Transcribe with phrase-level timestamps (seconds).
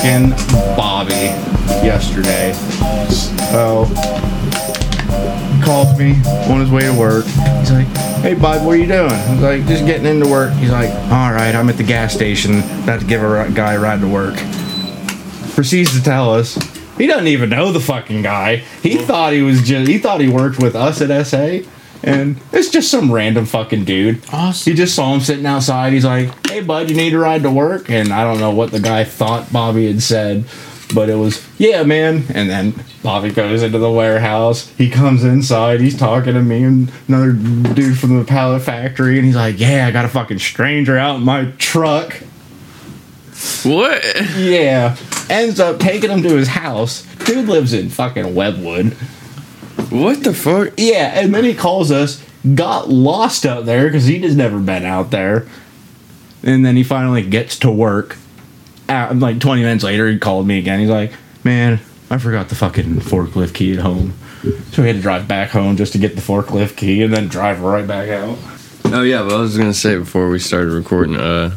[0.00, 0.30] Fucking
[0.76, 1.12] Bobby
[1.84, 2.52] yesterday.
[3.52, 3.84] Oh.
[5.62, 6.12] Called me
[6.50, 7.26] on his way to work.
[7.26, 7.86] He's like,
[8.22, 9.10] hey bud, what are you doing?
[9.10, 10.54] I was like, just getting into work.
[10.54, 12.60] He's like, alright, I'm at the gas station.
[12.82, 14.36] About to give a guy a ride to work.
[15.52, 16.54] Proceeds to tell us
[16.96, 18.56] he doesn't even know the fucking guy.
[18.82, 21.58] He thought he was just he thought he worked with us at SA.
[22.02, 24.22] And it's just some random fucking dude.
[24.32, 24.70] Awesome.
[24.70, 25.92] He just saw him sitting outside.
[25.92, 28.72] He's like, "Hey, bud, you need a ride to work?" And I don't know what
[28.72, 30.44] the guy thought Bobby had said,
[30.94, 34.70] but it was, "Yeah, man." And then Bobby goes into the warehouse.
[34.76, 35.80] He comes inside.
[35.80, 39.86] He's talking to me and another dude from the pallet factory, and he's like, "Yeah,
[39.86, 42.20] I got a fucking stranger out in my truck."
[43.62, 44.02] What?
[44.36, 44.96] Yeah.
[45.30, 47.06] Ends up taking him to his house.
[47.24, 48.94] Dude lives in fucking Webwood.
[49.90, 50.72] What the fuck?
[50.76, 52.22] Yeah, and then he calls us,
[52.54, 55.46] got lost out there because he just never been out there.
[56.42, 58.16] And then he finally gets to work.
[58.88, 60.80] Out, like 20 minutes later, he called me again.
[60.80, 61.12] He's like,
[61.44, 64.14] Man, I forgot the fucking forklift key at home.
[64.72, 67.28] So we had to drive back home just to get the forklift key and then
[67.28, 68.38] drive right back out.
[68.86, 71.54] Oh yeah, but I was gonna say before we started recording, uh,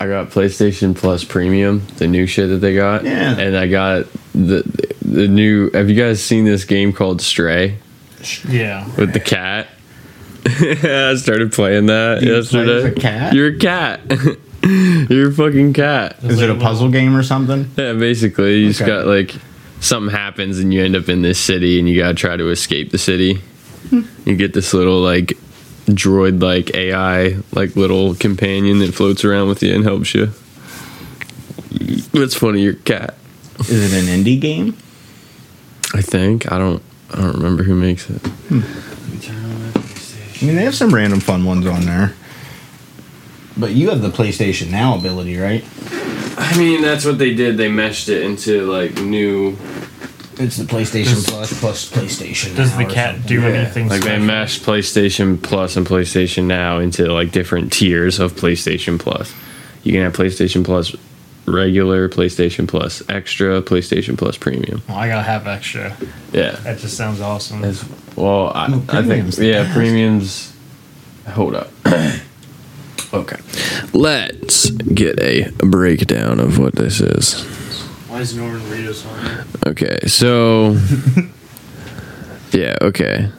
[0.00, 3.04] I got PlayStation Plus Premium, the new shit that they got.
[3.04, 3.36] Yeah.
[3.38, 4.62] And I got the
[5.02, 5.70] the new.
[5.72, 7.78] Have you guys seen this game called Stray
[8.48, 8.86] Yeah.
[8.96, 9.68] with the cat?
[11.10, 12.78] I started playing that You play yesterday.
[12.78, 13.34] as a cat?
[13.34, 14.00] You're a cat.
[14.62, 16.16] You're a fucking cat.
[16.22, 17.70] Is it a puzzle game or something?
[17.76, 19.34] Yeah, basically, you just got like
[19.80, 22.90] something happens and you end up in this city and you gotta try to escape
[22.90, 23.34] the city.
[23.90, 24.02] Hmm.
[24.26, 25.34] You get this little like
[25.86, 30.30] droid like AI like little companion that floats around with you and helps you.
[31.70, 33.14] It's funny, you're cat.
[33.60, 34.76] Is it an indie game?
[35.94, 36.82] I think I don't.
[37.12, 38.20] I don't remember who makes it.
[38.20, 38.60] Hmm.
[40.40, 42.14] I mean, they have some random fun ones on there.
[43.56, 45.64] But you have the PlayStation Now ability, right?
[46.36, 47.56] I mean, that's what they did.
[47.56, 49.56] They meshed it into like new.
[50.40, 52.54] It's the PlayStation Does- Plus plus PlayStation.
[52.54, 53.28] Does Now the or cat something.
[53.36, 53.48] do Yeah.
[53.48, 54.24] anything Like they special?
[54.26, 59.34] meshed PlayStation Plus and PlayStation Now into like different tiers of PlayStation Plus.
[59.82, 60.94] You can have PlayStation Plus
[61.52, 64.82] regular, PlayStation Plus extra, PlayStation Plus premium.
[64.88, 65.96] Well, I gotta have extra.
[66.32, 66.52] Yeah.
[66.52, 67.64] That just sounds awesome.
[67.64, 67.84] As,
[68.16, 69.74] well, I, No, I think premium's yeah, best.
[69.74, 70.56] premiums.
[71.28, 71.70] Hold up.
[73.12, 73.36] okay,
[73.92, 77.42] let's get a breakdown of what this is.
[78.08, 79.44] Why is Norman Reedus on there?
[79.66, 80.76] Okay, so
[82.52, 83.30] yeah, okay.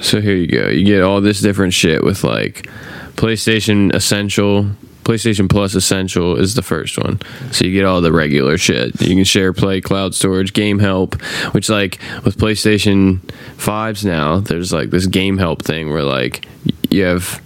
[0.00, 0.68] So here you go.
[0.68, 2.68] You get all this different shit with like
[3.16, 4.68] PlayStation Essential,
[5.04, 7.20] PlayStation Plus Essential is the first one.
[7.50, 9.00] So you get all the regular shit.
[9.00, 11.20] You can share play, cloud storage, game help,
[11.52, 13.18] which like with PlayStation
[13.56, 16.46] 5s now, there's like this game help thing where like
[16.90, 17.42] you have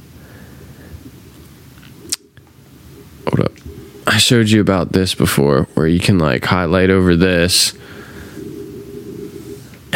[3.28, 3.52] Hold up.
[4.06, 7.76] I showed you about this before where you can like highlight over this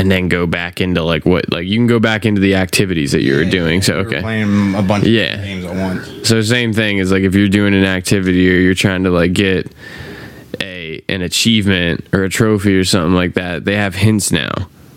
[0.00, 3.12] and then go back into like what like you can go back into the activities
[3.12, 3.82] that you were doing.
[3.82, 4.20] So We okay.
[4.22, 5.34] playing a bunch Yeah.
[5.34, 6.26] of games at once.
[6.28, 9.34] So same thing is like if you're doing an activity or you're trying to like
[9.34, 9.70] get
[10.60, 14.50] a an achievement or a trophy or something like that, they have hints now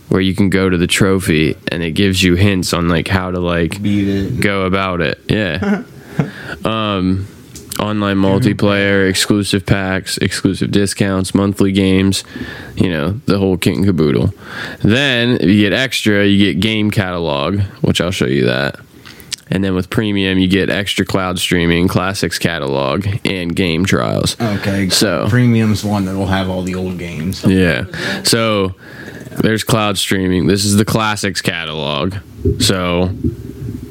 [0.08, 3.30] where you can go to the trophy and it gives you hints on like how
[3.30, 4.40] to like Beat it.
[4.40, 5.20] go about it.
[5.28, 5.84] Yeah.
[6.64, 7.28] um,
[7.80, 12.24] online multiplayer, exclusive packs, exclusive discounts, monthly games,
[12.76, 14.34] you know, the whole kit and caboodle.
[14.80, 18.80] Then if you get extra, you get game catalog, which I'll show you that.
[19.50, 24.40] And then with premium, you get extra cloud streaming, classics catalog, and game trials.
[24.40, 24.90] Okay.
[24.90, 27.44] So- premium's one that will have all the old games.
[27.44, 27.86] Yeah.
[28.24, 28.74] So
[29.42, 30.48] there's cloud streaming.
[30.48, 32.16] This is the classics catalog.
[32.60, 33.10] So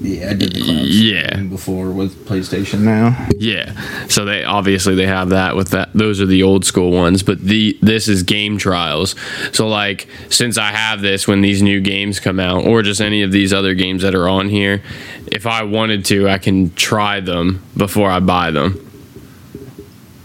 [0.02, 1.36] Yeah, I did the cloud Yeah.
[1.42, 3.28] before with PlayStation now.
[3.38, 3.72] Yeah.
[4.08, 7.40] So they obviously they have that with that those are the old school ones, but
[7.40, 9.14] the this is game trials.
[9.52, 13.22] So like since I have this when these new games come out or just any
[13.22, 14.82] of these other games that are on here,
[15.31, 18.88] if I wanted to, I can try them before I buy them.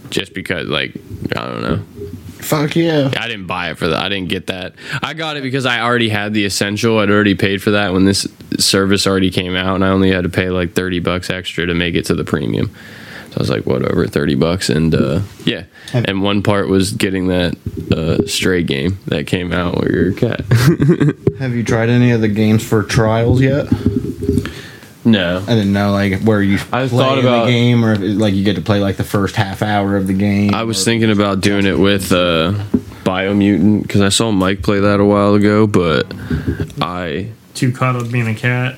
[0.10, 0.96] Just because like
[1.36, 1.80] I don't know.
[2.40, 3.12] Fuck yeah.
[3.18, 4.00] I didn't buy it for that.
[4.00, 4.76] I didn't get that.
[5.02, 7.00] I got it because I already had the essential.
[7.00, 10.24] I'd already paid for that when this service already came out, and I only had
[10.24, 12.74] to pay like thirty bucks extra to make it to the premium.
[13.30, 15.64] So I was like, whatever, thirty bucks, and uh, yeah.
[15.94, 17.56] And one part was getting that
[17.92, 20.42] uh, stray game that came out where you're a cat.
[21.40, 23.68] Have you tried any of the games for trials yet?
[25.12, 27.94] No, I didn't know like where you I play thought in about- the game or
[27.94, 30.54] if it, like you get to play like the first half hour of the game.
[30.54, 32.54] I was or- thinking about doing it with uh,
[33.04, 36.14] Biomutant because I saw Mike play that a while ago, but
[36.82, 38.76] I Too caught up being a cat.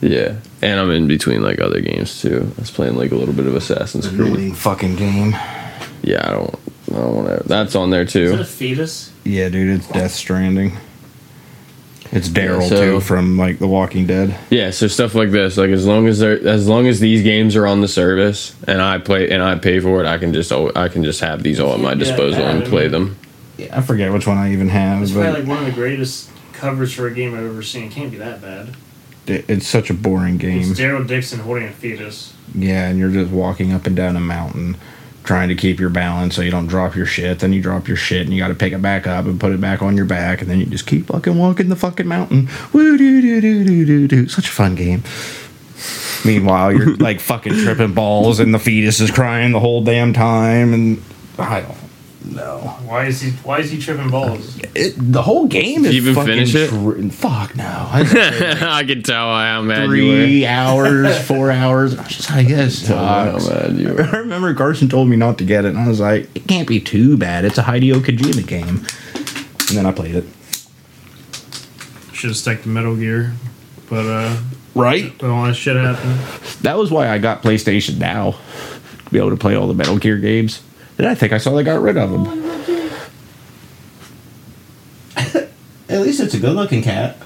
[0.00, 0.36] Yeah.
[0.62, 2.52] and I'm in between like other games too.
[2.56, 4.56] I was playing like a little bit of Assassin's Creed.
[4.56, 5.32] Fucking game.
[6.02, 6.54] Yeah, I don't.
[6.90, 7.48] I don't want to.
[7.48, 8.40] That's on there Is it too.
[8.40, 9.12] a fetus?
[9.24, 10.72] Yeah, dude, it's Death Stranding.
[12.12, 14.34] It's Daryl so- too from like The Walking Dead.
[14.50, 17.54] Yeah, so stuff like this, like as long as they're as long as these games
[17.56, 20.50] are on the service and I play and I pay for it, I can just
[20.52, 23.18] al- I can just have these all at my disposal yeah, and play them.
[23.56, 25.72] Yeah, I forget which one I even have, It's but probably like one of the
[25.72, 27.84] greatest covers for a game I've ever seen.
[27.84, 28.74] It can't be that bad.
[29.26, 30.60] it's such a boring game.
[30.70, 32.32] It's Daryl Dixon holding a fetus.
[32.54, 34.76] Yeah, and you're just walking up and down a mountain
[35.28, 37.40] trying to keep your balance so you don't drop your shit.
[37.40, 39.52] Then you drop your shit and you got to pick it back up and put
[39.52, 42.48] it back on your back, and then you just keep fucking walking the fucking mountain.
[42.72, 44.28] Woo doo doo doo doo doo doo.
[44.28, 45.04] Such a fun game.
[46.24, 50.72] Meanwhile, you're like fucking tripping balls, and the fetus is crying the whole damn time,
[50.72, 51.02] and
[51.38, 51.76] I don't
[52.24, 52.58] know.
[52.86, 53.30] Why is he?
[53.30, 54.58] Why is he tripping balls?
[54.74, 56.68] It, the whole game is you even fucking finish it?
[56.68, 57.64] tr- fuck no.
[57.66, 60.16] I I can tell how mad you were.
[60.24, 61.96] three hours, four hours.
[61.98, 64.02] I was just like, this how mad you were.
[64.02, 66.68] I remember Carson told me not to get it, and I was like, it can't
[66.68, 67.44] be too bad.
[67.44, 68.84] It's a Hideo Kojima game.
[69.68, 70.24] And then I played it.
[72.12, 73.32] Should have stuck to Metal Gear,
[73.88, 74.36] but uh,
[74.74, 75.12] Right?
[75.18, 76.18] but all that shit happened.
[76.62, 78.32] That was why I got PlayStation Now
[79.04, 80.62] to be able to play all the Metal Gear games.
[80.98, 82.26] And I think I saw they got rid of him.
[85.88, 87.16] At least it's a good looking cat.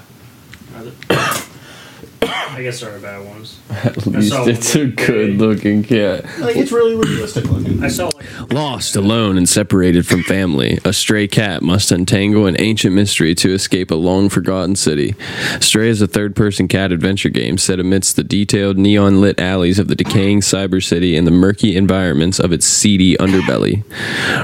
[2.53, 3.59] I guess there are bad ones.
[3.69, 5.33] At least saw it's a one the good day.
[5.33, 6.25] looking cat.
[6.39, 7.83] Like, it's really realistic looking.
[7.83, 12.55] I saw like Lost, alone, and separated from family, a stray cat must untangle an
[12.59, 15.15] ancient mystery to escape a long forgotten city.
[15.59, 19.79] Stray is a third person cat adventure game set amidst the detailed neon lit alleys
[19.79, 23.83] of the decaying cyber city and the murky environments of its seedy underbelly.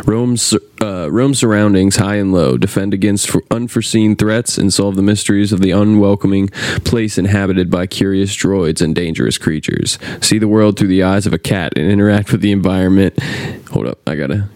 [0.08, 5.02] Roam, sur- uh, roam surroundings high and low, defend against unforeseen threats, and solve the
[5.02, 6.48] mysteries of the unwelcoming
[6.84, 9.98] place inhabited by curious droids and dangerous creatures.
[10.22, 13.22] See the world through the eyes of a cat and interact with the environment.
[13.72, 14.50] Hold up, I gotta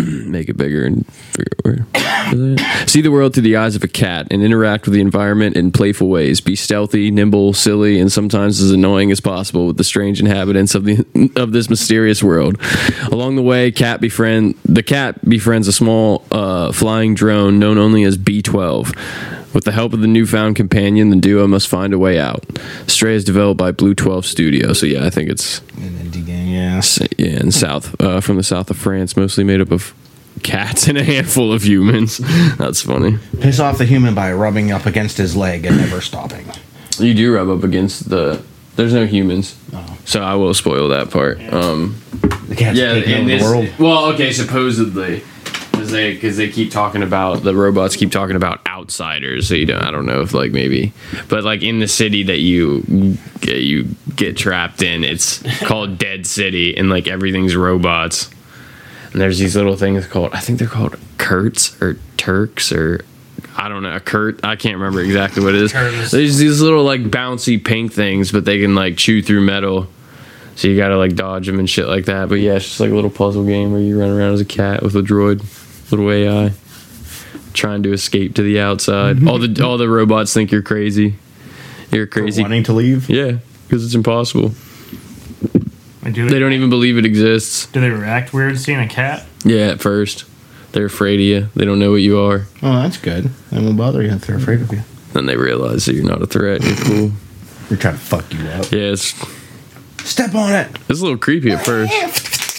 [0.26, 1.86] make it bigger and figure out where.
[2.86, 5.72] See the world through the eyes of a cat and interact with the environment in
[5.72, 6.40] playful ways.
[6.40, 10.84] Be stealthy, nimble, silly, and sometimes as annoying as possible with the strange inhabitants of
[10.84, 12.60] the of this mysterious world.
[13.10, 18.04] Along the way, cat befriend the cat befriends a small uh, flying drone known only
[18.04, 19.39] as B12.
[19.52, 22.44] With the help of the newfound companion, the duo must find a way out.
[22.86, 26.48] Stray is developed by Blue 12 Studio, so yeah, I think it's An indie game,
[26.48, 26.80] yeah.
[27.18, 29.92] Yeah, in south uh, from the south of France, mostly made up of
[30.44, 32.18] cats and a handful of humans.
[32.58, 33.18] That's funny.
[33.40, 36.46] Piss off the human by rubbing up against his leg and never stopping.
[36.98, 38.42] You do rub up against the.
[38.76, 39.98] There's no humans, Oh.
[40.04, 41.40] so I will spoil that part.
[41.52, 41.96] Um,
[42.48, 43.68] The cat's yeah, taking over the world.
[43.78, 45.22] Well, okay, supposedly.
[45.80, 49.48] Because they, cause they keep talking about the robots keep talking about outsiders.
[49.48, 50.92] So you don't I don't know if like maybe
[51.28, 53.84] but like in the city that you get you
[54.14, 58.30] get trapped in it's called Dead City and like everything's robots.
[59.12, 63.04] And there's these little things called I think they're called Kurtz or Turks or
[63.56, 65.72] I don't know a Kurt I can't remember exactly what it is.
[65.72, 66.10] Curtis.
[66.10, 69.88] there's these little like bouncy pink things but they can like chew through metal.
[70.60, 72.28] So you gotta like dodge them and shit like that.
[72.28, 74.44] But yeah, it's just like a little puzzle game where you run around as a
[74.44, 75.42] cat with a droid,
[75.90, 76.52] little AI,
[77.52, 79.16] trying to escape to the outside.
[79.16, 79.28] Mm-hmm.
[79.28, 81.16] all the all the robots think you're crazy.
[81.90, 82.42] You're crazy.
[82.42, 83.08] Wanting to leave?
[83.10, 84.52] Yeah, because it's impossible.
[86.02, 87.66] Like, do They don't even believe it exists.
[87.66, 89.26] Do they react weird seeing a cat?
[89.44, 90.24] Yeah, at first.
[90.72, 91.48] They're afraid of you.
[91.56, 92.46] They don't know what you are.
[92.62, 93.24] Oh, that's good.
[93.50, 94.82] They won't bother you if they're afraid of you.
[95.12, 96.62] Then they realize that you're not a threat.
[96.62, 97.10] You're cool.
[97.68, 98.70] They're trying to fuck you up.
[98.70, 99.14] Yeah, it's
[100.04, 100.68] Step on it.
[100.88, 102.49] It's a little creepy at first.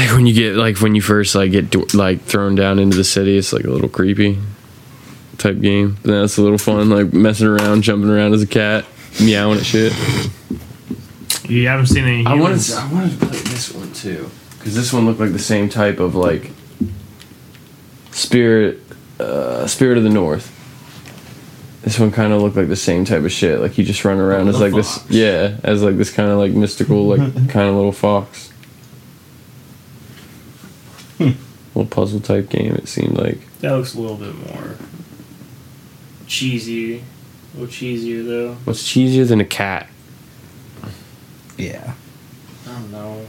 [0.00, 2.96] Like when you get like when you first like get do- like thrown down into
[2.96, 4.38] the city, it's like a little creepy
[5.36, 5.98] type game.
[6.00, 8.86] But then it's a little fun, like messing around, jumping around as a cat,
[9.22, 9.92] meowing at shit.
[11.46, 14.74] You haven't seen any I wanted to, I wanted to play this one too because
[14.74, 16.50] this one looked like the same type of like
[18.12, 18.80] spirit,
[19.18, 20.56] uh, spirit of the north.
[21.82, 23.60] This one kind of looked like the same type of shit.
[23.60, 26.38] Like you just run around as the like this, yeah, as like this kind of
[26.38, 28.49] like mystical, like kind of little fox.
[31.74, 32.74] Little puzzle type game.
[32.74, 33.38] It seemed like.
[33.60, 34.76] That looks a little bit more
[36.26, 36.98] cheesy.
[36.98, 37.02] A
[37.58, 38.54] little cheesier though.
[38.64, 39.88] What's cheesier than a cat?
[41.56, 41.94] Yeah.
[42.66, 43.26] I don't know.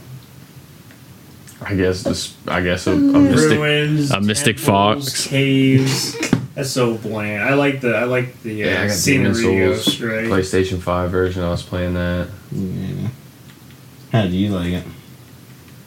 [1.64, 2.36] I guess this.
[2.48, 3.60] I guess a, a mystic.
[3.60, 5.28] Ruins, a mystic temples, fox.
[5.28, 6.18] caves.
[6.56, 7.44] That's so bland.
[7.44, 10.26] I like the I like the uh, scenery Demon's ghost, right?
[10.26, 11.44] PlayStation Five version.
[11.44, 12.30] I was playing that.
[12.52, 13.10] yeah.
[14.12, 14.84] How do you like it?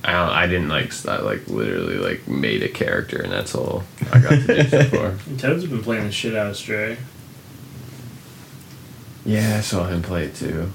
[0.04, 4.20] I I didn't like I like literally like made a character and that's all I
[4.20, 5.06] got to do so far.
[5.26, 6.98] And Toad's been playing the shit out of Stray.
[9.24, 10.70] Yeah, I saw him play it too.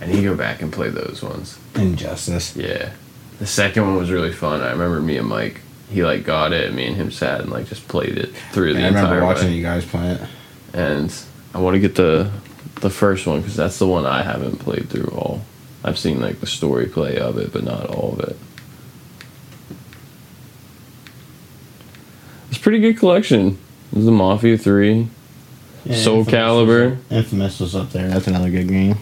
[0.00, 1.58] I need to go back and play those ones.
[1.74, 2.54] Injustice.
[2.56, 2.90] Yeah.
[3.38, 4.60] The second one was really fun.
[4.60, 5.60] I remember me and Mike,
[5.90, 8.80] he like got it, me and him sat and like just played it through the
[8.80, 9.54] Yeah, I remember entire watching way.
[9.54, 10.20] you guys play it.
[10.72, 11.12] And
[11.54, 12.30] I want to get the
[12.82, 15.40] the first one because that's the one I haven't played through all.
[15.84, 18.36] I've seen like the story play of it, but not all of it.
[22.50, 23.58] It's a pretty good collection.
[23.92, 25.08] There's the Mafia Three,
[25.84, 26.90] Yeah, Soul Infamous Calibur.
[26.90, 28.08] was- Infamous was up there.
[28.08, 28.96] That's another good game.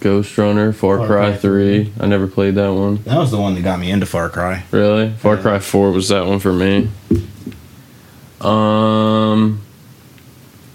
[0.00, 1.92] Ghost Runner, Far, Far Cry Cry 3.
[1.98, 3.02] I never played that one.
[3.04, 4.64] That was the one that got me into Far Cry.
[4.70, 5.14] Really?
[5.18, 5.40] Far Yeah.
[5.42, 6.90] Cry 4 was that one for me.
[8.42, 9.60] Um,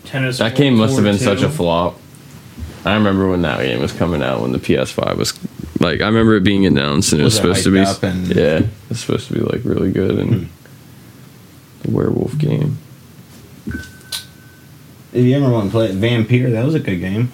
[0.09, 0.37] Tennis.
[0.39, 1.97] that game must have been such a flop.
[2.85, 5.33] I remember when that game was coming out when the PS5 was
[5.79, 7.95] like I remember it being announced and it was, Was it supposed to be hyped
[7.97, 10.43] up and- yeah, it's supposed to be like really good and Hmm.
[11.83, 12.77] the werewolf game.
[15.11, 17.31] If you ever want to play it, Vampire, that was a good game.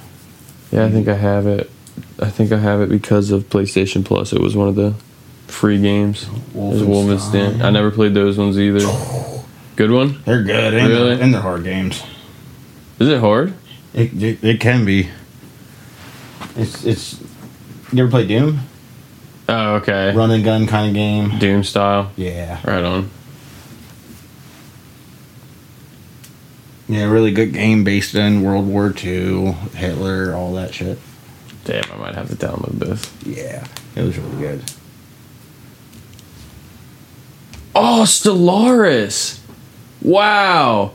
[0.72, 1.70] Yeah, I think I have it.
[2.20, 4.32] I think I have it because of PlayStation Plus.
[4.34, 4.94] It was one of the
[5.48, 6.25] free games.
[6.53, 7.62] There's Wolfenstein.
[7.62, 8.79] I never played those ones either.
[9.75, 10.22] Good one?
[10.25, 11.15] They're good, and, Really?
[11.15, 12.01] they're, and they're hard games.
[13.00, 13.54] Is it hard?
[13.94, 15.10] It, it, it can be.
[16.56, 17.22] It's it's.
[17.92, 18.60] You ever play Doom?
[19.48, 20.14] Oh, okay.
[20.16, 21.38] Run and gun kind of game.
[21.40, 22.12] Doom style.
[22.16, 23.10] Yeah, Right on.
[26.88, 30.98] yeah, really good game based in World War II, Hitler, all that shit.
[31.64, 33.12] Damn, I might have to download this.
[33.25, 34.64] Yeah, it was really good.
[37.75, 39.40] Oh, Stellaris!
[40.02, 40.94] Wow!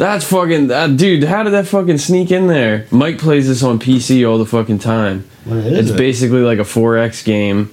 [0.00, 0.68] That's fucking.
[0.68, 2.86] That, dude, how did that fucking sneak in there?
[2.90, 5.28] Mike plays this on PC all the fucking time.
[5.44, 5.98] What is it's it?
[5.98, 7.66] basically like a 4X game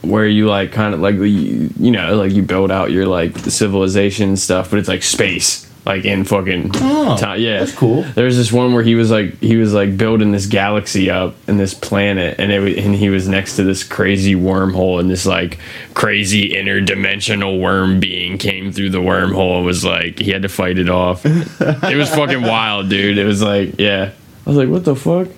[0.00, 3.38] where you like kind of like you, you know like you build out your like
[3.38, 7.58] civilization stuff but it's like space like in fucking Oh, time yeah.
[7.58, 8.02] that's cool.
[8.14, 11.58] there's this one where he was like he was like building this galaxy up and
[11.58, 15.58] this planet and it and he was next to this crazy wormhole and this like
[15.94, 20.78] crazy interdimensional worm being came through the wormhole and was like he had to fight
[20.78, 21.24] it off.
[21.26, 23.18] It was fucking wild dude.
[23.18, 24.12] It was like yeah.
[24.46, 25.28] I was like what the fuck?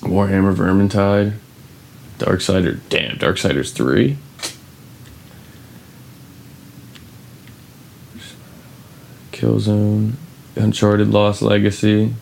[0.00, 1.34] Warhammer vermintide.
[2.18, 4.16] Darksider damn darksiders 3
[9.38, 10.12] killzone
[10.56, 12.12] uncharted lost legacy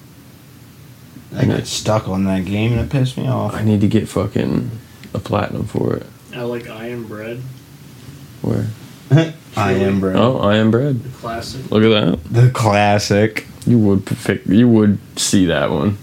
[1.35, 3.52] I got stuck on that game and it pissed me off.
[3.54, 4.70] I need to get fucking
[5.12, 6.06] a platinum for it.
[6.35, 7.42] I like I Am Bread,
[8.42, 8.66] Where?
[9.56, 10.14] I am bro.
[10.14, 11.02] Oh, I am bread.
[11.02, 11.70] the classic.
[11.70, 11.88] Look at
[12.23, 12.25] that.
[12.32, 14.46] The classic You would pick.
[14.46, 15.99] You would see that one.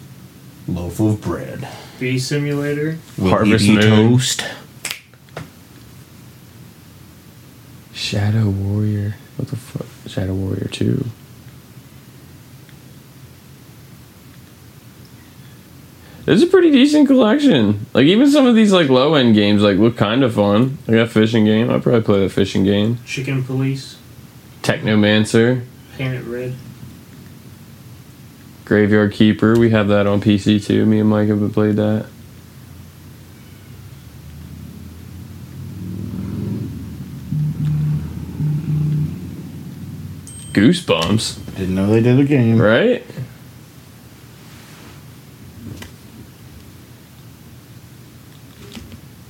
[0.67, 1.67] loaf of bread.
[1.99, 2.97] Bee Simulator.
[3.19, 4.11] Harvest Will you Moon.
[4.11, 4.43] toast.
[7.93, 9.15] Shadow Warrior.
[9.37, 9.87] What the fuck?
[10.07, 11.05] Shadow Warrior Two.
[16.25, 17.85] It's a pretty decent collection.
[17.93, 20.77] Like even some of these like low end games like look kind of fun.
[20.87, 21.69] Like that fishing game.
[21.69, 22.99] I'd probably play that fishing game.
[23.05, 23.97] Chicken Police.
[24.61, 25.65] Technomancer.
[25.97, 26.55] Paint It Red.
[28.63, 29.59] Graveyard Keeper.
[29.59, 30.85] We have that on PC too.
[30.85, 32.05] Me and Mike have played that.
[40.53, 42.61] Goosebumps, Didn't know they did a game.
[42.61, 43.03] right?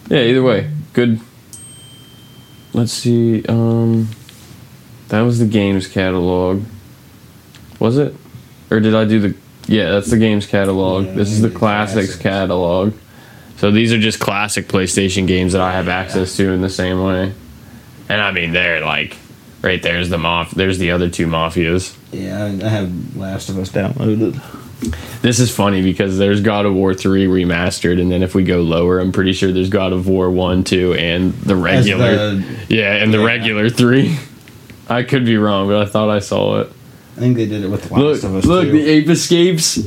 [0.10, 1.20] Yeah, either way, good.
[2.74, 3.44] Let's see.
[3.46, 4.10] Um,
[5.10, 6.64] that was the games catalog.
[7.80, 8.14] Was it?
[8.70, 9.36] Or did I do the?
[9.68, 11.06] Yeah, that's the games catalog.
[11.06, 12.22] Yeah, this is the classics, classics.
[12.22, 12.94] catalog.
[13.58, 17.02] So these are just classic PlayStation games that I have access to in the same
[17.02, 17.34] way.
[18.10, 19.16] And I mean, they're like,
[19.64, 20.52] right there's the maf.
[20.52, 21.96] There's the other two mafias.
[22.12, 24.40] Yeah, I have Last of Us downloaded.
[25.22, 28.62] This is funny because there's God of War 3 remastered, and then if we go
[28.62, 32.36] lower, I'm pretty sure there's God of War 1, 2, and the regular.
[32.36, 33.26] the- yeah, and the yeah.
[33.26, 34.18] regular 3.
[34.90, 36.72] I could be wrong, but I thought I saw it.
[37.16, 38.72] I think they did it with Last Look, of Us look, too.
[38.74, 39.80] the Ape Escapes.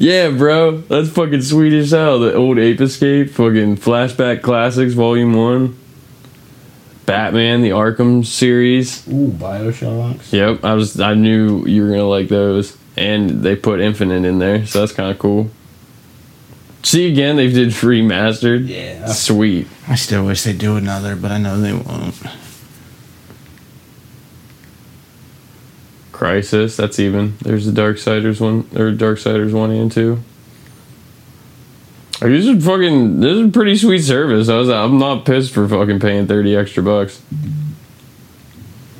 [0.00, 0.78] Yeah, bro.
[0.78, 2.18] That's fucking sweet as hell.
[2.18, 5.76] The old Ape Escape, fucking Flashback Classics, Volume 1.
[7.10, 9.06] Batman, the Arkham series.
[9.08, 10.32] Ooh, Bioshocks.
[10.32, 12.76] Yep, I was I knew you were gonna like those.
[12.96, 15.50] And they put Infinite in there, so that's kinda cool.
[16.82, 18.68] See again, they did remastered.
[18.68, 19.06] Yeah.
[19.06, 19.66] Sweet.
[19.88, 22.14] I still wish they'd do another, but I know they won't.
[26.12, 27.36] Crysis, that's even.
[27.40, 30.22] There's the Darksiders one or Darksiders one and two.
[32.20, 34.48] Like, this is fucking this is pretty sweet service.
[34.48, 37.20] I was I'm not pissed for fucking paying thirty extra bucks.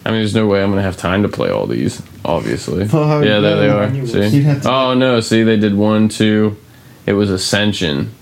[0.05, 2.03] I mean, there's no way I'm gonna have time to play all these.
[2.25, 2.85] Obviously.
[2.85, 4.07] Yeah, there they are.
[4.07, 4.47] See?
[4.65, 5.21] Oh no!
[5.21, 6.57] See, they did one, two.
[7.07, 8.13] It was Ascension.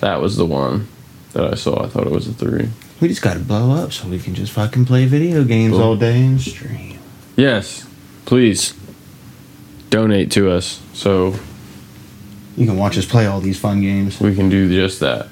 [0.00, 0.88] That was the one
[1.32, 1.84] that I saw.
[1.84, 2.68] I thought it was a three.
[3.00, 5.82] We just gotta blow up so we can just fucking play video games Cool.
[5.82, 6.98] all day and stream.
[7.36, 7.86] Yes,
[8.26, 8.74] please
[9.90, 11.32] donate to us so
[12.58, 14.20] You can watch us play all these fun games.
[14.20, 15.28] we can do just that.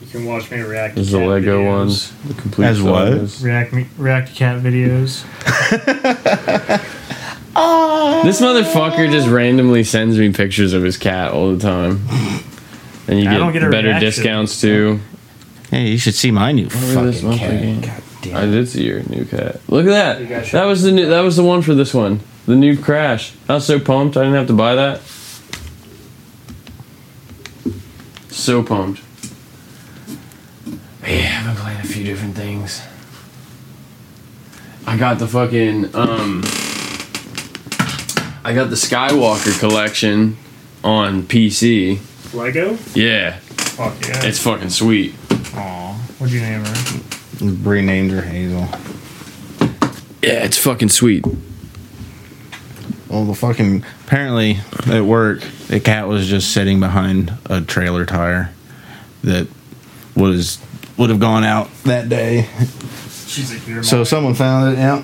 [0.00, 0.94] You can watch me react.
[0.94, 1.66] This is the Lego videos.
[1.66, 2.12] ones.
[2.26, 3.38] The complete As what?
[3.42, 5.24] React me, react to cat videos.
[7.60, 8.22] Ah.
[8.24, 12.00] This motherfucker just randomly sends me pictures of his cat all the time.
[13.08, 14.06] And you I get, don't get a better reaction.
[14.10, 15.00] discounts too.
[15.70, 17.60] Hey, you should see my new Whatever this fucking monthly cat.
[17.62, 17.80] game.
[17.80, 18.36] God damn.
[18.36, 19.60] I did see your new cat.
[19.68, 20.52] Look at You got that.
[20.52, 22.20] That was the new, that was the one for this one.
[22.46, 23.32] The new crash.
[23.48, 24.16] I was so pumped.
[24.16, 25.00] I didn't have to buy that.
[28.38, 29.02] So pumped.
[31.06, 32.80] Yeah, I've been playing a few different things.
[34.86, 36.42] I got the fucking um
[38.44, 40.36] I got the Skywalker collection
[40.84, 41.98] on PC.
[42.32, 42.78] Lego?
[42.94, 44.24] Yeah, Fuck yeah.
[44.24, 45.14] it's fucking sweet.
[45.54, 45.94] Aw.
[46.18, 47.68] What'd you name her?
[47.68, 48.68] Renamed her Hazel.
[50.22, 51.24] Yeah, it's fucking sweet.
[53.08, 54.58] Well, the fucking apparently
[54.90, 58.50] at work, the cat was just sitting behind a trailer tire
[59.22, 59.46] that
[60.16, 60.58] was
[60.96, 62.48] would have gone out that day.
[63.26, 64.04] She's like, you're So mine.
[64.06, 64.78] someone found it.
[64.78, 65.02] Yeah,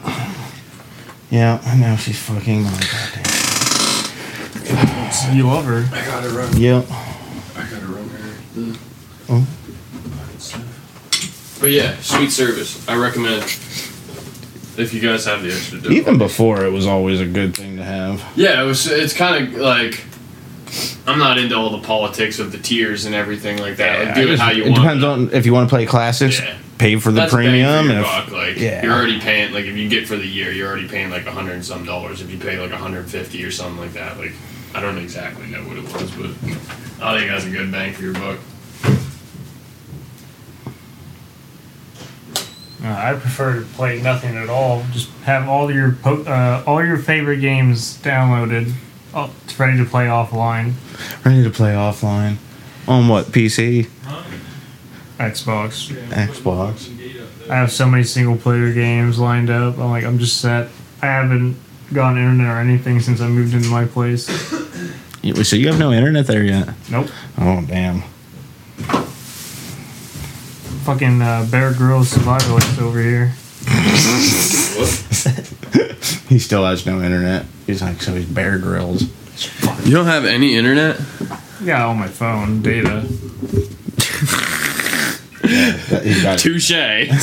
[1.30, 1.60] yeah.
[1.70, 3.24] And now she's fucking my goddamn.
[5.36, 5.84] you love her.
[5.92, 6.56] I got it run.
[6.56, 6.86] Yep.
[6.90, 8.34] I gotta run her.
[9.28, 9.46] Oh.
[11.60, 12.88] But yeah, sweet service.
[12.88, 13.42] I recommend
[14.78, 15.90] if you guys have the extra dough.
[15.90, 18.24] Even before, it was always a good thing to have.
[18.36, 18.86] Yeah, it was.
[18.86, 20.04] It's kind of like
[21.06, 24.06] I'm not into all the politics of the tiers and everything like that.
[24.06, 24.82] like, do it how you it want.
[24.82, 26.40] depends on if you want to play classics.
[26.40, 26.58] Yeah.
[26.76, 27.86] Pay for the That's premium.
[27.86, 28.30] for if- buck.
[28.32, 28.82] Like yeah.
[28.82, 29.52] you're already paying.
[29.52, 31.84] Like if you get for the year, you're already paying like a hundred and some
[31.84, 32.20] dollars.
[32.20, 34.32] If you pay like a 150 or something like that, like
[34.74, 36.30] I don't exactly know what it was, but
[37.00, 38.38] I think that's a good bang for your buck.
[42.84, 44.84] Uh, I prefer to play nothing at all.
[44.92, 48.72] Just have all your po- uh, all your favorite games downloaded,
[49.14, 50.74] oh, it's ready to play offline.
[51.24, 52.36] ready to play offline
[52.86, 53.88] on what PC,
[55.18, 55.90] Xbox.
[56.10, 56.90] Xbox.
[57.50, 59.78] I have so many single player games lined up.
[59.78, 60.68] I'm like, I'm just set.
[61.00, 61.56] I haven't
[61.92, 64.28] gotten internet or anything since I moved into my place.
[65.42, 66.68] So you have no internet there yet?
[66.90, 67.08] Nope.
[67.38, 68.02] Oh damn.
[70.84, 73.32] Fucking uh, Bear Grylls survivalist over here.
[76.28, 77.46] He still has no internet.
[77.66, 79.02] He's like, so he's Bear Grylls.
[79.86, 81.00] You don't have any internet?
[81.62, 83.02] Yeah, on my phone, data.
[86.02, 86.72] He's Touche.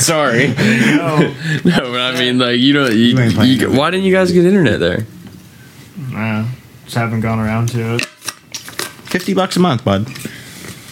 [0.00, 0.54] Sorry.
[0.56, 1.18] No,
[1.64, 2.92] no, but I mean, like, you don't.
[2.92, 5.06] You, You ain't you- why didn't you guys get internet there?
[6.10, 6.46] nah,
[6.84, 8.04] just haven't gone around to it.
[8.06, 10.06] fifty bucks a month, bud.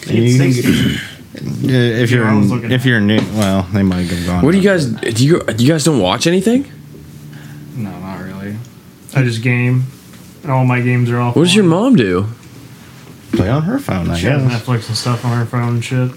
[0.07, 0.97] And you
[1.39, 4.07] can get- Yeah, if you're I was looking if at- you're new, well, they might
[4.07, 4.43] have gone.
[4.45, 4.85] What do you guys?
[4.87, 6.65] Do you do you guys don't watch anything?
[7.75, 8.55] No, not really.
[9.15, 9.83] I just game.
[10.47, 11.35] All my games are off.
[11.35, 12.27] What does your mom do?
[13.33, 14.09] play on her phone?
[14.09, 16.11] I She has guess Netflix and stuff on her phone and shit.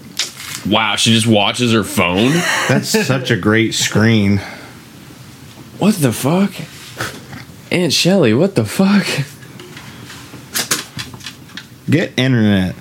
[0.69, 2.31] Wow, she just watches her phone.
[2.67, 4.41] that's such a great screen.
[5.79, 6.51] What the fuck?
[7.71, 9.05] Aunt Shelly, what the fuck?
[11.89, 12.75] Get internet.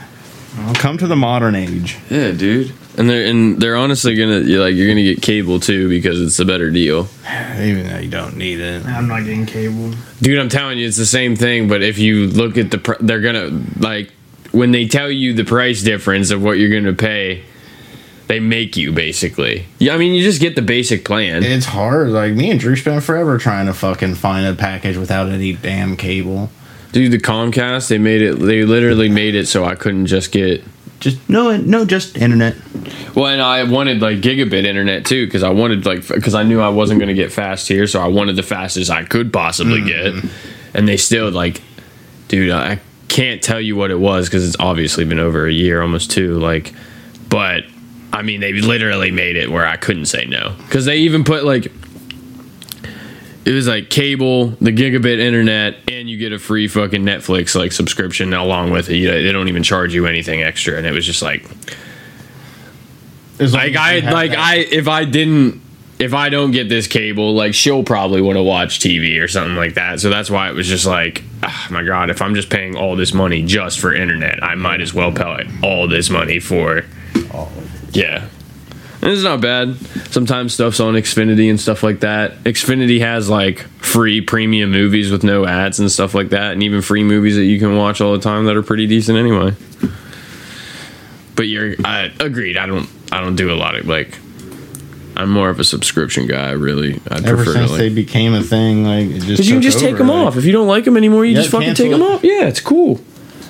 [0.75, 1.99] Come to the modern age.
[2.11, 2.73] Yeah, dude.
[2.97, 6.39] And they're and they're honestly gonna you're like you're gonna get cable too because it's
[6.39, 7.09] a better deal.
[7.59, 8.87] Even though you don't need it.
[8.87, 9.93] I'm not getting cable.
[10.21, 11.67] Dude, I'm telling you, it's the same thing.
[11.69, 14.13] But if you look at the, pr- they're gonna like
[14.53, 17.43] when they tell you the price difference of what you're gonna pay,
[18.29, 19.67] they make you basically.
[19.81, 21.43] Yeah, I mean, you just get the basic plan.
[21.43, 22.11] It's hard.
[22.11, 25.97] Like me and Drew spent forever trying to fucking find a package without any damn
[25.97, 26.51] cable.
[26.95, 28.35] Dude, the Comcast, they made it.
[28.37, 30.63] They literally made it so I couldn't just get.
[31.01, 32.55] Just no, no, just internet.
[33.17, 36.61] Well, and I wanted like gigabit internet too because I wanted like because I knew
[36.61, 40.21] I wasn't gonna get fast here, so I wanted the fastest I could possibly mm-hmm.
[40.21, 40.33] get.
[40.73, 41.63] And they still like,
[42.29, 42.79] dude, I
[43.09, 46.39] can't tell you what it was because it's obviously been over a year, almost two.
[46.39, 46.73] Like,
[47.29, 47.65] but
[48.13, 51.43] I mean, they literally made it where I couldn't say no because they even put
[51.43, 51.73] like.
[53.45, 57.73] It was like cable, the gigabit internet, and you get a free fucking Netflix like
[57.73, 58.97] subscription along with it.
[58.97, 61.49] You know, they don't even charge you anything extra, and it was just like,
[63.39, 64.39] like I like that.
[64.39, 65.63] I if I didn't
[65.99, 69.57] if I don't get this cable, like she'll probably want to watch TV or something
[69.57, 70.01] like that.
[70.01, 72.97] So that's why it was just like, oh my god, if I'm just paying all
[72.97, 76.85] this money just for internet, I might as well pay all this money for
[77.93, 78.29] yeah.
[79.05, 79.77] And it's not bad.
[80.11, 82.43] Sometimes stuff's on Xfinity and stuff like that.
[82.45, 86.81] Xfinity has like free premium movies with no ads and stuff like that, and even
[86.81, 89.53] free movies that you can watch all the time that are pretty decent anyway.
[91.37, 92.57] But you're, I agreed.
[92.57, 94.19] I don't, I don't do a lot of like.
[95.17, 96.53] I'm more of a subscription guy.
[96.53, 97.95] Really, I Ever prefer since to they like.
[97.95, 100.37] became a thing, like it just you can took just take them like- off.
[100.37, 102.11] If you don't like them anymore, you Yeah, just fucking cancel take them it.
[102.11, 102.25] off.
[102.25, 103.01] Yeah, it's cool.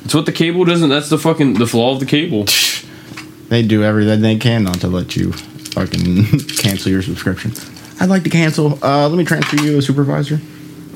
[0.05, 0.91] It's what the cable doesn't.
[0.91, 2.47] That's the fucking the flaw of the cable.
[3.55, 6.25] They do everything they can not to let you fucking
[6.59, 7.53] cancel your subscription.
[8.01, 8.85] I'd like to cancel.
[8.85, 10.41] Uh, let me transfer you a supervisor.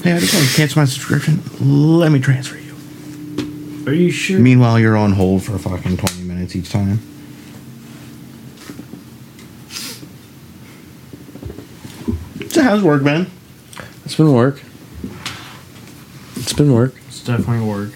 [0.02, 1.40] Hey, I just want to cancel my subscription.
[1.60, 3.86] Let me transfer you.
[3.86, 4.40] Are you sure?
[4.40, 6.98] Meanwhile, you're on hold for fucking 20 minutes each time.
[12.48, 13.28] So how's work been?
[14.04, 14.60] It's been work.
[16.34, 16.96] It's been work.
[17.06, 17.92] It's definitely work.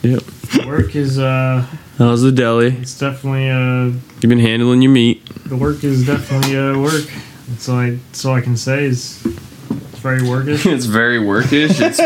[0.00, 0.22] Yep.
[0.66, 1.66] Work is uh,
[1.98, 2.68] How's the deli?
[2.68, 3.84] it's definitely uh,
[4.20, 5.24] You've been handling your meat?
[5.46, 7.04] the work is definitely uh work.
[7.48, 10.64] That's all I, that's all I can say is it's very workish.
[10.72, 11.78] it's very workish.
[11.80, 12.00] It's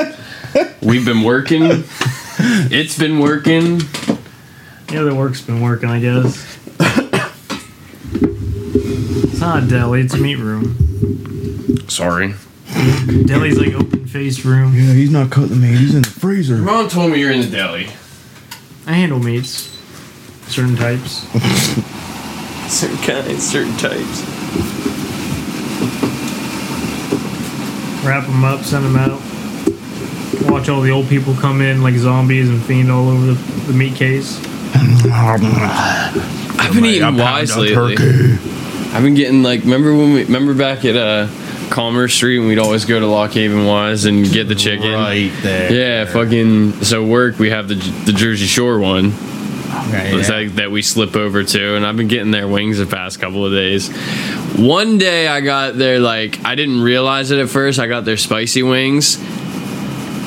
[0.82, 1.84] we've been working.
[2.38, 3.80] It's been working.
[4.92, 6.58] Yeah, the work's been working, I guess.
[8.12, 11.86] It's not a deli, it's a meat room.
[11.88, 12.34] Sorry.
[13.26, 14.74] Deli's like open faced room.
[14.74, 15.78] Yeah, he's not cutting the meat.
[15.78, 16.56] He's in the freezer.
[16.58, 17.88] Mom told me you're in the deli.
[18.86, 19.75] I handle meats.
[20.48, 21.26] Certain types.
[22.68, 24.22] Certain kinds, certain types.
[28.04, 29.20] Wrap them up, send them out.
[30.50, 33.34] Watch all the old people come in like zombies and fiend all over the,
[33.66, 34.40] the meat case.
[34.74, 35.40] I've
[36.74, 37.96] been eating Weis lately.
[38.92, 41.28] I've been getting like remember when we remember back at uh
[41.70, 44.92] Commerce Street when we'd always go to Lock Haven Weis and get the chicken.
[44.92, 45.72] Right there.
[45.72, 46.84] Yeah, fucking.
[46.84, 49.12] So work we have the the Jersey Shore one
[49.68, 50.36] It's yeah.
[50.36, 53.44] like that we slip over to, and I've been getting their wings the past couple
[53.44, 53.88] of days.
[54.56, 57.78] One day I got their like I didn't realize it at first.
[57.78, 59.18] I got their spicy wings.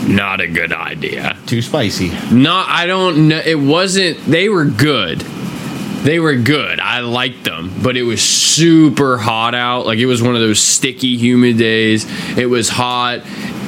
[0.08, 1.38] Not a good idea.
[1.46, 2.10] Too spicy.
[2.32, 3.42] Not I don't know.
[3.44, 4.24] It wasn't.
[4.26, 5.20] They were good.
[5.20, 6.80] They were good.
[6.80, 9.86] I liked them, but it was super hot out.
[9.86, 12.06] Like it was one of those sticky, humid days.
[12.38, 13.26] It was hot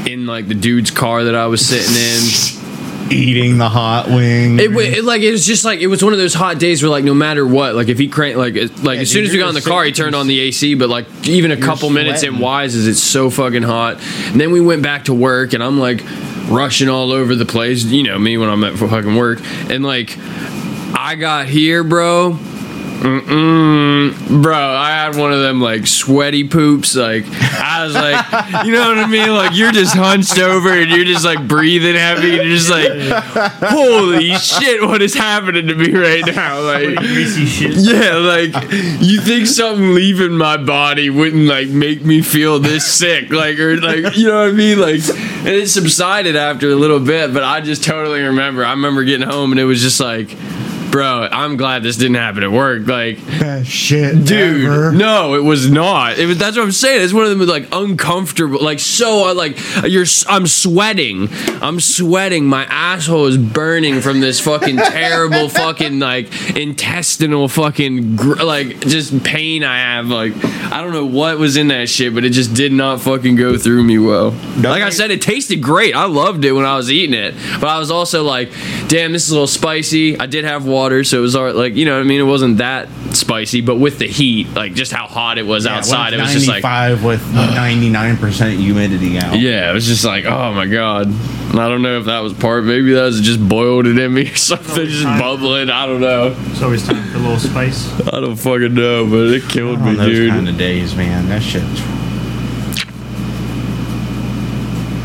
[0.07, 2.57] in like the dude's car that I was sitting in.
[3.11, 4.59] Eating the hot wing.
[4.59, 6.81] It, wa- it like it was just like it was one of those hot days
[6.81, 9.21] where like no matter what like if he crank like it, like Yeah, as soon
[9.23, 11.51] dude, as we got in the car he turned on the AC but like even
[11.51, 12.65] a couple minutes in sweating.
[12.67, 13.97] is it's so fucking hot
[14.31, 16.03] and then we went back to work and I'm like
[16.47, 20.17] rushing all over the place you know me when I'm at fucking work and like
[20.93, 22.37] I got here bro
[23.01, 24.43] Mm-mm.
[24.43, 26.95] Bro, I had one of them like sweaty poops.
[26.95, 29.29] Like I was like, you know what I mean?
[29.29, 32.91] Like you're just hunched over and you're just like breathing heavy and you're just like,
[33.63, 36.61] holy shit, what is happening to me right now?
[36.61, 37.73] Like Greasy shit.
[37.77, 38.53] yeah, like
[39.01, 43.77] you think something leaving my body wouldn't like make me feel this sick, like or
[43.81, 44.79] like you know what I mean?
[44.79, 48.63] Like, and it subsided after a little bit, but I just totally remember.
[48.63, 50.37] I remember getting home and it was just like,
[50.91, 52.85] bro, I'm glad this didn't happen at work.
[52.85, 54.91] Like, Best shit, dude, ever.
[54.91, 56.19] no, it was not.
[56.19, 57.01] It was, that's what I'm saying.
[57.01, 60.05] It's one of them like uncomfortable, like so uh, like you're.
[60.27, 61.29] I'm sweating.
[61.61, 62.45] I'm sweating.
[62.45, 69.23] My asshole is burning from this fucking terrible fucking like intestinal fucking gr- like just
[69.23, 70.07] pain I have.
[70.07, 70.33] Like
[70.71, 73.57] I don't know what was in that shit, but it just did not fucking go
[73.57, 74.31] through me well.
[74.57, 75.95] Like I said, it tasted great.
[75.95, 78.51] I loved it when I was eating it, but I was also like,
[78.87, 80.19] damn, this is a little spicy.
[80.19, 82.19] I did have water, so it was all right, like you know what I mean.
[82.19, 85.77] It wasn't that spicy, but with the heat, like just how hot it was Yeah,
[85.77, 89.39] outside, it was just like 95 with 99% humidity out.
[89.39, 91.07] yeah, it was just like, oh my god.
[91.07, 92.63] And I don't know if that was part.
[92.63, 95.69] Maybe that was just boiled it in me or something, just bubbling.
[95.69, 96.35] I don't know.
[96.47, 97.91] It's always time for a little spice.
[98.07, 100.29] I don't fucking know, but it killed me, those dude.
[100.31, 101.27] kind of days, man.
[101.29, 101.61] That shit.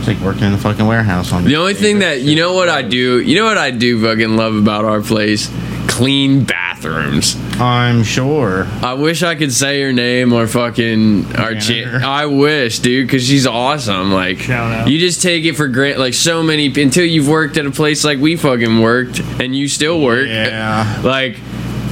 [0.07, 2.69] It's like working in a fucking warehouse on The only thing that you know what
[2.69, 5.51] I do, you know what I do fucking love about our place,
[5.89, 7.37] clean bathrooms.
[7.59, 8.67] I'm sure.
[8.83, 13.27] I wish I could say her name or fucking our cha- I wish, dude, because
[13.27, 14.13] she's awesome.
[14.13, 14.89] Like, Shout out.
[14.89, 15.99] you just take it for granted.
[15.99, 19.67] Like, so many until you've worked at a place like we fucking worked, and you
[19.67, 20.29] still work.
[20.29, 21.03] Yeah.
[21.03, 21.37] Like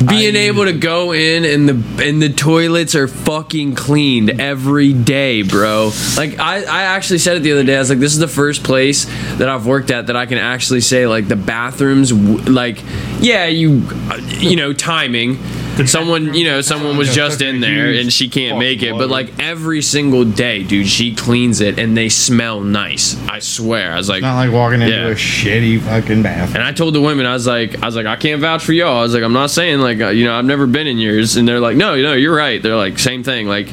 [0.09, 4.93] being I- able to go in and the and the toilets are fucking cleaned every
[4.93, 5.91] day, bro.
[6.17, 7.77] Like I, I actually said it the other day.
[7.77, 9.05] I was like, this is the first place
[9.39, 12.83] that I've worked at that I can actually say like the bathrooms, like
[13.21, 15.39] yeah, you, uh, you know, timing.
[15.87, 19.39] Someone you know someone was just in there and she can't make it but like
[19.39, 24.09] every single day dude she cleans it and they smell nice i swear i was
[24.09, 25.09] like Not like walking into Yeah.
[25.09, 26.57] a shitty fucking bathroom.
[26.57, 28.73] and I told the women, I was like, I was like, I can't vouch for
[28.73, 28.99] y'all.
[28.99, 31.37] I was like, I'm not saying like, uh, you know, I've never been in yours.
[31.37, 32.63] And they're like, no, no, you're right.
[32.63, 33.47] They're like, same thing.
[33.49, 33.69] Like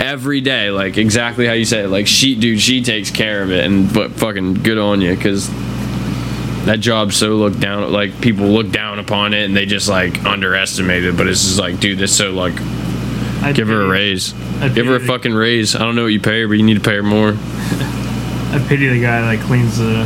[0.00, 1.88] every day, like exactly how you say it.
[1.88, 3.64] Like she, dude, she takes care of it.
[3.64, 5.48] And but fucking good on you, because
[6.66, 7.90] that job's so looked down.
[7.92, 11.16] Like people look down upon it and they just like underestimate it.
[11.16, 12.54] But it's just like, dude, this so like,
[13.42, 14.34] I'd give her a raise.
[14.60, 15.74] I'd Give her a pity the- fucking raise.
[15.74, 17.34] I don't know what you pay her, but you need to pay her more.
[17.36, 20.00] I pity the guy that cleans the.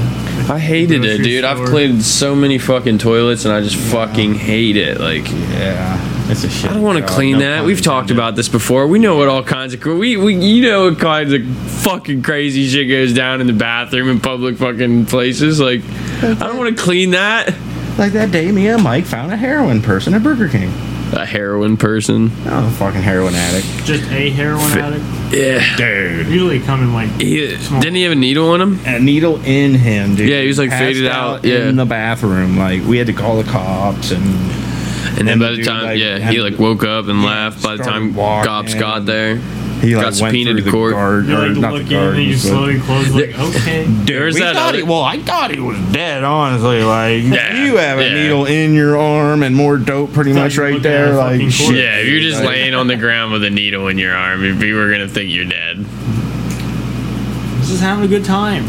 [0.51, 1.45] I hated it, grocery dude.
[1.45, 4.99] I've cleaned so many fucking toilets and I just fucking hate it.
[4.99, 5.31] Like.
[5.31, 6.71] Yeah, it's a shit.
[6.71, 7.65] I don't want to clean no that.
[7.65, 8.87] We've talked about this before.
[8.87, 11.47] We know what all kinds of we we you know what kinds of
[11.83, 15.61] fucking crazy shit goes down in the bathroom in public fucking places.
[15.61, 15.83] Like
[16.23, 17.55] I don't want to clean that.
[17.99, 20.71] Like that day, me and Mike found a heroin person at Burger King.
[21.13, 22.31] A heroin person.
[22.47, 23.67] Oh, a fucking heroin addict.
[23.85, 25.05] Just a heroin addict.
[25.35, 25.77] Yeah.
[25.77, 26.29] Dude.
[26.29, 27.11] Usually come in like.
[27.21, 28.79] He, didn't he have a needle in him?
[28.87, 30.29] A needle in him, dude.
[30.29, 31.69] Yeah, he was, like, Passed faded out, yeah.
[31.69, 32.57] in the bathroom.
[32.57, 34.23] Like we had to call the cops and
[35.19, 37.21] And then And by the the dude, time, like, yeah, he like woke up and
[37.21, 37.63] yeah, laughed.
[37.63, 38.49] By the time walking.
[38.49, 39.41] cops got there,
[39.81, 40.93] he like Got went subpoenaed through to the court.
[40.93, 41.27] guard.
[41.27, 43.11] You or like not look the in and you guards, but- slowly close.
[43.11, 43.85] Like okay.
[43.87, 46.23] There's we that thought other- he, well, I thought he was dead.
[46.25, 48.15] Honestly, like Yeah, you have a yeah.
[48.23, 51.15] needle in your arm and more dope, pretty much right there.
[51.15, 51.75] Like shit.
[51.77, 54.79] yeah, if you're just laying on the ground with a needle in your arm, people
[54.79, 55.79] are gonna think you're dead.
[57.61, 58.65] This is having a good time.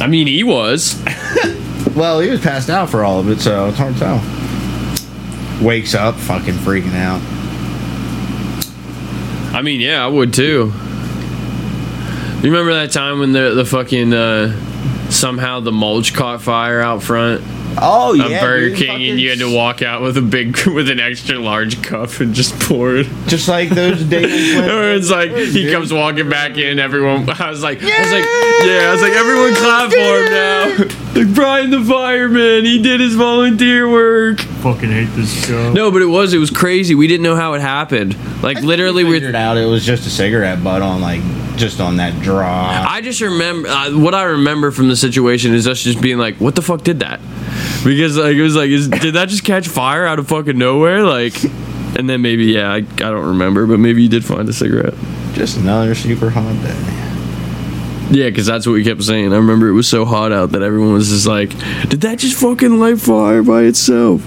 [0.00, 1.02] I mean, he was.
[1.96, 5.64] Well, he was passed out for all of it, so it's hard to tell.
[5.66, 7.20] Wakes up, fucking freaking out.
[9.52, 10.72] I mean, yeah, I would too.
[12.42, 17.02] You remember that time when the the fucking uh, somehow the mulch caught fire out
[17.02, 17.42] front
[17.78, 21.00] Oh of Burger King, and you had to walk out with a big with an
[21.00, 23.06] extra large cup and just pour it.
[23.26, 24.56] just like those days.
[24.56, 25.72] Or it's like he Dude.
[25.72, 27.28] comes walking back in, everyone.
[27.40, 28.24] I was like, I was like,
[28.64, 30.99] yeah, I was like, everyone clap for him now.
[31.14, 34.40] Like Brian the fireman, he did his volunteer work.
[34.40, 35.72] Fucking hate this show.
[35.72, 36.94] No, but it was it was crazy.
[36.94, 38.16] We didn't know how it happened.
[38.42, 41.20] Like literally, we figured out it was just a cigarette butt on like
[41.56, 42.86] just on that draw.
[42.88, 46.36] I just remember uh, what I remember from the situation is us just being like,
[46.36, 47.20] "What the fuck did that?"
[47.84, 51.02] Because like it was like, is, did that just catch fire out of fucking nowhere?
[51.02, 51.42] Like,
[51.98, 54.94] and then maybe yeah, I, I don't remember, but maybe you did find a cigarette.
[55.32, 57.09] Just another super hot day.
[58.10, 59.32] Yeah, because that's what we kept saying.
[59.32, 61.50] I remember it was so hot out that everyone was just like,
[61.88, 64.20] "Did that just fucking light fire by itself?"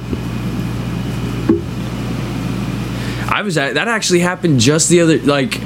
[3.29, 5.59] I was at that actually happened just the other like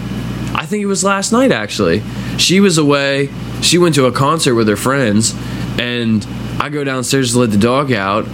[0.55, 2.01] I think it was last night actually.
[2.39, 3.29] She was away.
[3.61, 5.35] She went to a concert with her friends
[5.77, 6.25] and
[6.59, 8.25] I go downstairs to let the dog out.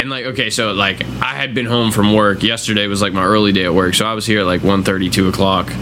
[0.00, 2.44] And like okay, so like I had been home from work.
[2.44, 5.10] Yesterday was like my early day at work, so I was here at like 1.30,
[5.10, 5.72] 2 o'clock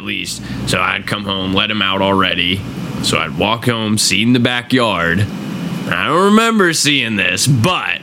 [0.00, 0.42] at least.
[0.68, 2.56] So I'd come home, let him out already.
[3.02, 5.20] So I'd walk home, see in the backyard.
[5.20, 8.00] I don't remember seeing this, but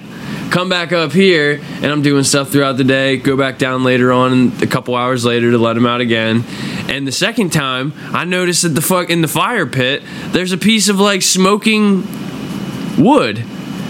[0.52, 3.18] come back up here and I'm doing stuff throughout the day.
[3.18, 6.44] Go back down later on, a couple hours later to let him out again.
[6.88, 10.58] And the second time, I noticed that the fuck in the fire pit, there's a
[10.58, 12.04] piece of like smoking
[12.98, 13.44] wood,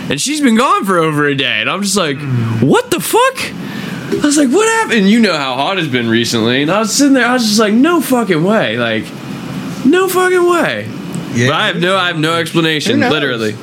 [0.10, 1.60] and she's been gone for over a day.
[1.62, 2.18] And I'm just like,
[2.62, 3.67] what the fuck?
[4.10, 5.10] I was like, what happened?
[5.10, 6.62] You know how hot it's been recently.
[6.62, 8.78] And I was sitting there, I was just like, no fucking way.
[8.78, 9.04] Like,
[9.86, 10.90] no fucking way.
[11.34, 11.48] Yeah.
[11.48, 13.00] But I have no, I have no explanation.
[13.02, 13.54] Literally,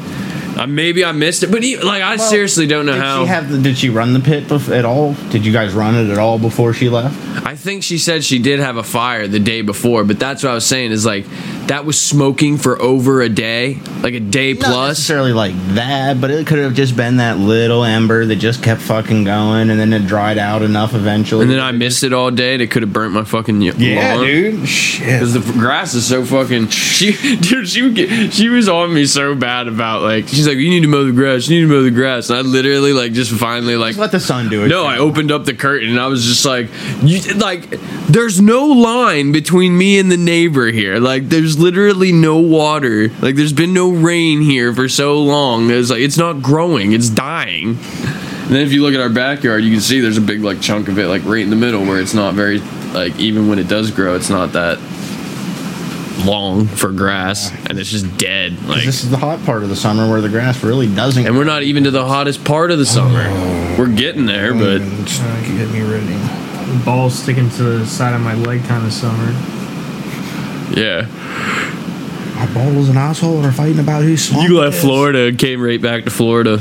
[0.57, 1.51] uh, maybe I missed it.
[1.51, 3.23] But e like, I seriously don't know Did how.
[3.25, 5.15] she have the, Did she run the pit bef- at all?
[5.31, 7.17] Did you guys run it at all before she left?
[7.45, 10.51] I think she said she did have a fire the day before, but that's what
[10.51, 11.25] I was saying is like
[11.69, 14.69] that was smoking for over a day, like a day plus.
[14.69, 14.89] Not plus.
[14.91, 18.81] necessarily like that, but it could have just been that little ember that just kept
[18.83, 21.43] fucking going, and then it dried out enough eventually.
[21.43, 22.55] And then I missed it all day.
[22.55, 24.27] And It could have burnt my fucking yeah, lawn.
[24.27, 24.69] dude.
[24.69, 25.07] Shit.
[25.07, 26.69] Because the grass is so fucking.
[26.69, 30.59] She, dude, she would get, she was on me so bad about like she's like
[30.59, 32.93] you need to mow the grass, you need to mow the grass, and I literally
[32.93, 34.69] like just finally like Just let the sun do it.
[34.69, 36.69] No, I opened up the curtain and I was just like,
[37.03, 37.69] you, like,
[38.09, 40.99] there's no line between me and the neighbor here.
[40.99, 43.09] Like, there's literally no water.
[43.21, 45.71] Like, there's been no rain here for so long.
[45.71, 46.93] It's like it's not growing.
[46.93, 47.71] It's dying.
[47.71, 50.61] And then if you look at our backyard, you can see there's a big like
[50.61, 52.59] chunk of it like right in the middle where it's not very
[52.93, 54.79] like even when it does grow, it's not that
[56.25, 58.53] long for grass and it's just dead.
[58.67, 61.27] Like, This is the hot part of the summer where the grass really doesn't.
[61.27, 63.25] and we're not even to the hottest part of the summer.
[63.27, 63.77] Oh.
[63.79, 64.79] We're getting there, oh, but.
[65.07, 66.85] Just get me ready.
[66.85, 69.33] Balls sticking to the side of my leg kind of summer.
[70.77, 71.07] Yeah.
[72.37, 74.43] My balls and asshole are fighting about who's small.
[74.43, 76.59] You left Florida and came right back to Florida.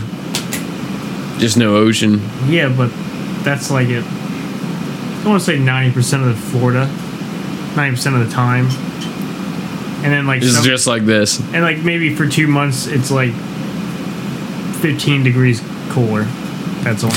[1.40, 2.22] Just no ocean.
[2.48, 2.90] Yeah, but
[3.44, 4.04] that's like it.
[4.06, 6.86] I want to say ninety percent of the Florida,
[7.76, 8.66] ninety percent of the time,
[10.04, 11.40] and then like It's some- just like this.
[11.40, 13.32] and like maybe for two months it's like
[14.82, 16.28] fifteen degrees cooler.
[16.84, 17.14] That's all.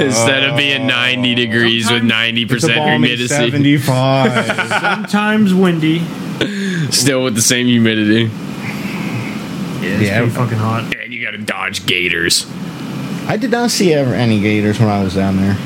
[0.00, 4.46] Instead of being 90 degrees with 90% It's a balmy humidity, 75.
[4.80, 6.00] Sometimes windy.
[6.90, 8.24] still with the same humidity.
[8.24, 8.30] Yeah,
[9.82, 10.18] it's Yeah.
[10.18, 10.94] pretty fucking hot.
[11.02, 12.46] And you gotta dodge gators.
[13.26, 15.56] I did not see ever any gators when I was down there.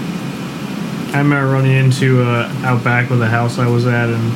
[1.15, 4.33] I remember running into uh, out back with the house I was at, and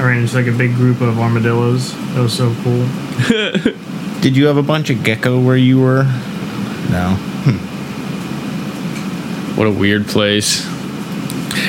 [0.00, 1.92] I ran into like a big group of armadillos.
[2.14, 2.86] That was so cool.
[4.20, 6.04] Did you have a bunch of gecko where you were?
[6.90, 7.16] No.
[9.56, 10.64] What a weird place.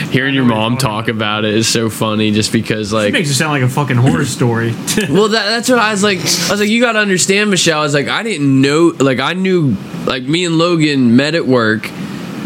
[0.10, 3.36] Hearing your mom talk about it is so funny just because, It like, makes it
[3.36, 4.72] sound like a fucking horror story.
[5.10, 6.20] well, that, that's what I was like.
[6.20, 7.80] I was like, you gotta understand, Michelle.
[7.80, 11.46] I was like, I didn't know, like, I knew, like, me and Logan met at
[11.46, 11.88] work,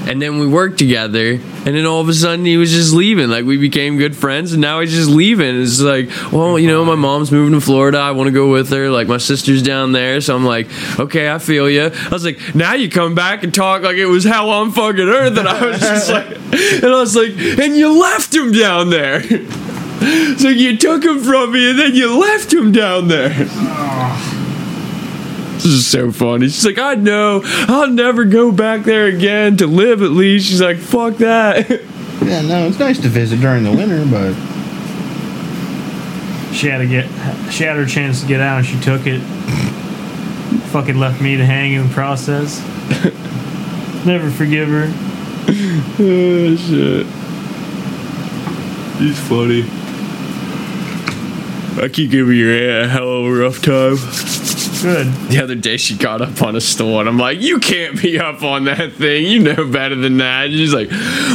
[0.10, 3.30] and then we worked together, and then all of a sudden he was just leaving.
[3.30, 5.62] Like, we became good friends, and now he's just leaving.
[5.62, 8.00] It's like, well, you know, my mom's moving to Florida.
[8.00, 8.90] I want to go with her.
[8.90, 10.68] Like, my sister's down there, so I'm like,
[11.00, 11.92] okay, I feel you.
[11.94, 15.08] I was like, now you come back and talk like it was hell on fucking
[15.08, 18.90] earth, and I was just like, and I was like, and you left him down
[18.90, 19.22] there.
[20.38, 23.34] So you took him from me and then you left him down there.
[23.36, 24.39] Oh.
[25.60, 26.48] This is so funny.
[26.48, 27.42] She's like, I know.
[27.44, 30.48] I'll never go back there again to live at least.
[30.48, 31.82] She's like, fuck that.
[32.22, 34.34] Yeah, no, it's nice to visit during the winter, but
[36.54, 37.08] she had to get,
[37.52, 39.20] she had her chance to get out, and she took it.
[40.72, 42.60] Fucking left me to hang in the process.
[44.06, 44.92] Never forgive her.
[45.98, 47.08] oh, shit.
[49.00, 49.64] He's funny.
[51.82, 53.96] I keep giving your aunt a hell of a rough time.
[54.82, 55.08] Good.
[55.30, 58.18] The other day she got up on a stool and I'm like, you can't be
[58.18, 59.26] up on that thing.
[59.28, 60.46] You know better than that.
[60.46, 60.90] And she's like,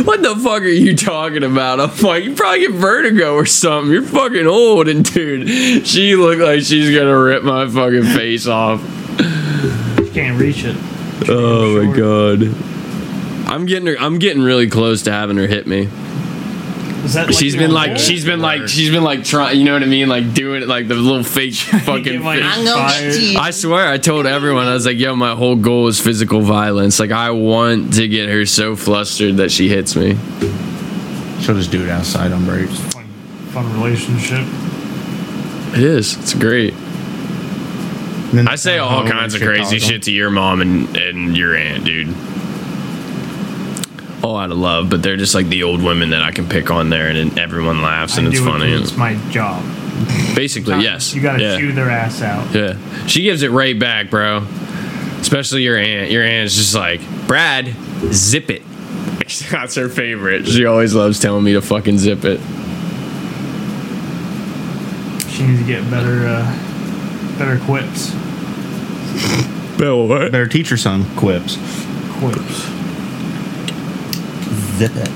[0.06, 1.78] what the fuck are you talking about?
[1.78, 3.92] I'm like, you probably get vertigo or something.
[3.92, 4.88] You're fucking old.
[4.88, 8.80] And dude, she looked like she's gonna rip my fucking face off.
[9.98, 10.76] You can't reach it.
[11.28, 12.42] Oh my god.
[13.46, 13.96] I'm getting her.
[13.98, 15.88] I'm getting really close to having her hit me.
[17.04, 17.96] Is that like She's your been like, goal?
[17.98, 19.58] she's been like, she's been like trying.
[19.58, 20.08] You know what I mean?
[20.08, 22.22] Like doing it, like the little fake Get, fucking.
[22.24, 26.00] like, fake- I swear, I told everyone, I was like, yo, my whole goal is
[26.00, 26.98] physical violence.
[26.98, 30.16] Like, I want to get her so flustered that she hits me.
[31.42, 32.78] she'll just do it outside on breaks.
[32.94, 33.04] Fun,
[33.52, 34.46] fun relationship.
[35.76, 36.16] It is.
[36.16, 36.72] It's great.
[38.34, 41.54] And I say all kinds of crazy talk shit to your mom and, and your
[41.54, 42.08] aunt, dude.
[44.24, 46.70] All out of love, but they're just like the old women that I can pick
[46.70, 49.62] on there and then everyone laughs and I it's do it It's my job.
[50.34, 51.14] Basically, yes.
[51.14, 51.58] You gotta yeah.
[51.58, 52.54] chew their ass out.
[52.54, 52.78] Yeah.
[53.06, 54.46] She gives it right back, bro.
[55.20, 56.10] Especially your aunt.
[56.10, 57.74] Your aunt's just like, Brad,
[58.12, 58.62] zip it.
[59.50, 60.46] That's her favorite.
[60.46, 62.40] She always loves telling me to fucking zip it.
[65.30, 68.14] She needs to get better, uh, better quips.
[69.76, 70.32] Bill, what?
[70.32, 71.56] Better teach your son quips.
[72.18, 72.73] Quips.
[74.76, 75.08] Zip it.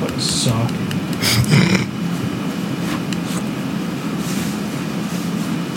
[0.00, 0.70] What suck.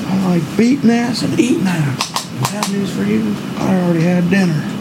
[0.05, 2.11] I like beating ass and eating ass.
[2.51, 3.33] Bad news for you.
[3.57, 4.71] I already had dinner.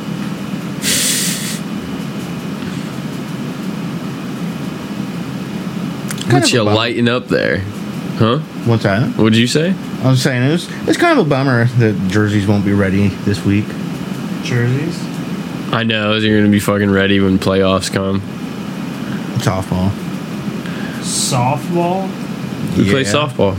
[6.32, 6.76] What of you a bummer.
[6.76, 7.58] lighting up there?
[8.18, 8.38] Huh?
[8.66, 9.16] What's that?
[9.16, 9.74] What'd you say?
[10.02, 13.08] I was saying it was, it's kind of a bummer that jerseys won't be ready
[13.08, 13.66] this week.
[14.42, 15.09] Jerseys.
[15.72, 18.20] I know you're gonna be fucking ready when playoffs come.
[19.40, 19.90] Softball.
[21.00, 22.08] Softball.
[22.76, 23.12] We play Yeah.
[23.12, 23.54] softball.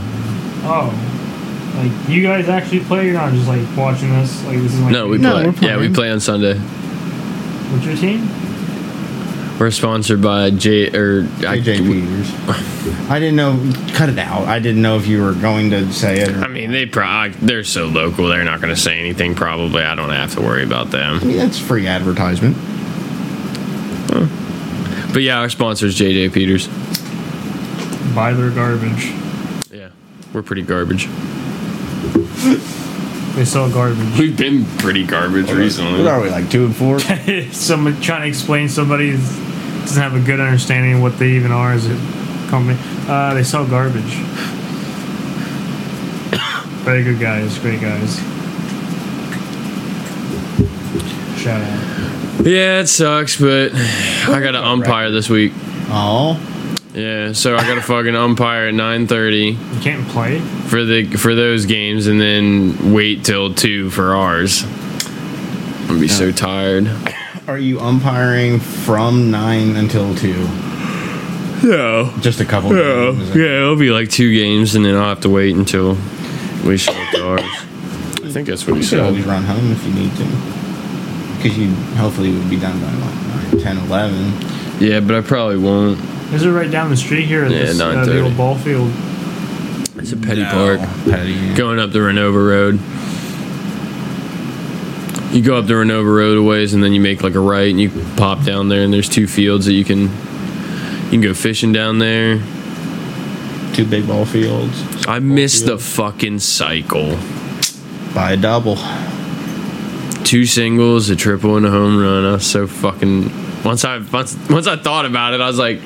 [0.64, 0.92] Oh.
[1.76, 3.06] Like you guys actually play?
[3.06, 4.44] You're not just like watching this.
[4.44, 5.46] Like this is like No, we No, play.
[5.46, 5.94] we're Yeah, we playing.
[5.94, 6.58] play on Sunday.
[6.58, 8.28] What's your team?
[9.62, 12.28] We're sponsored by J or I- Peters.
[13.08, 13.72] I didn't know.
[13.94, 14.48] Cut it out.
[14.48, 16.30] I didn't know if you were going to say it.
[16.30, 18.26] Or, I mean, they pro- they're so local.
[18.26, 19.36] They're not going to say anything.
[19.36, 21.14] Probably, I don't have to worry about them.
[21.14, 21.28] I them.
[21.28, 22.56] mean, that's free advertisement.
[25.12, 26.66] But yeah, our sponsor is JJ Peters.
[28.16, 29.12] Buy their garbage.
[29.70, 29.90] Yeah,
[30.32, 31.06] we're pretty garbage.
[33.36, 34.18] They sell garbage.
[34.18, 36.00] We've been pretty garbage recently.
[36.02, 36.98] What are we like two and four?
[37.52, 39.16] Someone trying to explain somebody
[39.82, 41.94] doesn't have a good understanding of what they even are as a
[42.50, 42.78] company.
[43.08, 44.14] Uh, they sell garbage.
[46.84, 48.16] Very good guys, great guys.
[51.40, 52.46] Shout out.
[52.46, 55.52] Yeah, it sucks, but I got to umpire this week.
[55.94, 56.40] Oh,
[56.94, 60.40] Yeah, so I got to fucking umpire at 9:30 You can't play.
[60.40, 64.64] for the for those games, and then wait till two for ours.
[64.64, 66.88] I'm gonna be so tired.
[67.48, 70.46] Are you umpiring from nine until two?
[71.64, 72.12] No.
[72.20, 72.74] Just a couple.
[72.76, 73.36] Yeah, games.
[73.36, 75.96] yeah, it'll be like two games, and then I'll have to wait until
[76.64, 77.42] we show up to ours.
[77.42, 80.24] I think that's what he You could always run home if you need to.
[81.36, 84.32] Because you hopefully would be done by like 9, 10, 11.
[84.80, 85.98] Yeah, but I probably won't.
[86.32, 88.90] Is it right down the street here at Yeah, this, uh, the old ball field?
[89.96, 90.80] It's a petty No, park.
[91.10, 91.54] Petty.
[91.54, 92.80] Going up the Renova Road.
[95.32, 97.70] You go up the Renova Road a ways, and then you make like a right,
[97.70, 101.32] and you pop down there, and there's two fields that you can you can go
[101.34, 102.38] fishing down there.
[103.74, 105.06] Two big ball fields.
[105.06, 107.18] I missed the fucking cycle.
[108.14, 108.76] By a double.
[110.24, 112.24] two singles, a triple, and a home run.
[112.26, 113.30] I was so fucking.
[113.64, 115.80] Once I once once I thought about it, I was like,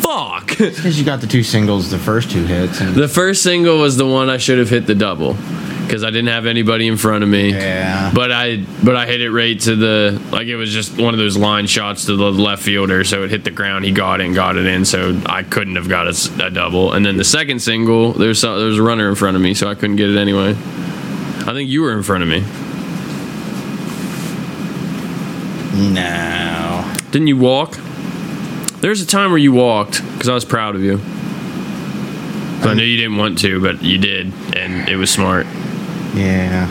[0.00, 2.80] "Fuck." Because you got the two singles, the first two hits.
[2.80, 5.36] And the first single was the one I should have hit the double
[5.88, 7.50] because I didn't have anybody in front of me.
[7.50, 8.12] yeah.
[8.14, 11.18] But I but I hit it right to the like it was just one of
[11.18, 13.84] those line shots to the left fielder, so it hit the ground.
[13.86, 16.92] He got it and got it in, so I couldn't have got a double.
[16.92, 19.68] And then the second single, there's there was a runner in front of me, so
[19.68, 20.50] I couldn't get it anyway.
[20.50, 22.44] I think you were in front of me.
[25.92, 26.94] no.
[27.10, 27.78] Didn't you walk?
[28.80, 31.00] There's a time where you walked because I was proud of you.
[32.62, 35.46] I knew you didn't want to, but you did, and it was smart.
[36.14, 36.66] Yeah.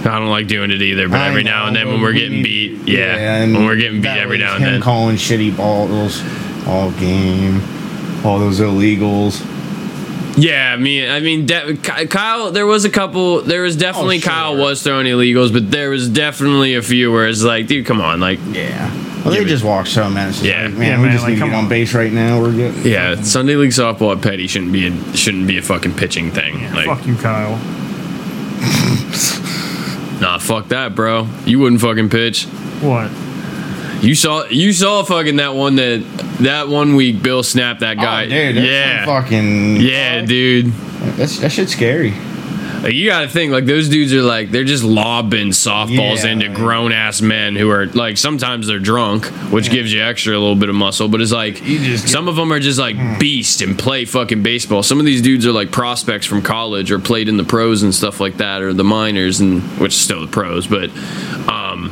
[0.00, 2.18] I don't like doing it either, but I every now and then when we're we
[2.20, 4.80] getting need- beat, yeah, and when we're getting beat every now and then.
[4.80, 6.22] calling shitty balls
[6.66, 7.60] all game,
[8.24, 9.44] all those illegals.
[10.38, 12.52] Yeah, I mean, I mean, de- Kyle.
[12.52, 13.42] There was a couple.
[13.42, 14.30] There was definitely Oh, sure.
[14.32, 18.00] Kyle was throwing illegals, but there was definitely a few where it's like, dude, come
[18.00, 18.88] on, like, Yeah.
[19.24, 20.28] Well, they Yeah, just walk so man.
[20.28, 20.64] It's just Yeah.
[20.64, 21.70] like, man, Yeah, we man, just like, need to come get on on.
[21.70, 22.40] base right now.
[22.40, 22.74] We're good.
[22.84, 26.72] yeah, Sunday league softball at Petty shouldn't be a, shouldn't be a fucking pitching thing.
[26.74, 27.56] like, Fuck you, Kyle.
[30.20, 31.26] nah, fuck that, bro.
[31.44, 32.44] You wouldn't fucking pitch.
[32.80, 33.10] What?
[34.02, 36.04] You saw you saw fucking that one that
[36.40, 38.26] that one week Bill snapped that oh, guy.
[38.26, 39.04] Oh, dude, that's yeah.
[39.04, 40.66] some fucking yeah, dude.
[41.16, 42.12] That's that shit's scary.
[42.82, 46.30] Like, you got to think like those dudes are like they're just lobbing softballs Yeah,
[46.30, 50.38] into grown ass men who are like sometimes they're drunk, which gives you extra a
[50.38, 51.08] little bit of muscle.
[51.08, 54.42] But it's like just get- some of them are just like beast and play fucking
[54.42, 54.82] baseball.
[54.82, 57.94] Some of these dudes are like prospects from college or played in the pros and
[57.94, 60.90] stuff like that, or the minors and which is still the pros, but
[61.48, 61.90] um,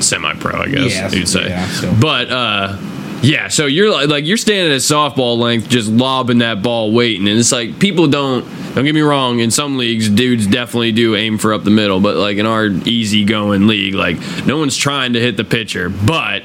[0.00, 1.48] semi-pro, I guess Yeah, you'd say.
[1.48, 1.94] yeah, still.
[2.00, 2.76] But uh,
[3.24, 7.26] yeah, so you're like, like you're standing at softball length, just lobbing that ball, waiting,
[7.26, 8.44] and it's like people don't.
[8.74, 9.38] Don't get me wrong.
[9.38, 12.66] In some leagues, dudes definitely do aim for up the middle, but like in our
[12.66, 16.42] easy going league, like no one's trying to hit the pitcher, but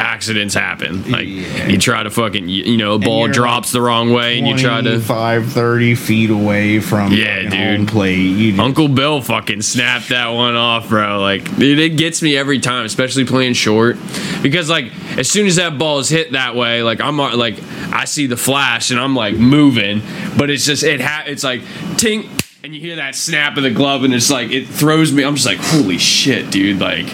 [0.00, 1.10] accidents happen.
[1.10, 1.68] Like Yeah.
[1.68, 4.56] you try to fucking, you, you know, a ball drops the wrong way, and you
[4.56, 4.90] try to.
[4.90, 7.88] 25, 30 feet away from Yeah, dude.
[7.88, 8.58] plate.
[8.58, 11.20] Uncle Bill fucking snapped that one off, bro.
[11.20, 13.98] Like, dude, it gets me every time, especially playing short,
[14.42, 14.86] because like
[15.18, 17.56] as soon as that ball is hit that way, like I'm uh, like
[17.92, 20.02] I see the flash and I'm like moving,
[20.36, 21.60] but it's just it ha- it's like
[21.96, 22.26] tink,
[22.64, 25.24] and you hear that snap of the glove, and it's like it throws me.
[25.24, 27.06] I'm just like, holy shit, dude, like.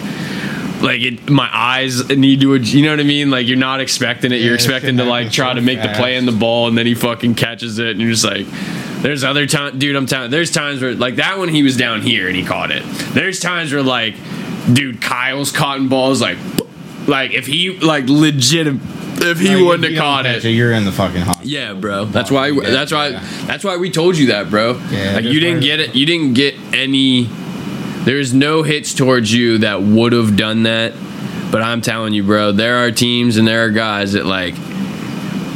[0.87, 3.29] Like it, my eyes need to, you know what I mean?
[3.29, 4.37] Like you're not expecting it.
[4.37, 6.19] Yeah, You're it expecting to like try so to make the play fast.
[6.19, 8.45] in the ball, and then he fucking catches it, and you're just like,
[9.01, 9.97] there's other time, dude.
[9.97, 10.31] I'm telling.
[10.31, 12.83] There's times where like that one he was down here and he caught it.
[13.13, 14.15] There's times where like,
[14.71, 16.37] dude, Kyle's caught cotton balls like,
[17.05, 20.45] like if he like legit, if he like, wouldn't if have caught don't it.
[20.45, 21.45] You're in the fucking hot.
[21.45, 22.05] Yeah, bro.
[22.05, 22.51] That's why.
[22.57, 23.11] That's why.
[23.45, 24.79] That's why we told you that, bro.
[24.89, 25.95] Yeah, like you didn't get it.
[25.95, 27.29] You didn't get any.
[28.07, 30.93] There's no hits towards you that would have done that.
[31.51, 34.55] But I'm telling you, bro, there are teams and there are guys that like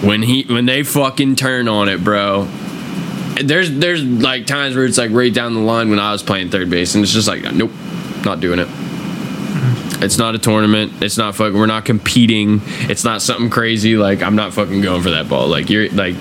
[0.04, 2.44] when he when they fucking turn on it, bro.
[3.42, 6.50] There's there's like times where it's like right down the line when I was playing
[6.50, 7.72] third base, and it's just like nope,
[8.26, 8.68] not doing it.
[10.04, 11.02] It's not a tournament.
[11.02, 11.58] It's not fucking.
[11.58, 12.62] We're not competing.
[12.90, 13.96] It's not something crazy.
[13.96, 15.48] Like I'm not fucking going for that ball.
[15.48, 16.16] Like you're like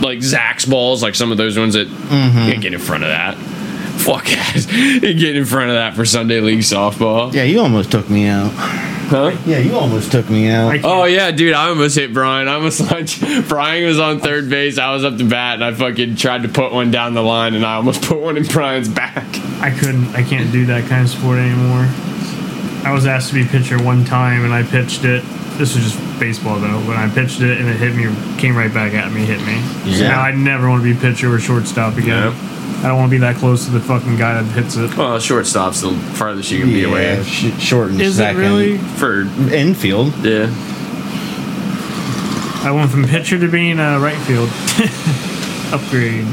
[0.00, 2.50] like Zach's balls, like some of those ones that Mm-hmm.
[2.50, 3.36] can't get in front of that.
[3.98, 4.70] Fuck ass.
[4.72, 7.32] You get in front of that for Sunday League softball.
[7.32, 8.50] Yeah, you almost took me out.
[8.52, 9.36] Huh?
[9.46, 10.78] Yeah, you almost took me out.
[10.82, 11.52] Oh yeah, dude!
[11.54, 12.48] I almost hit Brian.
[12.48, 13.08] I almost like
[13.48, 14.78] Brian was on third base.
[14.78, 17.54] I was up to bat, and I fucking tried to put one down the line,
[17.54, 19.24] and I almost put one in Brian's back.
[19.60, 20.14] I couldn't.
[20.14, 21.86] I can't do that kind of sport anymore.
[22.86, 25.22] I was asked to be pitcher one time, and I pitched it.
[25.58, 26.80] This was just baseball though.
[26.80, 28.04] When I pitched it and it hit me,
[28.40, 29.60] came right back at me, hit me.
[29.94, 30.08] So Yeah.
[30.08, 32.32] now I never want to be pitcher or shortstop again.
[32.32, 32.50] Yep.
[32.84, 34.94] I don't want to be that close to the fucking guy that hits it.
[34.94, 38.40] Well, shortstop's the farthest you can be yeah, away sh- short and Is it second.
[38.42, 38.76] really?
[38.76, 39.22] for
[39.54, 40.12] Infield.
[40.24, 40.52] yeah.
[42.62, 44.48] I went from pitcher to being a right field.
[45.72, 46.24] Upgrade.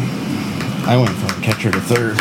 [0.87, 2.17] I went from catcher to third.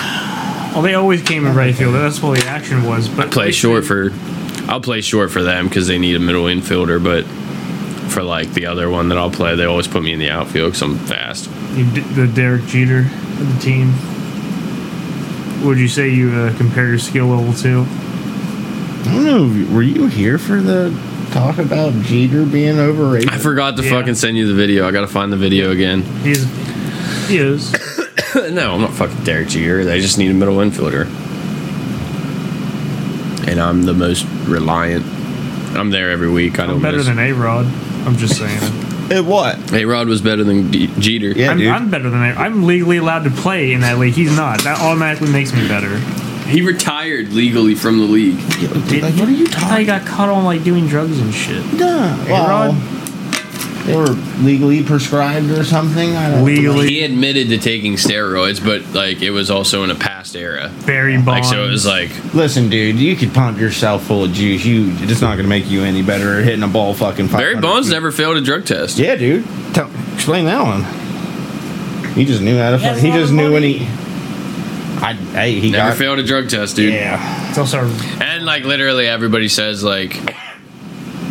[0.74, 1.94] Well, they always came in right field.
[1.94, 3.08] That's what the action was.
[3.08, 4.10] But Play short for.
[4.68, 7.24] I'll play short for them because they need a middle infielder, but
[8.12, 10.72] for like the other one that I'll play, they always put me in the outfield
[10.72, 11.48] because I'm fast.
[11.74, 13.92] You, d- the Derek Jeter of the team.
[15.62, 17.84] Would you say you uh, compare your skill level to?
[19.08, 19.74] I don't know.
[19.74, 20.90] Were you here for the
[21.32, 23.28] talk about Jeter being overrated?
[23.30, 23.90] I forgot to Yeah.
[23.90, 24.86] fucking send you the video.
[24.88, 26.02] I gotta find the video again.
[26.22, 26.44] He's
[27.28, 27.72] he is.
[28.34, 29.84] no, I'm not fucking Derek Jeter.
[29.84, 31.06] They just need a middle infielder.
[33.48, 35.04] And I'm the most reliant.
[35.76, 36.58] I'm there every week.
[36.58, 37.06] I don't I'm better miss.
[37.06, 37.66] than A Rod.
[38.06, 38.58] I'm just saying.
[39.10, 39.56] It what?
[39.70, 41.28] Hey, Rod was better than D- Jeter.
[41.32, 41.68] Yeah, I'm, dude.
[41.68, 42.26] I'm better than A.
[42.28, 44.14] I'm legally allowed to play in that league.
[44.14, 44.62] He's not.
[44.62, 45.98] That automatically makes me better.
[46.48, 48.36] He retired legally from the league.
[49.02, 49.86] like, what are you I thought he talking?
[49.86, 51.64] got caught on like doing drugs and shit.
[51.74, 52.72] Nah, well,
[53.84, 54.10] they were
[54.42, 56.14] legally prescribed or something.
[56.16, 56.88] I don't Legally.
[56.88, 60.70] He admitted to taking steroids, but like it was also in a past era.
[60.84, 61.48] Barry Like Bonds.
[61.48, 64.64] so, it was like Listen, dude, you could pump yourself full of juice.
[64.66, 67.28] You, it's not going to make you any better at hitting a ball fucking.
[67.28, 67.94] Barry 500 Bonds feet.
[67.94, 68.98] never failed a drug test.
[68.98, 69.44] Yeah, dude.
[69.72, 70.82] Tell, explain that one.
[72.14, 72.78] He just knew how to.
[72.78, 73.86] He fuck- He just of knew when he.
[75.02, 75.96] I hey he Never got.
[75.98, 76.92] failed a drug test, dude.
[76.92, 77.48] Yeah.
[77.48, 77.78] it's also
[78.20, 80.14] And like literally everybody says like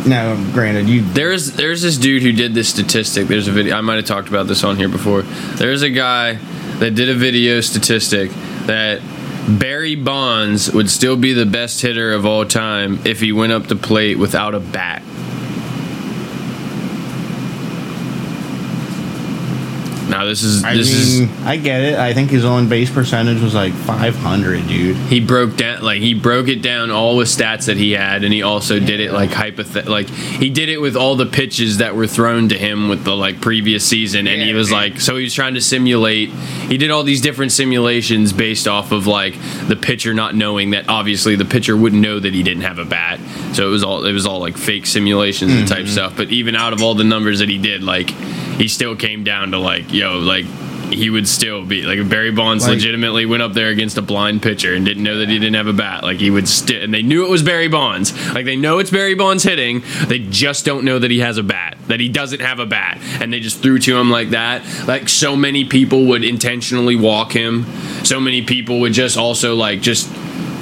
[0.04, 1.02] No, granted, you.
[1.02, 3.28] there's there's this dude who did this statistic.
[3.28, 5.22] There's a video I might have talked about this on here before.
[5.22, 6.34] There's a guy
[6.80, 8.32] that did a video statistic
[8.66, 9.00] that
[9.48, 13.66] Barry Bonds would still be the best hitter of all time if he went up
[13.68, 15.02] to plate without a bat.
[20.10, 21.98] Now this is I this is mean, I get it.
[21.98, 24.96] I think his on base percentage was like 500, dude.
[24.96, 28.32] he broke down like he broke it down all with stats that he had and
[28.32, 31.94] he also did it like hypothet like he did it with all the pitches that
[31.94, 34.76] were thrown to him with the like previous season and he Yeah, was dude.
[34.76, 38.92] like so he was trying to simulate he did all these different simulations based off
[38.92, 39.34] of like
[39.68, 42.84] the pitcher not knowing that obviously the pitcher wouldn't know that he didn't have a
[42.84, 43.20] bat
[43.54, 45.74] so it was all it was all like fake simulations and Mm-hmm.
[45.74, 48.10] type stuff but even out of all the numbers that he did like
[48.60, 50.44] he still came down to like yo like
[50.92, 54.42] he would still be like Barry Bonds Like- legitimately went up there against a blind
[54.42, 56.02] pitcher and didn't know that he didn't have a bat.
[56.02, 58.12] Like he would still, and they knew it was Barry Bonds.
[58.34, 59.82] Like they know it's Barry Bonds hitting.
[60.08, 61.78] They just don't know that he has a bat.
[61.86, 64.62] That he doesn't have a bat, and they just threw to him like that.
[64.88, 67.66] Like so many people would intentionally walk him.
[68.04, 70.10] So many people would just also like just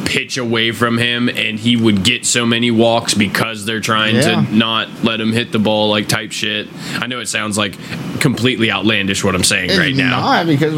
[0.09, 4.44] pitch away from him and he would get so many walks because they're trying Yeah.
[4.46, 6.66] to not let him hit the ball like type shit.
[6.94, 7.74] I know it sounds like
[8.20, 10.20] completely outlandish what I'm saying right now.
[10.20, 10.74] Not because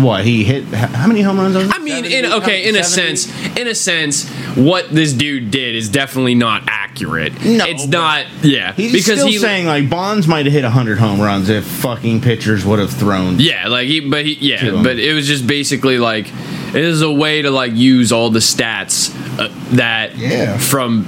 [0.00, 0.64] what he hit.
[0.64, 1.54] How many home runs?
[1.56, 5.88] I mean, in okay, in a sense, in a sense, what this dude did is
[5.88, 7.32] definitely not accurate.
[7.44, 8.26] No, it's not.
[8.42, 9.38] Yeah, He's because still he.
[9.38, 13.38] saying like Bonds might have hit 100 home runs if fucking pitchers would have thrown.
[13.38, 16.26] yeah, like he, but he, yeah, but it was just basically like
[16.74, 20.56] it is a way to like use all the stats uh, that Yeah.
[20.58, 21.06] from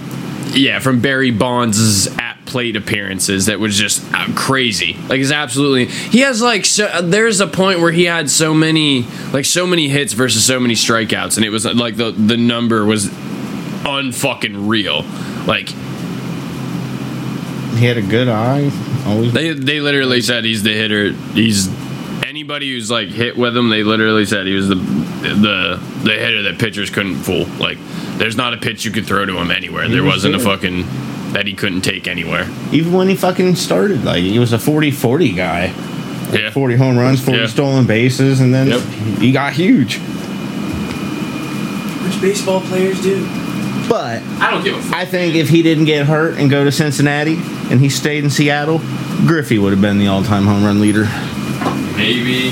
[0.53, 4.95] yeah from Barry Bonds' at plate appearances that was just uh, crazy.
[5.09, 8.53] Like it's absolutely he has like so, uh, there's a point where he had so
[8.55, 12.37] many like so many hits versus so many strikeouts, and it was like the the
[12.37, 15.03] number was unfucking real.
[15.47, 15.71] Like
[17.79, 18.71] He had a good eye.
[19.07, 19.33] Always.
[19.33, 21.11] they they literally said he's the hitter.
[21.33, 21.67] He's
[22.45, 23.71] anybody who's like hit with him.
[23.71, 27.47] They literally said he was the the the hitter that pitchers couldn't fool.
[27.59, 27.79] Like
[28.19, 29.89] there's not a pitch you could throw to him anywhere.
[29.89, 30.83] There was wasn't a fucking
[31.33, 32.47] that he couldn't take anywhere.
[32.71, 35.73] Even when he fucking started, like he was a 40-40 guy.
[36.33, 36.51] Yeah.
[36.51, 37.47] 40 home runs, 40 Yeah.
[37.47, 38.81] stolen bases, and then Yep.
[39.21, 39.97] he got huge.
[42.05, 43.27] Which baseball players do?
[43.89, 44.95] But I don't give a fuck.
[44.95, 47.39] I think if he didn't get hurt and go to Cincinnati
[47.71, 48.81] and he stayed in Seattle,
[49.27, 51.09] Griffey would have been the all-time home run leader.
[51.97, 52.51] Maybe,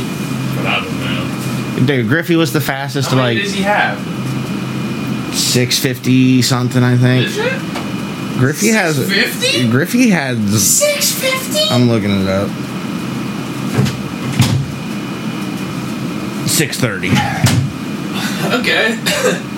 [0.56, 1.86] but I don't know.
[1.86, 3.98] Dude, Griffey was the fastest to like does he have?
[5.34, 7.26] 650 something, I think.
[7.28, 8.38] it?
[8.38, 9.68] Griffey has 650?
[9.70, 10.38] Griffey has.
[10.78, 11.74] 650?
[11.74, 12.48] I'm looking it up.
[16.48, 17.10] 630.
[18.52, 18.98] Okay.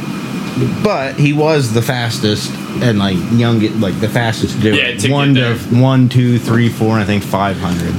[0.84, 2.48] But he was the fastest
[2.80, 5.00] and like young, like the fastest to do Yeah, it.
[5.00, 7.92] to one to one, two, three, four, and I think 500.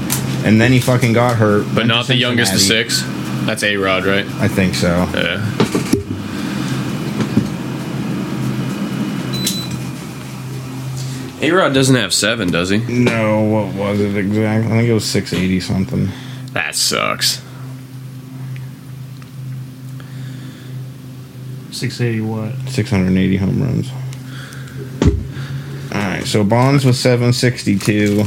[0.46, 1.66] And then he fucking got hurt.
[1.74, 3.04] But not the youngest of six.
[3.46, 4.26] That's A Rod, right?
[4.36, 4.88] I think so.
[4.88, 5.44] Yeah.
[11.42, 12.78] A Rod doesn't have seven, does he?
[12.78, 14.72] No, what was it exactly?
[14.72, 16.10] I think it was 680 something.
[16.54, 17.42] That sucks.
[21.72, 22.70] 680 what?
[22.70, 23.92] 680 home runs.
[25.94, 28.24] All right, so Bonds was 762,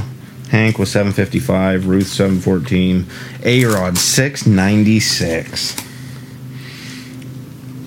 [0.50, 3.06] Hank was 755, Ruth 714,
[3.44, 5.76] A Rod 696.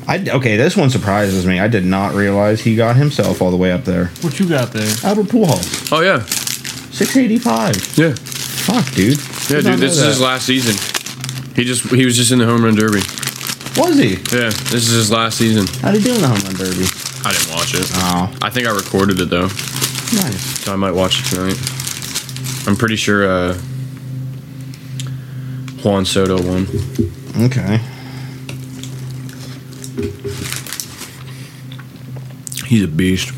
[0.07, 1.59] I okay, this one surprises me.
[1.59, 4.05] I did not realize he got himself all the way up there.
[4.21, 4.89] What you got there?
[5.03, 6.19] Albert Pujols, Oh yeah,
[6.91, 7.75] six eighty five.
[7.97, 9.17] yeah, Fuck, dude.
[9.49, 9.79] yeah, Did not dude.
[9.79, 10.75] This know is his last season.
[11.55, 13.01] He just he was just in the home run derby.
[13.77, 14.15] Was he?
[14.35, 15.67] Yeah, this is his last season.
[15.81, 16.85] How'd he do in the home run derby?
[17.23, 17.89] I didn't watch it.
[17.95, 20.59] Oh, I think I recorded it though, nice.
[20.65, 21.57] so I might watch it tonight.
[22.67, 23.53] I'm pretty sure uh,
[25.83, 26.67] Juan Soto won.
[27.45, 27.79] Okay.
[32.67, 33.33] He's a beast.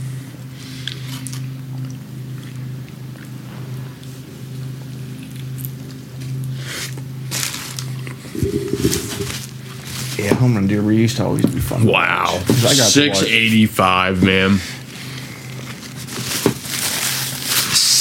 [10.19, 11.85] Yeah, home run derby used to always be fun.
[11.85, 14.59] Wow, I got six eighty five, man.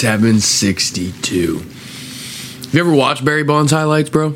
[0.03, 1.59] Seven sixty two.
[1.59, 4.35] Have You ever watch Barry Bonds highlights, bro?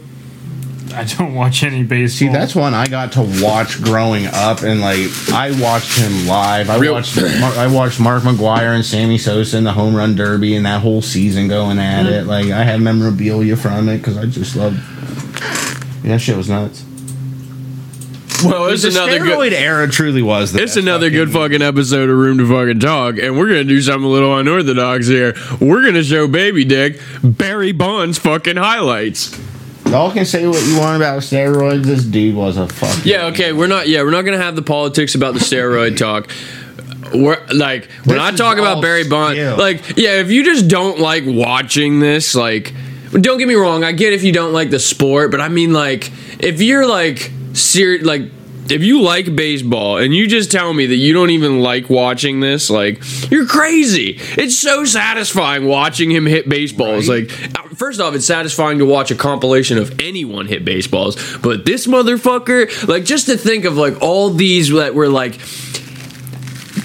[0.95, 2.29] I don't watch any baseball.
[2.29, 6.71] See, that's one I got to watch growing up, and like I watched him live.
[6.71, 10.15] I Real- watched Mar- I watched Mark McGwire and Sammy Sosa in the home run
[10.15, 12.27] derby, and that whole season going at it.
[12.27, 14.77] Like I have memorabilia from it because I just loved.
[16.05, 16.85] Yeah, that shit was nuts.
[18.45, 19.53] Well, it's the another steroid good.
[19.55, 20.53] era truly was.
[20.53, 23.47] The It's best another good fucking- fucking episode of Room to Fucking Talk, and we're
[23.49, 25.35] gonna do something a little unorthodox here.
[25.61, 29.37] We're gonna show Baby Dick Barry Bonds fucking highlights.
[29.87, 31.85] Y'all can say what you want about steroids.
[31.85, 33.03] This dude was a fucking.
[33.05, 33.89] Yeah, okay, we're not.
[33.89, 36.29] Yeah, we're not gonna have the politics about the steroid talk.
[37.15, 39.57] We're like when This I is talk about all Barry Bonds, skill.
[39.57, 42.75] like yeah, if you just don't like watching this, like
[43.13, 45.73] don't get me wrong, I get if you don't like the sport, but I mean
[45.73, 46.11] like
[46.41, 48.23] if you're like ser- like
[48.71, 52.41] if you like baseball and you just tell me that you don't even like watching
[52.41, 54.19] this, like you're crazy.
[54.19, 57.09] It's so satisfying watching him hit baseballs.
[57.09, 57.31] Right.
[57.31, 61.65] Like uh, first off, it's satisfying to watch a compilation of anyone hit baseballs, but
[61.65, 65.39] this motherfucker, like just to think of like all these that were like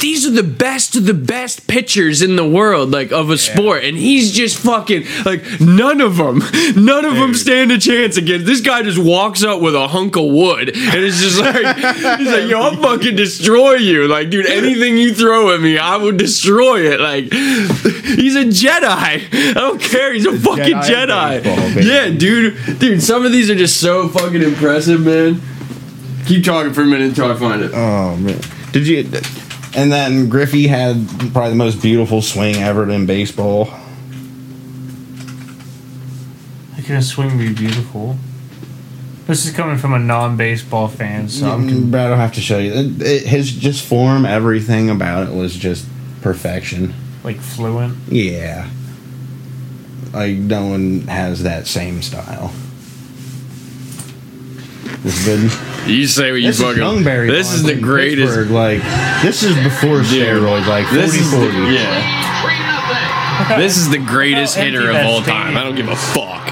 [0.01, 3.83] these are the best of the best pitchers in the world, like of a sport,
[3.83, 6.39] and he's just fucking like none of them,
[6.75, 8.45] none of them stand a chance against.
[8.45, 11.77] This guy just walks up with a hunk of wood, and it's just like
[12.17, 15.97] he's like, "Yo, I'll fucking destroy you!" Like, dude, anything you throw at me, I
[15.97, 16.99] will destroy it.
[16.99, 19.29] Like, he's a Jedi.
[19.31, 20.13] I don't care.
[20.13, 21.43] He's a fucking Jedi Jedi.
[21.43, 23.01] baseball, yeah, dude, dude.
[23.03, 25.41] Some of these are just so fucking impressive, man.
[26.25, 27.71] Keep talking for a minute until I find it.
[27.73, 28.39] Oh man,
[28.71, 29.03] did you?
[29.73, 33.65] And then Griffey had probably the most beautiful swing ever in baseball.
[36.75, 38.17] How can a swing be beautiful?
[39.27, 42.41] This is coming from a non-baseball fan, so I'm Um, but I don't have to
[42.41, 42.73] show you.
[42.73, 45.85] It- it- his just form, everything about it was just
[46.21, 46.93] perfection.
[47.23, 47.95] like fluent.
[48.09, 48.65] Yeah,
[50.11, 52.51] like no one has that same style.
[55.03, 55.87] This is.
[55.87, 56.77] You say what you This fucking.
[56.77, 57.27] young Barry.
[57.29, 58.27] this is the greatest.
[58.35, 58.81] Pittsburgh, Like
[59.23, 60.67] this is before steroids.
[60.67, 61.37] Like 40 This is the,
[61.73, 63.57] yeah.
[63.57, 65.57] This is the greatest hitter of all time.
[65.57, 66.47] I don't give a fuck.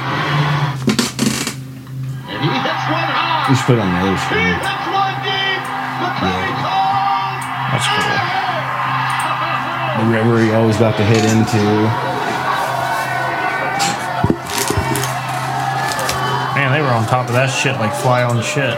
[2.25, 3.49] And he hits one hard.
[3.49, 4.57] You should put it on the other He screen.
[4.57, 5.61] hits one deep.
[7.69, 8.17] That's cool.
[10.01, 12.08] The river he always got to hit into.
[16.79, 18.77] They were on top of that shit like fly on shit.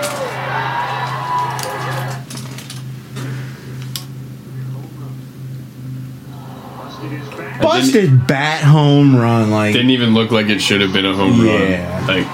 [7.62, 9.52] Busted bat home run.
[9.52, 11.97] Like Didn't even look like it should have been a home Yeah.
[11.99, 12.08] run.
[12.08, 12.28] Like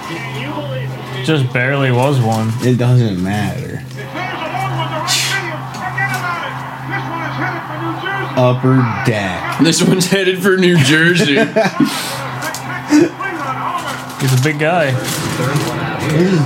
[1.25, 2.51] Just barely was one.
[2.61, 3.67] it doesn't matter.
[3.67, 5.59] There's a long one to right field.
[5.75, 6.83] Forget about it.
[6.83, 8.39] This one is headed for New Jersey.
[8.39, 9.59] Upper deck.
[9.59, 11.35] this one's headed for New Jersey.
[11.35, 14.21] Spectacular three-run homer.
[14.21, 14.91] He's a big guy.
[15.37, 16.41] This is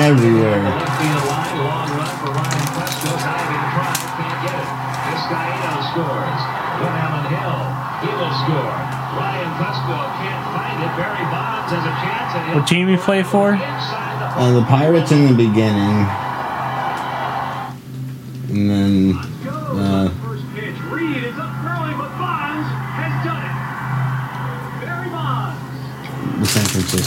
[0.00, 0.56] everywhere.
[0.56, 3.12] Field line, long run for Ryan Presto.
[3.12, 4.64] Diving try, can't get it.
[5.04, 6.40] Vizcaíno scores.
[6.80, 7.60] William Hill,
[8.00, 8.72] he will score.
[9.20, 10.88] Ryan Presto can't find it.
[10.96, 13.52] Barry Bonds has a chance What team you play for?
[13.52, 16.08] Uh, the Pirates in the beginning,
[26.86, 27.00] in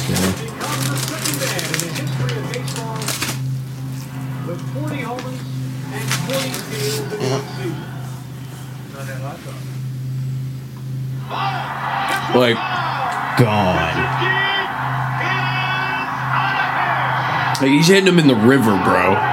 [7.32, 7.86] one season.
[12.36, 12.58] like
[13.38, 13.96] Gone.
[17.62, 19.29] Like he's hitting him in the river, bro.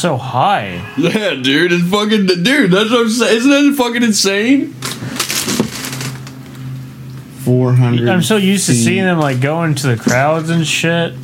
[0.00, 0.84] So high.
[0.96, 2.70] Yeah, dude, it's fucking dude.
[2.70, 3.36] That's what I'm saying.
[3.36, 4.72] Isn't that fucking insane?
[7.44, 8.08] Four hundred.
[8.08, 11.14] I'm so used to seeing them like go into the crowds and shit.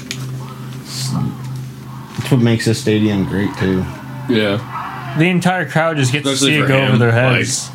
[2.17, 3.85] That's what makes this stadium great too.
[4.29, 5.15] Yeah.
[5.19, 7.71] The entire crowd just gets to see it go him, over their like- heads.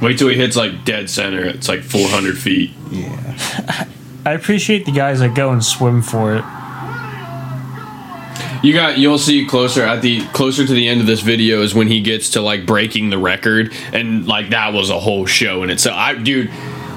[0.00, 1.44] Wait till he hits like dead center.
[1.44, 2.72] It's like 400 feet.
[2.90, 3.86] Yeah.
[4.26, 6.44] I appreciate the guys that go and swim for it.
[8.62, 11.74] You got you'll see closer at the closer to the end of this video is
[11.74, 15.62] when he gets to like breaking the record and like that was a whole show
[15.64, 15.96] in itself.
[15.96, 16.50] I dude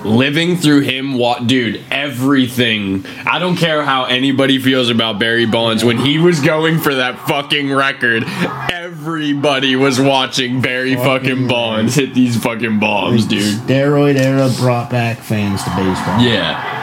[0.03, 5.83] living through him what dude everything I don't care how anybody feels about Barry Bonds
[5.83, 8.23] when he was going for that fucking record
[8.71, 14.91] everybody was watching Barry fucking, Fucking Bonds hit these fucking bombs dude Steroid era brought
[14.91, 16.19] back fans to baseball.
[16.21, 16.73] yeah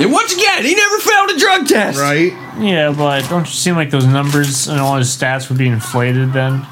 [0.00, 2.32] and once again he never failed a drug test Right.
[2.58, 6.32] Yeah, but don't you seem like those numbers and all his stats would be inflated
[6.32, 6.64] then?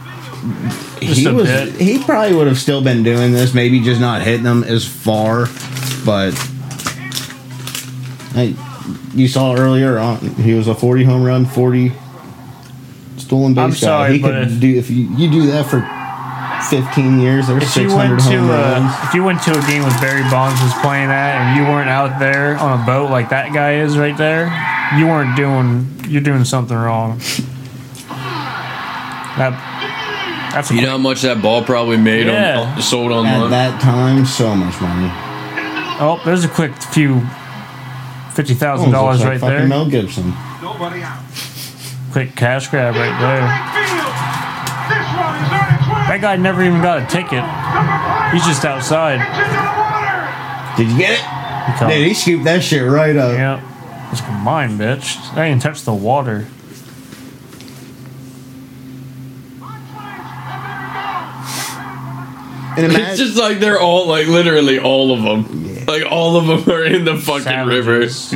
[1.00, 1.46] Just he a was.
[1.48, 1.74] bit.
[1.74, 3.54] He probably would have still been doing this.
[3.54, 5.46] Maybe just not hitting them as far.
[6.04, 6.32] But
[8.34, 8.54] hey,
[9.14, 11.92] you saw earlier on he was a 40 home run, 40
[13.18, 13.76] stolen base I'm guy.
[13.76, 15.80] sorry, he but could if- do if you, you do that for
[16.70, 17.46] 15 years.
[17.48, 18.94] There's If you 600 went to home runs.
[19.08, 21.90] if you went to a game with Barry Bonds was playing at and you weren't
[21.90, 24.46] out there on a boat like that guy is right there,
[24.98, 27.18] you weren't doing you're doing something wrong.
[29.38, 32.74] That that's a you know how much that ball probably made Yeah.
[32.76, 35.08] on sold At online that time, so much money.
[36.00, 37.22] oh there's a quick few
[38.32, 39.66] Fifty thousand oh, dollars looks like right there.
[39.68, 40.32] Mel Gibson.
[40.62, 41.20] Nobody out.
[42.12, 43.42] Quick cash grab right there.
[43.44, 44.14] Right field.
[44.88, 46.08] This one is on its way.
[46.08, 47.44] That guy never even got a ticket.
[48.32, 49.20] He's just outside.
[49.20, 50.76] It's into the water.
[50.78, 51.24] Did you get it?
[51.78, 53.34] He Dude, he scooped that shit right up.
[53.34, 53.71] Yeah.
[54.12, 55.16] It's mine, bitch.
[55.36, 56.46] I didn't touch the water.
[62.74, 65.84] And It's just like they're all like literally all of them.
[65.84, 68.08] Like all of them are in the fucking river.
[68.08, 68.32] Savages.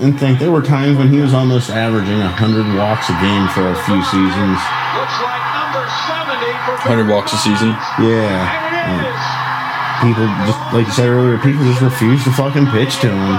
[0.00, 3.68] and think there were times when he was almost averaging 100 walks a game for
[3.68, 4.56] a few seasons.
[4.96, 7.68] Looks like number 70 100 walks a season.
[8.00, 8.40] Yeah.
[8.40, 10.08] There it Like, is.
[10.08, 13.36] people just, like you said earlier, people just refuse to fucking pitch to him.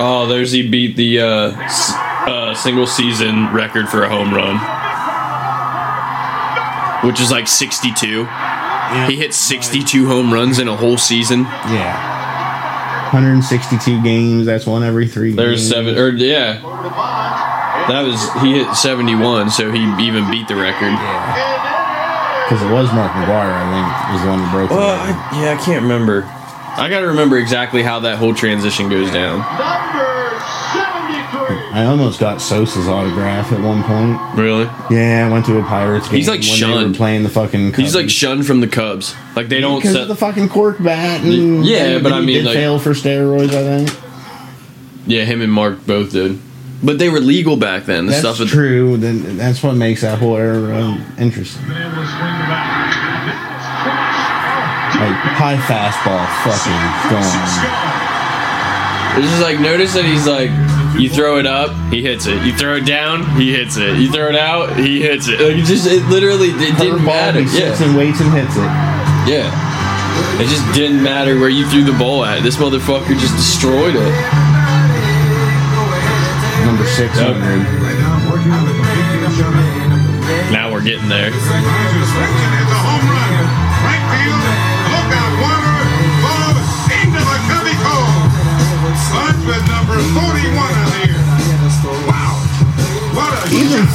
[0.00, 0.24] By Mark McGwire.
[0.24, 4.56] Oh, there's he beat the uh, s- uh, single season record for a home run,
[7.06, 8.26] which is like 62.
[9.06, 11.42] He hit 62 home runs in a whole season.
[11.42, 12.18] Yeah.
[13.12, 15.70] 162 games, that's one every three There's games.
[15.70, 16.60] seven, or yeah,
[17.88, 20.92] that was he hit 71, so he even beat the record.
[20.92, 25.12] Yeah, Because it was Mark McGwire, I think, was the one who broke Well, it.
[25.12, 26.22] I, yeah, I can't remember.
[26.80, 29.38] I gotta remember exactly how that whole transition goes down.
[29.40, 30.40] Number
[30.72, 31.56] 73.
[31.72, 34.18] I almost got Sosa's autograph at one point.
[34.38, 34.64] Really?
[34.90, 36.16] Yeah, I went to a Pirates game.
[36.16, 36.92] He's, like, when They shunned.
[36.92, 37.74] were playing the fucking.
[37.74, 39.14] He's like shunned from the Cubs.
[39.36, 41.22] Like they don't because set of the fucking cork bat.
[41.22, 43.50] And, Yeah, and but I mean, did like- fail for steroids.
[43.54, 43.98] I think
[45.06, 46.38] Yeah, him and Mark both did.
[46.82, 48.06] But they were legal back then.
[48.06, 48.96] The that's stuff with true.
[48.96, 51.62] Then that's what makes that whole era um, interesting.
[55.00, 57.40] Like high fastball, fucking gone.
[59.18, 60.50] It's just like notice that he's like
[61.00, 62.42] you throw it up, he hits it.
[62.44, 63.96] You throw it down, he hits it.
[63.96, 65.40] You throw it out, he hits it.
[65.40, 67.40] Like it just it literally it didn't matter.
[67.40, 67.86] He sits Yeah.
[67.88, 68.70] and waits and hits it.
[69.26, 69.48] Yeah.
[70.40, 72.42] It just didn't matter where you threw the ball at.
[72.42, 74.12] This motherfucker just destroyed it.
[76.66, 77.64] Number six hundred.
[80.52, 81.30] Now we're getting there.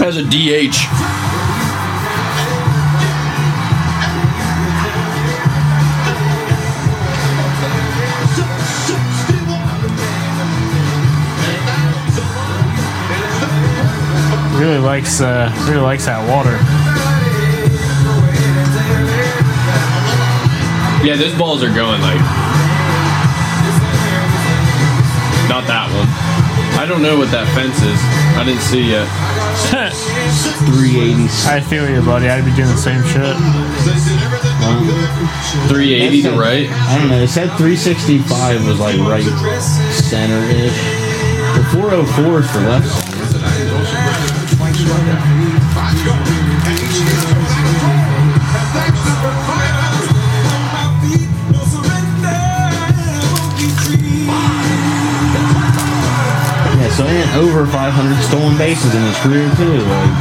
[0.00, 0.76] as a DH.
[14.58, 16.56] Really likes uh really likes that water.
[21.06, 22.20] Yeah, those balls are going like
[25.48, 26.08] not that one.
[26.80, 28.00] I don't know what that fence is.
[28.36, 29.33] I didn't see yet.
[29.54, 31.28] 380.
[31.46, 32.28] I feel you, buddy.
[32.28, 33.36] I'd be doing the same shit.
[35.68, 36.68] 380 to right.
[36.70, 37.22] I don't know.
[37.22, 39.24] It said 365 was like right
[39.92, 40.76] center ish.
[41.54, 43.34] The 404 is for left center.
[56.94, 59.82] Yeah, so he had over 500 stolen bases in his career too.
[59.82, 60.14] Like,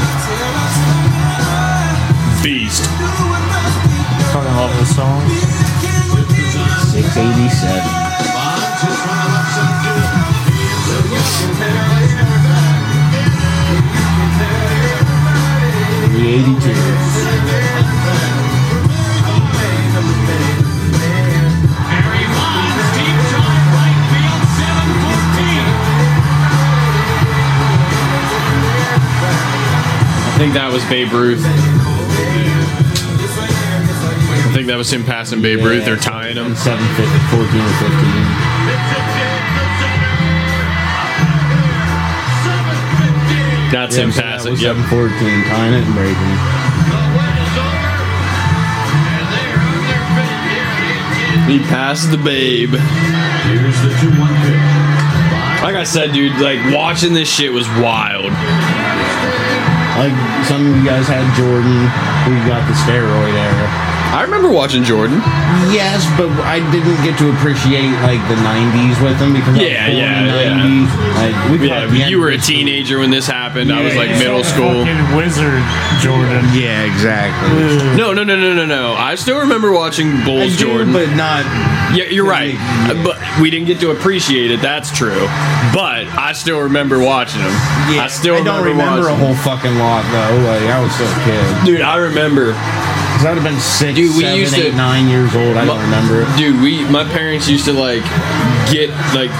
[2.42, 2.86] Beast.
[4.34, 5.22] Fucking love this song.
[6.90, 8.04] 687.
[16.10, 16.74] Three eighty-two.
[16.74, 17.83] Barry
[30.34, 31.46] I think that was Babe Ruth.
[34.44, 36.56] I think that was him passing Babe Ruth They're tying him.
[36.56, 37.94] 750, 14 or 15.
[43.72, 44.56] That's him passing.
[44.58, 44.76] yep.
[44.90, 45.10] 14,
[45.46, 46.42] tying it and breaking it.
[51.50, 52.74] He passed the Babe.
[52.74, 55.62] Here's the 2 1 pitch.
[55.62, 58.32] Like I said, dude, like watching this shit was wild.
[59.98, 60.14] Like
[60.50, 61.86] some of you guys had Jordan,
[62.26, 63.83] who got the steroid era.
[64.44, 65.20] I remember watching Jordan.
[65.72, 69.89] Yes, but I didn't get to appreciate like the '90s with him because Yeah, I
[69.89, 70.84] was yeah, in yeah.
[70.84, 70.91] 90s.
[71.16, 73.72] Like we Yeah, caught you were a end- teenager when this happened.
[73.72, 74.20] I was like Yeah.
[74.20, 74.84] middle school.
[74.86, 75.64] Fucking wizard
[76.02, 76.44] Jordan.
[76.54, 77.96] Yeah, exactly.
[77.96, 78.96] No, no, no, no, no, no.
[78.96, 80.91] I still remember watching I Bulls do, Jordan.
[80.91, 81.46] but not.
[81.96, 82.56] Yeah, you're right.
[82.56, 82.91] Yeah.
[82.91, 84.62] Uh, but we didn't get to appreciate it.
[84.62, 85.26] That's true.
[85.74, 87.52] But I still remember watching them.
[87.89, 90.36] Yeah, I still I don't remember a whole fucking lot though.
[90.44, 91.66] Like I was still a kid.
[91.66, 92.52] Dude, I remember.
[93.24, 95.56] 'Cause I'd have been six, Dude, we seven, used to- eight, nine years old.
[95.56, 96.28] I don't remember it.
[96.38, 98.04] Dude, we my parents used to like
[98.70, 99.32] get like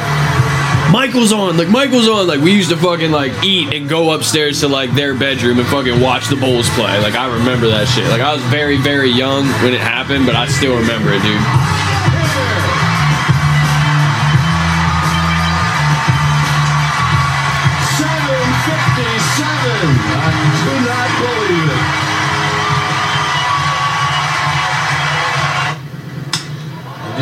[0.90, 4.62] Michael's on, like Michael's on, like we used to fucking like eat and go upstairs
[4.62, 6.98] to like their bedroom and fucking watch the Bulls play.
[7.02, 8.08] Like I remember that shit.
[8.08, 11.42] Like I was very, very young when it happened, but I still remember it, dude.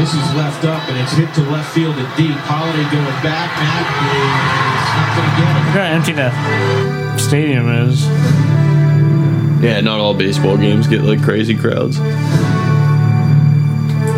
[0.01, 2.35] This is left up, and it's hit to left field and deep.
[2.35, 3.53] Holliday going back.
[3.61, 3.85] Matt
[4.81, 5.61] is not going to get it.
[5.61, 8.07] Look how empty that stadium is.
[9.63, 11.99] Yeah, not all baseball games get like crazy crowds.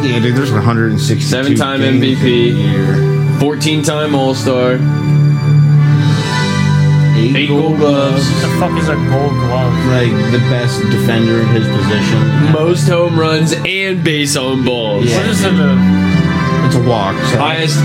[0.01, 0.37] Yeah, dude.
[0.37, 1.21] There's 160.
[1.21, 3.39] Seven-time MVP.
[3.41, 4.77] 14 time All Star,
[7.15, 9.73] Eight, eight gold gloves, What the fuck is a gold glove?
[9.87, 12.51] Like the best defender in his position.
[12.51, 15.05] most home runs and base on balls.
[15.05, 15.17] Yeah.
[15.17, 15.53] What is it?
[15.53, 17.15] uh, It's a walk.
[17.29, 17.37] So.
[17.37, 17.77] Highest,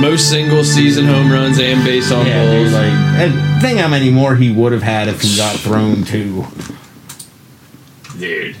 [0.00, 2.64] most single season home runs and base on yeah, balls.
[2.64, 2.72] dude.
[2.72, 6.46] Like, and think how many more he would have had if he got thrown to.
[8.18, 8.56] Dude.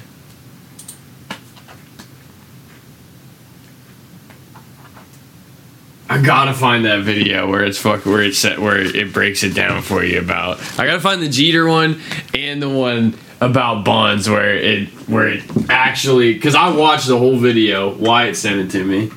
[6.10, 9.54] I gotta find that video where it's fuck where it's set where it breaks it
[9.54, 10.58] down for you about.
[10.78, 12.00] I gotta find the Jeter one
[12.32, 17.36] and the one about Bonds where it where it actually because I watched the whole
[17.38, 17.94] video.
[17.94, 19.10] Wyatt sent it to me,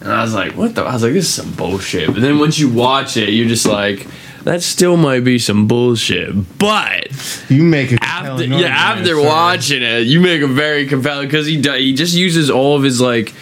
[0.00, 2.38] and I was like, "What the?" I was like, "This is some bullshit." But then
[2.38, 4.06] once you watch it, you're just like,
[4.44, 10.06] "That still might be some bullshit." But You make a after yeah after watching it
[10.06, 13.34] you make a very compelling because he he just uses all of his like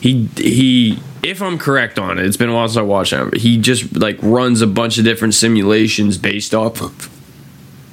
[0.00, 3.30] he he if i'm correct on it it's been a while since i watched him.
[3.32, 7.10] he just like runs a bunch of different simulations based off of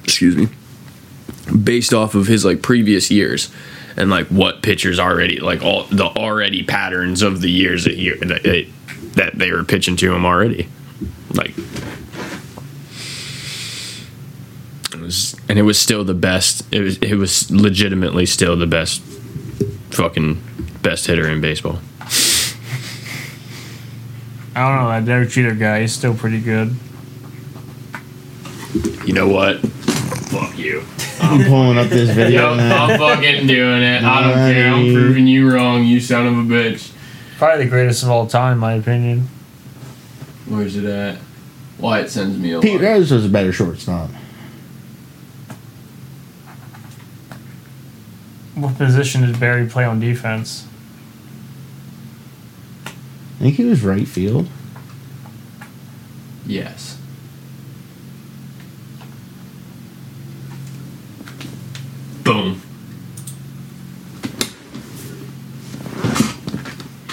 [0.04, 0.48] excuse me
[1.62, 3.50] based off of his like previous years
[3.96, 8.42] and like what pitchers already like all the already patterns of the years that that
[8.42, 8.64] they,
[9.14, 10.68] that they were pitching to him already
[11.34, 11.54] like
[14.92, 16.62] it was, and it was still the best.
[16.72, 19.00] It was it was legitimately still the best,
[19.90, 20.42] fucking
[20.82, 21.80] best hitter in baseball.
[24.58, 24.88] I don't know.
[24.88, 26.74] That Derek Jeter guy is still pretty good.
[29.06, 29.60] You know what?
[29.60, 30.84] Fuck you.
[31.20, 32.86] I'm pulling up this video Yep, now.
[32.86, 34.02] I'm fucking doing it.
[34.02, 34.72] I don't care.
[34.72, 36.92] I'm proving you wrong, you son of a bitch.
[37.38, 39.28] Probably the greatest of all time, in my opinion.
[40.46, 41.18] Where's it at?
[41.78, 42.88] Wyatt sends me a Pete lot.
[42.88, 44.10] Rose was a better shortstop.
[48.56, 50.67] What position did Barry play on defense?
[53.38, 54.48] I think he was right field.
[56.44, 56.98] Yes.
[62.24, 62.60] Boom.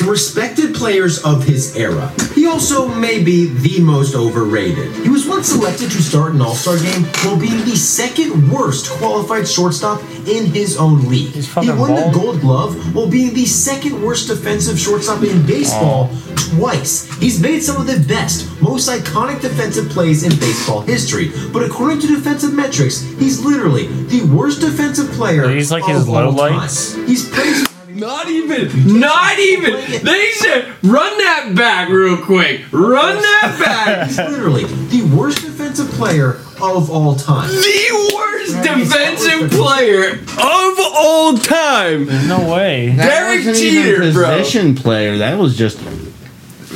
[0.06, 2.12] Respected players of his era.
[2.34, 4.94] He also may be the most overrated.
[4.98, 9.48] He was once selected to start an All-Star game while being the second worst qualified
[9.48, 11.34] shortstop in his own league.
[11.34, 12.12] He won the.
[12.14, 17.10] Gold Glove while being the second worst defensive shortstop in baseball twice.
[17.20, 21.32] He's made some of the best, most iconic defensive plays in baseball history.
[21.52, 26.36] But according to defensive metrics, he's literally the worst defensive player He's like his low
[26.36, 26.70] time.
[27.08, 29.74] He's praised Not even, not even.
[30.04, 32.62] They said, run that back real quick.
[32.72, 34.08] Run that back.
[34.08, 36.32] He's literally the worst defensive player
[36.62, 37.50] of all time.
[37.50, 42.08] The worst defensive player of all time.
[42.28, 42.90] No way.
[42.96, 44.38] That Derek wasn't Jeter, even bro.
[44.38, 45.18] position player.
[45.18, 45.95] That was just all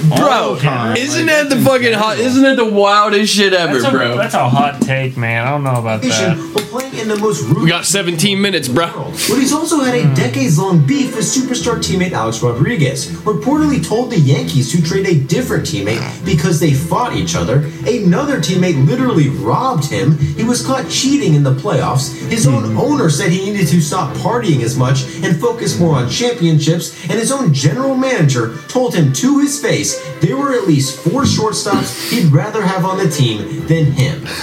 [0.08, 0.60] Bro,
[0.98, 2.20] isn't that the fucking hot?
[2.20, 4.18] Isn't that the wildest shit ever, That's a, bro?
[4.18, 5.46] that's a hot take, man.
[5.46, 6.38] I don't know about that.
[6.38, 8.88] While playing in the most ruthless We got 17 minutes, bro.
[8.88, 10.14] But he's also had a hmm.
[10.14, 13.12] decades-long beef with superstar teammate Alex Rodriguez.
[13.24, 17.70] Reportedly told the Yankees to trade a different teammate because they fought each other.
[17.86, 20.18] Another teammate literally robbed him.
[20.18, 22.16] He was caught cheating in the playoffs.
[22.30, 22.78] His own hmm.
[22.78, 26.94] owner said he needed to stop partying as much and focus more on championships.
[27.04, 29.89] And his own general manager told him to his face
[30.20, 34.26] there were at least four shortstops he'd rather have on the team than him.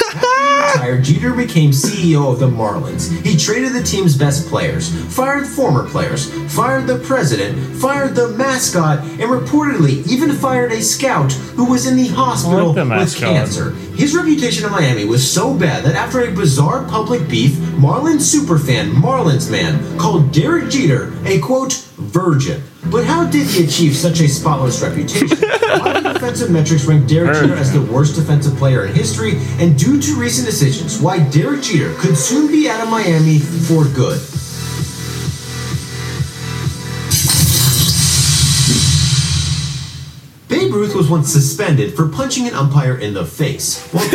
[0.76, 3.11] retired, Jeter became CEO of the Marlins.
[3.24, 8.99] He traded the team's best players, fired former players, fired the president, fired the mascot,
[8.99, 13.70] and reportedly even fired a scout who was in the hospital the with cancer.
[13.97, 18.92] His reputation in Miami was so bad that after a bizarre public beef, Marlins superfan
[18.92, 22.62] Marlins Man called Derek Jeter a quote virgin.
[22.91, 25.39] But how did he achieve such a spotless reputation?
[25.80, 29.39] Why do defensive metrics rank Derek Jeter as the worst defensive player in history?
[29.59, 33.84] And due to recent decisions, why Derek Jeter could soon be out of Miami for
[33.84, 34.20] good.
[40.97, 43.86] Was once suspended for punching an umpire in the face.
[43.92, 44.09] While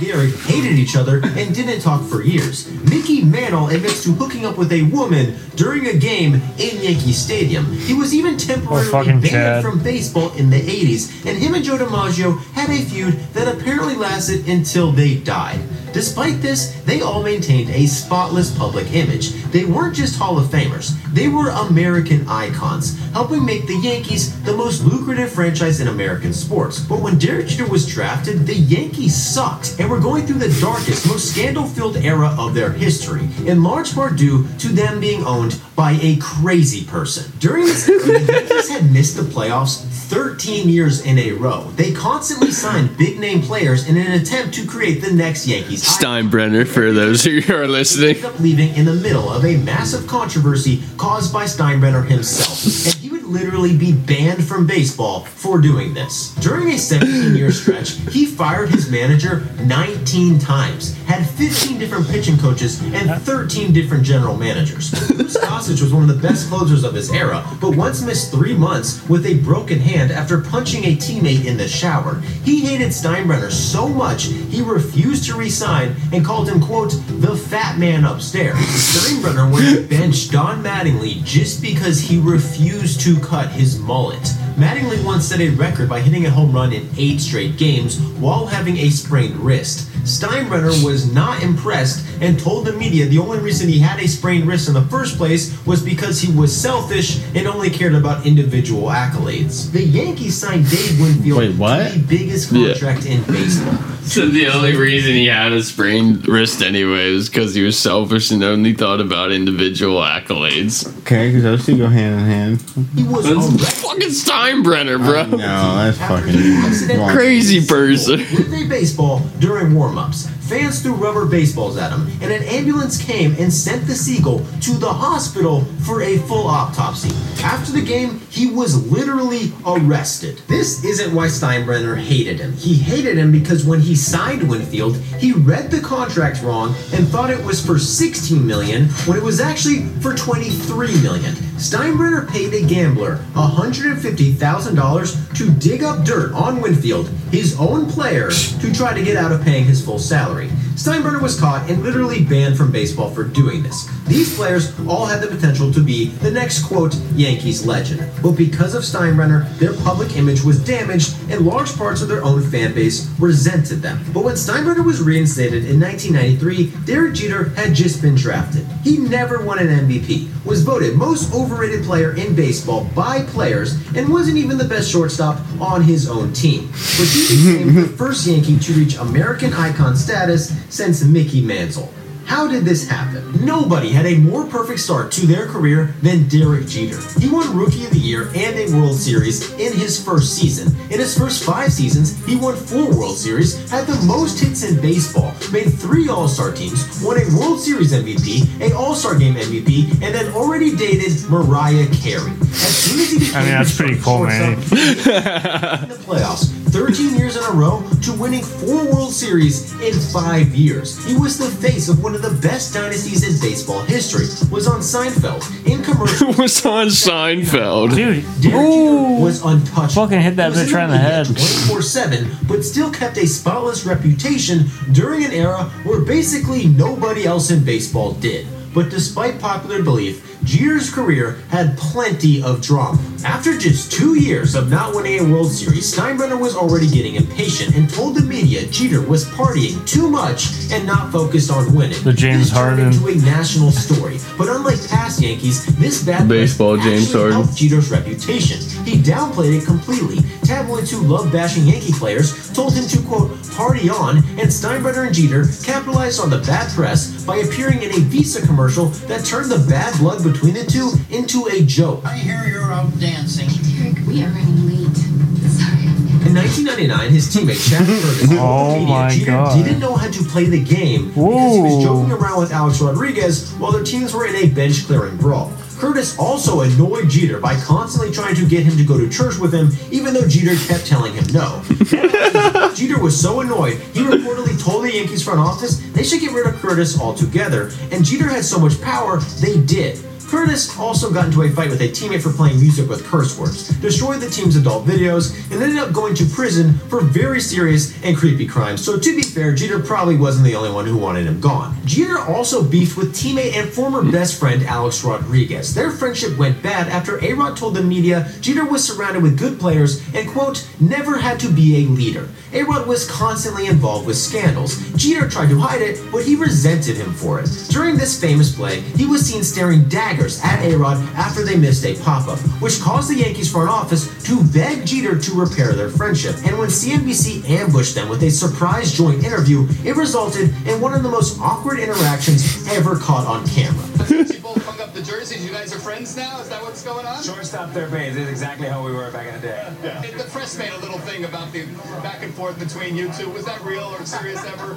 [0.00, 2.68] Derek hated each other and didn't talk for years.
[2.90, 7.72] Mickey Mantle admits to hooking up with a woman during a game in Yankee Stadium.
[7.72, 9.62] He was even temporarily oh, fucking banned Chad.
[9.62, 13.94] from baseball in the 80s, and him and Joe DiMaggio had a feud that apparently
[13.94, 15.60] lasted until they died.
[15.92, 19.30] Despite this, they all maintained a spotless public image.
[19.52, 24.56] They weren't just Hall of Famers, they were American icons, helping make the Yankees the
[24.56, 26.80] most lucrative franchise in American sports.
[26.80, 31.06] But when Derek Jeter was drafted, the Yankees sucked and were going through the darkest,
[31.06, 35.60] most scandal filled era of their history, in large part due to them being owned
[35.76, 37.30] by a crazy person.
[37.38, 41.70] During this era, the Yankees had missed the playoffs 13 years in a row.
[41.76, 45.82] They constantly signed big name players in an attempt to create the next Yankees.
[45.82, 48.16] Steinbrenner, for those who are listening.
[48.16, 53.02] ended up leaving in the middle of a massive controversy caused by Steinbrenner himself.
[53.26, 56.34] Literally be banned from baseball for doing this.
[56.36, 62.36] During a 17 year stretch, he fired his manager 19 times, had 15 different pitching
[62.36, 64.90] coaches, and 13 different general managers.
[65.08, 68.54] Goose Gossage was one of the best closers of his era, but once missed three
[68.54, 72.20] months with a broken hand after punching a teammate in the shower.
[72.44, 77.78] He hated Steinbrenner so much he refused to resign and called him, quote, the fat
[77.78, 78.56] man upstairs.
[78.56, 84.22] Steinbrenner went to bench Don Mattingly just because he refused to cut his mullet.
[84.56, 88.46] Mattingly once set a record by hitting a home run in eight straight games while
[88.46, 89.90] having a sprained wrist.
[90.04, 94.46] Steinbrenner was not impressed and told the media the only reason he had a sprained
[94.46, 98.88] wrist in the first place was because he was selfish and only cared about individual
[98.88, 99.70] accolades.
[99.72, 101.90] The Yankees signed Dave Winfield Wait, what?
[101.92, 102.68] to the biggest Yeah.
[102.72, 103.78] contract in baseball.
[104.04, 108.30] So the only reason he had a sprained wrist anyway was because he was selfish
[108.30, 110.86] and only thought about individual accolades.
[111.00, 112.64] Okay, because those two go hand in hand.
[112.94, 115.24] He was That's fucking Steinbrenner, bro.
[115.24, 117.16] No, that's fucking he accidentally wrong.
[117.16, 118.18] Crazy person.
[118.18, 120.33] single With a baseball during warm-ups.
[120.54, 124.74] Fans threw rubber baseballs at him, and an ambulance came and sent the seagull to
[124.74, 127.10] the hospital for a full autopsy.
[127.42, 130.40] After the game, he was literally arrested.
[130.46, 132.52] This isn't why Steinbrenner hated him.
[132.52, 137.30] He hated him because when he signed Winfield, he read the contract wrong and thought
[137.30, 141.34] it was for 16 million when it was actually for 23 million.
[141.56, 148.72] Steinbrenner paid a gambler $150,000 to dig up dirt on Winfield, his own player, to
[148.72, 150.43] try to get out of paying his full salary.
[150.74, 153.88] Steinbrenner was caught and literally banned from baseball for doing this.
[154.06, 158.74] These players all had the potential to be the next quote Yankees legend, but because
[158.74, 163.10] of Steinbrenner, their public image was damaged and large parts of their own fan base
[163.18, 164.04] resented them.
[164.12, 168.66] But when Steinbrenner was reinstated in 1993, Derek Jeter had just been drafted.
[168.82, 174.08] He never won an MVP, was voted most overrated player in baseball by players, and
[174.08, 176.66] wasn't even the best shortstop on his own team.
[176.66, 181.92] But he became the first Yankee to reach American icon status since Mickey Mantle.
[182.26, 183.44] How did this happen?
[183.44, 186.98] Nobody had a more perfect start to their career than Derek Jeter.
[187.20, 190.74] He won Rookie of the Year and a World Series in his first season.
[190.90, 194.80] In his first five seasons, he won four World Series, had the most hits in
[194.80, 200.14] baseball, made three All-Star teams, won a World Series MVP, a All-Star Game MVP, and
[200.14, 202.32] then already dated Mariah Carey.
[202.32, 204.54] As soon as he became I mean, that's pretty cool, man.
[204.54, 210.52] in the playoffs 13 years in a row to winning four World Series in five
[210.56, 211.06] years.
[211.06, 214.24] He was the face of one of the best dynasties in baseball history.
[214.50, 216.32] Was on Seinfeld in commercial.
[216.42, 217.94] was on Seinfeld.
[217.94, 220.06] Dude, Derek Jeter was untouchable.
[220.06, 221.26] Fucking hit that He was bitch right in the head.
[221.26, 227.64] 24/7, but still kept a spotless reputation during an era where basically nobody else in
[227.64, 228.48] baseball did.
[228.74, 233.00] But despite popular belief, Jeter's career had plenty of drama.
[233.24, 237.74] After just two years of not winning a World Series, Steinbrenner was already getting impatient
[237.74, 242.02] and told the media Jeter was partying too much and not focused on winning.
[242.04, 242.92] The James this turned Harden.
[242.92, 244.18] into a national story.
[244.36, 247.42] But unlike past Yankees, this bad press Baseball James actually Harden.
[247.42, 248.58] helped Jeter's reputation.
[248.84, 250.18] He downplayed it completely.
[250.42, 255.14] Tabloids who love bashing Yankee players told him to quote party on, and Steinbrenner and
[255.14, 259.64] Jeter capitalized on the bad press by appearing in a Visa commercial that turned the
[259.70, 262.04] bad blood between the two into a joke.
[262.04, 263.48] I hear you're out dancing.
[263.48, 264.96] Derek, we are running late.
[264.96, 265.84] Sorry.
[266.26, 269.64] In 1999, his teammate Chad Curtis told Oh my Jeter God.
[269.64, 273.52] didn't know how to play the game because he was joking around with Alex Rodriguez
[273.54, 275.52] while their teams were in a bench clearing brawl.
[275.76, 279.52] Curtis also annoyed Jeter by constantly trying to get him to go to church with
[279.52, 281.62] him, even though Jeter kept telling him no.
[282.74, 286.46] Jeter was so annoyed, he reportedly told the Yankees front office they should get rid
[286.46, 289.98] of Curtis altogether, and Jeter had so much power, they did.
[290.28, 293.68] Curtis also got into a fight with a teammate for playing music with curse words,
[293.80, 298.16] destroyed the team's adult videos, and ended up going to prison for very serious and
[298.16, 298.84] creepy crimes.
[298.84, 301.76] So to be fair, Jeter probably wasn't the only one who wanted him gone.
[301.84, 305.74] Jeter also beefed with teammate and former best friend Alex Rodriguez.
[305.74, 310.02] Their friendship went bad after A-Rod told the media Jeter was surrounded with good players
[310.14, 312.28] and quote, never had to be a leader.
[312.54, 314.76] A-Rod was constantly involved with scandals.
[314.92, 317.48] Jeter tried to hide it, but he resented him for it.
[317.70, 321.96] During this famous play, he was seen staring daggers at A-Rod after they missed a
[322.02, 326.36] pop-up, which caused the Yankees front office to beg Jeter to repair their friendship.
[326.46, 331.02] And when CNBC ambushed them with a surprise joint interview, it resulted in one of
[331.02, 333.84] the most awkward interactions ever caught on camera.
[334.54, 335.44] You hung up the jerseys.
[335.44, 336.40] You guys are friends now?
[336.40, 337.20] Is that what's going on?
[337.24, 339.66] Shortstop their base is exactly how we were back in the day.
[339.82, 341.66] And The press made a little thing about the
[342.00, 343.28] back and forth between you two.
[343.30, 344.76] Was that real or serious ever?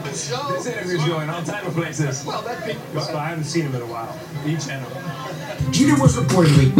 [0.00, 0.52] The show?
[0.52, 2.24] This interview's going all type of places.
[2.24, 4.18] Well, that be, I haven't seen him in a while.
[4.46, 4.88] Each channel.
[5.70, 6.70] Jeter was reportedly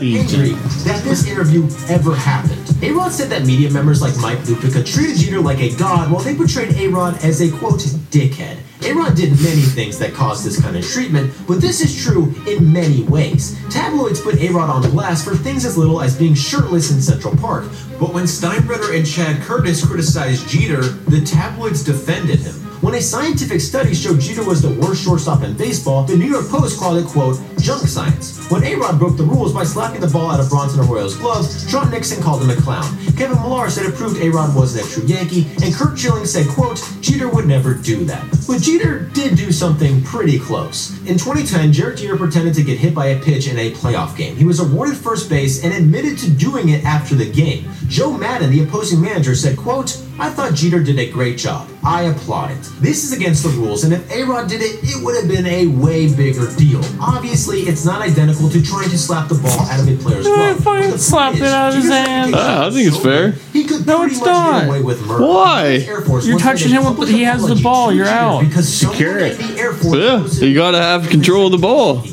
[0.00, 0.52] angry
[0.84, 2.74] that this interview ever happened.
[2.82, 6.34] A-Rod said that media members like Mike Lupica treated Jeter like a god while they
[6.34, 7.80] portrayed A-Rod as a quote
[8.10, 8.58] dickhead.
[8.84, 12.72] A-Rod did many things that caused this kind of treatment, but this is true in
[12.72, 13.56] many ways.
[13.70, 17.64] Tabloids put A-Rod on blast for things as little as being shirtless in Central Park,
[18.00, 22.71] but when Steinbrenner and Chad Curtis criticized Jeter, the tabloids defended him.
[22.82, 26.48] When a scientific study showed Jeter was the worst shortstop in baseball, the New York
[26.48, 28.44] Post called it, quote, junk science.
[28.50, 31.92] When A-Rod broke the rules by slapping the ball out of Bronson Arroyo's gloves, Trot
[31.92, 32.92] Nixon called him a clown.
[33.16, 36.82] Kevin Millar said it proved A-Rod wasn't a true Yankee, and Curt Schilling said, quote,
[37.00, 38.28] Jeter would never do that.
[38.48, 40.90] But Jeter did do something pretty close.
[41.06, 44.34] In 2010, Derek Jeter pretended to get hit by a pitch in a playoff game.
[44.34, 47.70] He was awarded first base and admitted to doing it after the game.
[47.86, 51.68] Joe Maddon, the opposing manager, said, quote, I thought Jeter did a great job.
[51.82, 52.62] I applaud it.
[52.80, 55.66] This is against the rules, and if A-Rod did it, it would have been a
[55.66, 56.80] way bigger deal.
[57.00, 60.52] Obviously, it's not identical to trying to slap the ball out of a player's Yeah,
[60.54, 60.60] glove.
[60.62, 62.32] fucking but the point it out of his hand.
[62.32, 63.30] reputation Ah, I think it's so fair.
[63.52, 64.64] He could No, pretty it's much get not.
[64.68, 65.26] away with murder.
[65.26, 65.80] Why?
[66.06, 68.42] Force You're touching him with- he has the ball, you're out.
[68.42, 69.38] Because Secure it.
[69.38, 72.04] the Air Force Yeah, you gotta have control of the ball.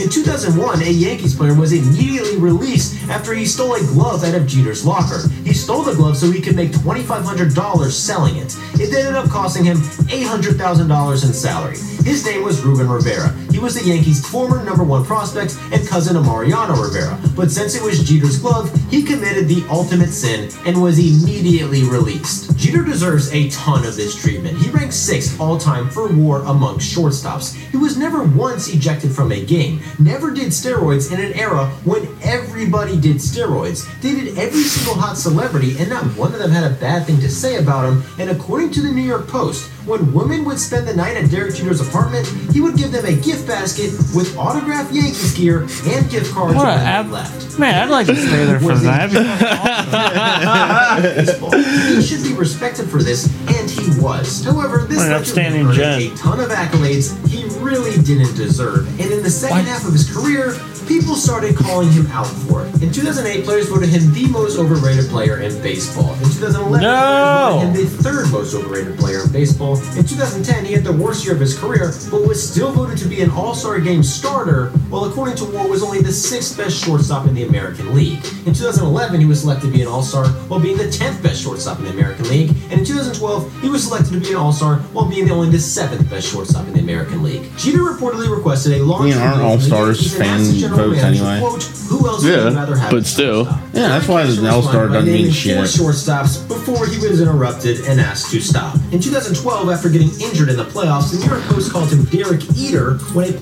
[0.00, 4.46] In 2001, a Yankees player was immediately released after he stole a glove out of
[4.46, 5.28] Jeter's locker.
[5.44, 8.56] He stole the glove so he could make $2,500 selling it.
[8.80, 11.76] It ended up costing him $800,000 in salary.
[12.02, 13.28] His name was Ruben Rivera.
[13.52, 17.20] He was the Yankees' former number one prospect and cousin of Mariano Rivera.
[17.36, 22.56] But since it was Jeter's glove, he committed the ultimate sin and was immediately released.
[22.56, 24.56] Jeter deserves a ton of this treatment.
[24.56, 27.54] He ranks sixth all time for WAR among shortstops.
[27.54, 32.08] He was never once ejected from a game, never did steroids in an era when
[32.22, 36.74] everybody did steroids, dated every single hot celebrity, and not one of them had a
[36.76, 38.02] bad thing to say about him.
[38.18, 41.54] And according to the New York Post, when women would spend the night at Derek
[41.54, 46.32] Jeter's apartment, he would give them a gift basket with autographed Yankees gear and gift
[46.32, 47.58] cards What when they ab- left.
[47.58, 49.10] Man, I'd like to stay there for that.
[51.02, 51.52] baseball.
[51.52, 54.44] He should be respected for this, and he was.
[54.44, 58.86] However, this What an led to him a ton of accolades he really didn't deserve.
[59.00, 60.54] And in the second half of his career,
[60.90, 62.82] people started calling him out for it.
[62.82, 66.14] In 2008, players voted him the most overrated player in baseball.
[66.14, 66.90] In 2011, No!
[66.90, 69.78] players voted him the third most overrated player in baseball.
[69.96, 73.06] In 2010, he had the worst year of his career, but was still voted to
[73.06, 77.28] be an All-Star Game starter, while according to WAR was only the sixth best shortstop
[77.28, 78.24] in the American League.
[78.44, 81.78] In 2011, he was selected to be an All-Star while being the 10th best shortstop
[81.78, 85.08] in the American League, and in 2012, he was selected to be an All-Star while
[85.08, 87.48] being the only the seventh best shortstop in the American League.
[87.56, 90.40] Jeter reportedly requested a long I mean, aren't All-Stars fan
[90.88, 91.38] votes anyway?
[91.40, 93.44] Quote, Who else Yeah, you rather have but still.
[93.44, 95.56] Yeah, that's why the Jeter All-Star responded by doesn't mean shit.
[95.56, 98.76] Four shortstops before he was interrupted and asked to stop.
[98.92, 102.42] In 2012, after getting injured in the playoffs, the New York Post called him Derek
[102.56, 103.40] Eater when a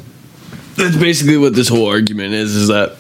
[0.77, 2.55] That's basically what this whole argument is.
[2.55, 2.97] Is that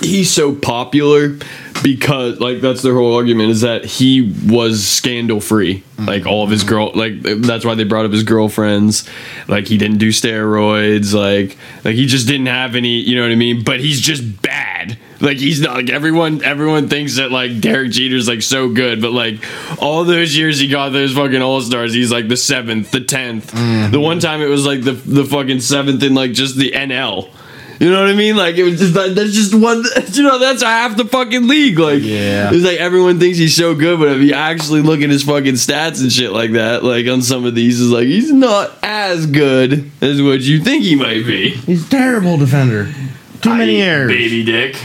[0.00, 1.38] he's so popular
[1.84, 6.06] because like that's their whole argument is that he was scandal free mm-hmm.
[6.06, 9.08] like all of his girl like that's why they brought up his girlfriends.
[9.48, 11.12] Like he didn't do steroids.
[11.12, 13.62] Like like he just didn't have any you know what i mean?
[13.62, 14.98] But he's just bad.
[15.20, 19.12] Like he's not like everyone everyone thinks that like derek jeter's like so good but
[19.12, 19.42] like
[19.80, 23.90] all those years he got those fucking all-stars he's like the seventh the 10th mm-hmm.
[23.90, 27.30] the one time it was like the the fucking seventh in like just the nl
[27.80, 28.36] you know what I mean?
[28.36, 29.84] Like it was just like that's just one.
[30.14, 31.78] You know that's half the fucking league.
[31.78, 32.50] Like Yeah.
[32.52, 35.54] it's like everyone thinks he's so good, but if you actually look at his fucking
[35.54, 39.26] stats and shit like that, like on some of these, is like he's not as
[39.26, 41.50] good as what you think he might be.
[41.50, 42.92] He's a terrible defender.
[43.40, 44.08] Too many errors.
[44.08, 44.76] baby dick.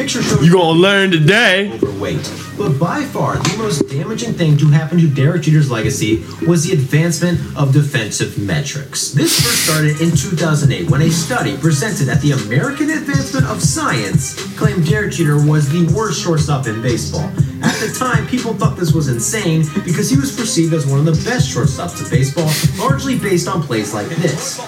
[0.00, 1.72] Picture shows You gonna learn today?
[1.74, 2.32] overweight.
[2.56, 6.72] But by far, the most damaging thing to happen to Derek Jeter's legacy was the
[6.72, 9.10] advancement of defensive metrics.
[9.12, 14.34] This first started in 2008 when a study presented at the American Advancement of Science
[14.56, 17.30] claimed Derek Jeter was the worst shortstop in baseball.
[17.62, 21.04] At the time, people thought this was insane because he was perceived as one of
[21.04, 22.48] the best shortstops in baseball,
[22.78, 24.58] largely based on plays like this.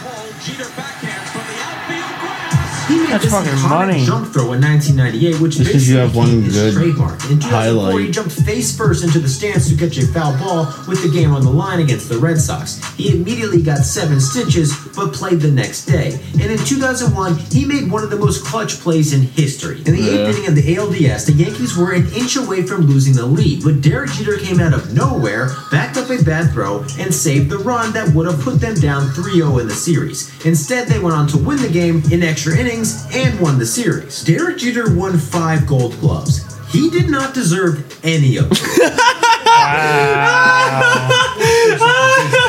[3.12, 4.05] That's this fucking iconic money.
[4.06, 7.22] jump throw in 1998, which Just 'cause you have one good trademark.
[7.30, 11.02] In 2004, he jumped face first into the stands to catch a foul ball with
[11.02, 12.78] the game on the line against the Red Sox.
[12.97, 16.18] He immediately got seven stitches, but played the next day.
[16.40, 19.82] And in 2001, he made one of the most clutch plays in history.
[19.84, 23.14] In the eighth inning of the ALDS, the Yankees were an inch away from losing
[23.14, 27.12] the lead, but Derek Jeter came out of nowhere, backed up a bad throw, and
[27.14, 30.30] saved the run that would have put them down 3-0 in the series.
[30.44, 34.22] Instead, they went on to win the game in extra innings and won the series.
[34.22, 36.44] Derek Jeter won five Gold Gloves.
[36.72, 38.58] He did not deserve any of them.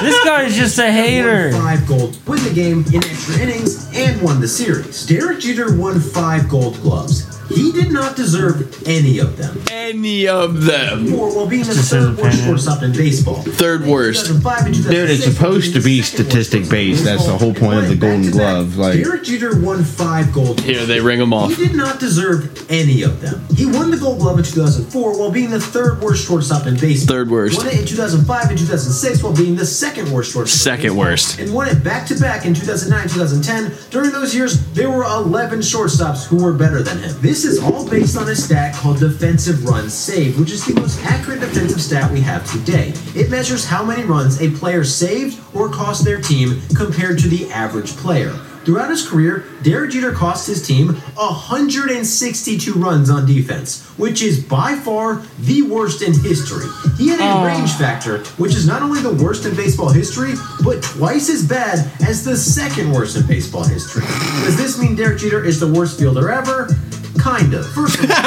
[0.03, 1.51] This guy is just a hater.
[1.51, 5.05] Won five gold, win the game in extra innings, and won the series.
[5.05, 7.33] Derek Jeter won five Gold Gloves.
[7.49, 9.61] He did not deserve any of them.
[9.69, 11.07] Any of them?
[11.07, 12.45] Four while being the third worst opinion.
[12.47, 13.41] shortstop in baseball.
[13.43, 14.27] Third worst.
[14.27, 17.03] 2005 Dude, it's supposed to be being the second worst statistic based.
[17.03, 18.77] That's the whole point of the Golden Glove.
[18.77, 20.63] Like, Derek Jeter won five Gold Gloves.
[20.63, 21.55] Here they ring him off.
[21.55, 23.45] He did not deserve any of them.
[23.55, 27.17] He won the Gold Glove in 2004 while being the third worst shortstop in baseball.
[27.17, 27.57] Third worst.
[27.57, 30.43] Won it in 2005 and 2006 while being the second worst shortstop.
[30.43, 31.39] in Second worst.
[31.39, 33.89] And won it back to back in 2009 2010.
[33.89, 37.15] During those years, there were 11 shortstops who were better than him.
[37.21, 41.03] This is all based on a stat called defensive runs saved, which is the most
[41.05, 42.93] accurate defensive stat we have today.
[43.15, 47.51] It measures how many runs a player saved or cost their team compared to the
[47.51, 48.33] average player.
[48.65, 54.75] Throughout his career, Derek Jeter cost his team 162 runs on defense, which is by
[54.75, 56.65] far the worst in history.
[56.97, 60.81] He had a range factor, which is not only the worst in baseball history, but
[60.81, 64.03] twice as bad as the second worst in baseball history.
[64.45, 66.69] Does this mean Derek Jeter is the worst fielder ever?
[67.17, 67.65] Kind of.
[67.71, 68.15] First of all,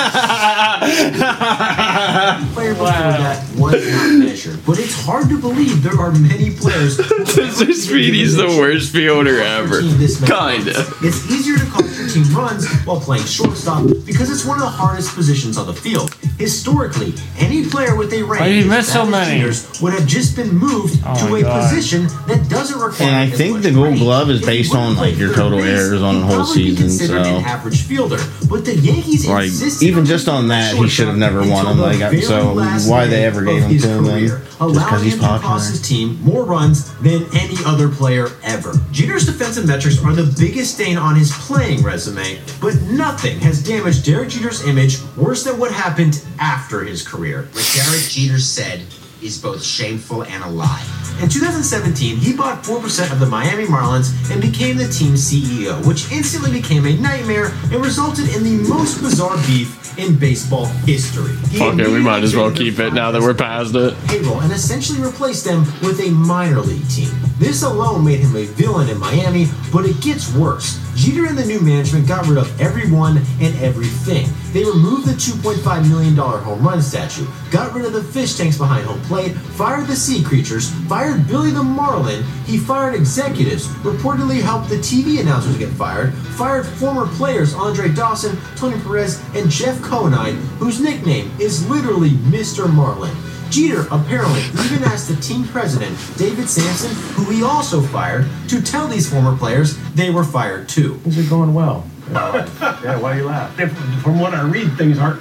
[2.54, 6.96] player before that was not measured, but it's hard to believe there are many players.
[7.36, 7.72] Mr.
[7.74, 9.80] Speedy's the worst fielder ever.
[9.80, 10.86] Kinda.
[11.02, 14.70] It's easier to cost your team runs while playing shortstop because it's one of the
[14.70, 16.14] hardest positions on the field.
[16.38, 19.42] Historically, any player with a rank Why did you as so many?
[19.82, 21.62] Would have just been moved Oh to a God.
[21.68, 23.08] position that doesn't require.
[23.08, 23.96] And I think the Gold.
[23.98, 27.44] Glove is based on, like, your total errors on he'd the whole season, so- an
[27.44, 28.18] average fielder.
[28.50, 29.50] But the Yankees Like,
[29.82, 31.78] even just on that, he should have never won him.
[31.78, 32.54] Like, so
[32.88, 34.28] why they ever gave him to him then?
[34.28, 35.38] Just 'cause allowing he's popular.
[35.38, 38.78] cost his team more runs than any other player ever.
[38.92, 44.04] Jeter's defensive metrics are the biggest stain on his playing resume, but nothing has damaged
[44.04, 47.48] Derek Jeter's image worse than what happened after his career.
[47.52, 48.80] What Derek Jeter said
[49.22, 50.82] is both shameful and a lie.
[51.22, 56.12] In 2017, he bought 4% of the Miami Marlins and became the team's CEO, which
[56.12, 61.34] instantly became a nightmare and resulted in the most bizarre beef in baseball history.
[61.48, 63.94] He Fuck it, we might as well keep it now that we're past it.
[64.09, 67.09] payroll and essentially replaced them with a minor league team.
[67.38, 70.82] This alone made him a villain in Miami, but it gets worse.
[70.97, 74.26] Jeter and the new management got rid of everyone and everything.
[74.52, 78.86] They removed the $2.5 million home run statue, got rid of the fish tanks behind
[78.86, 84.68] home plate, fired the sea creatures, fired Billy the Marlin, he fired executives, reportedly helped
[84.68, 90.36] the TV announcers get fired, fired former players Andre Dawson, Tony Perez, and Jeff Conine,
[90.58, 92.72] whose nickname is literally Mr.
[92.72, 93.14] Marlin.
[93.50, 98.88] Jeter apparently even asked the team president, David Samson, who he also fired, to tell
[98.88, 100.94] these former players they were fired too.
[100.96, 101.86] Things are going well.
[102.10, 103.54] yeah, why do you laugh?
[104.02, 105.20] From what I read, things aren't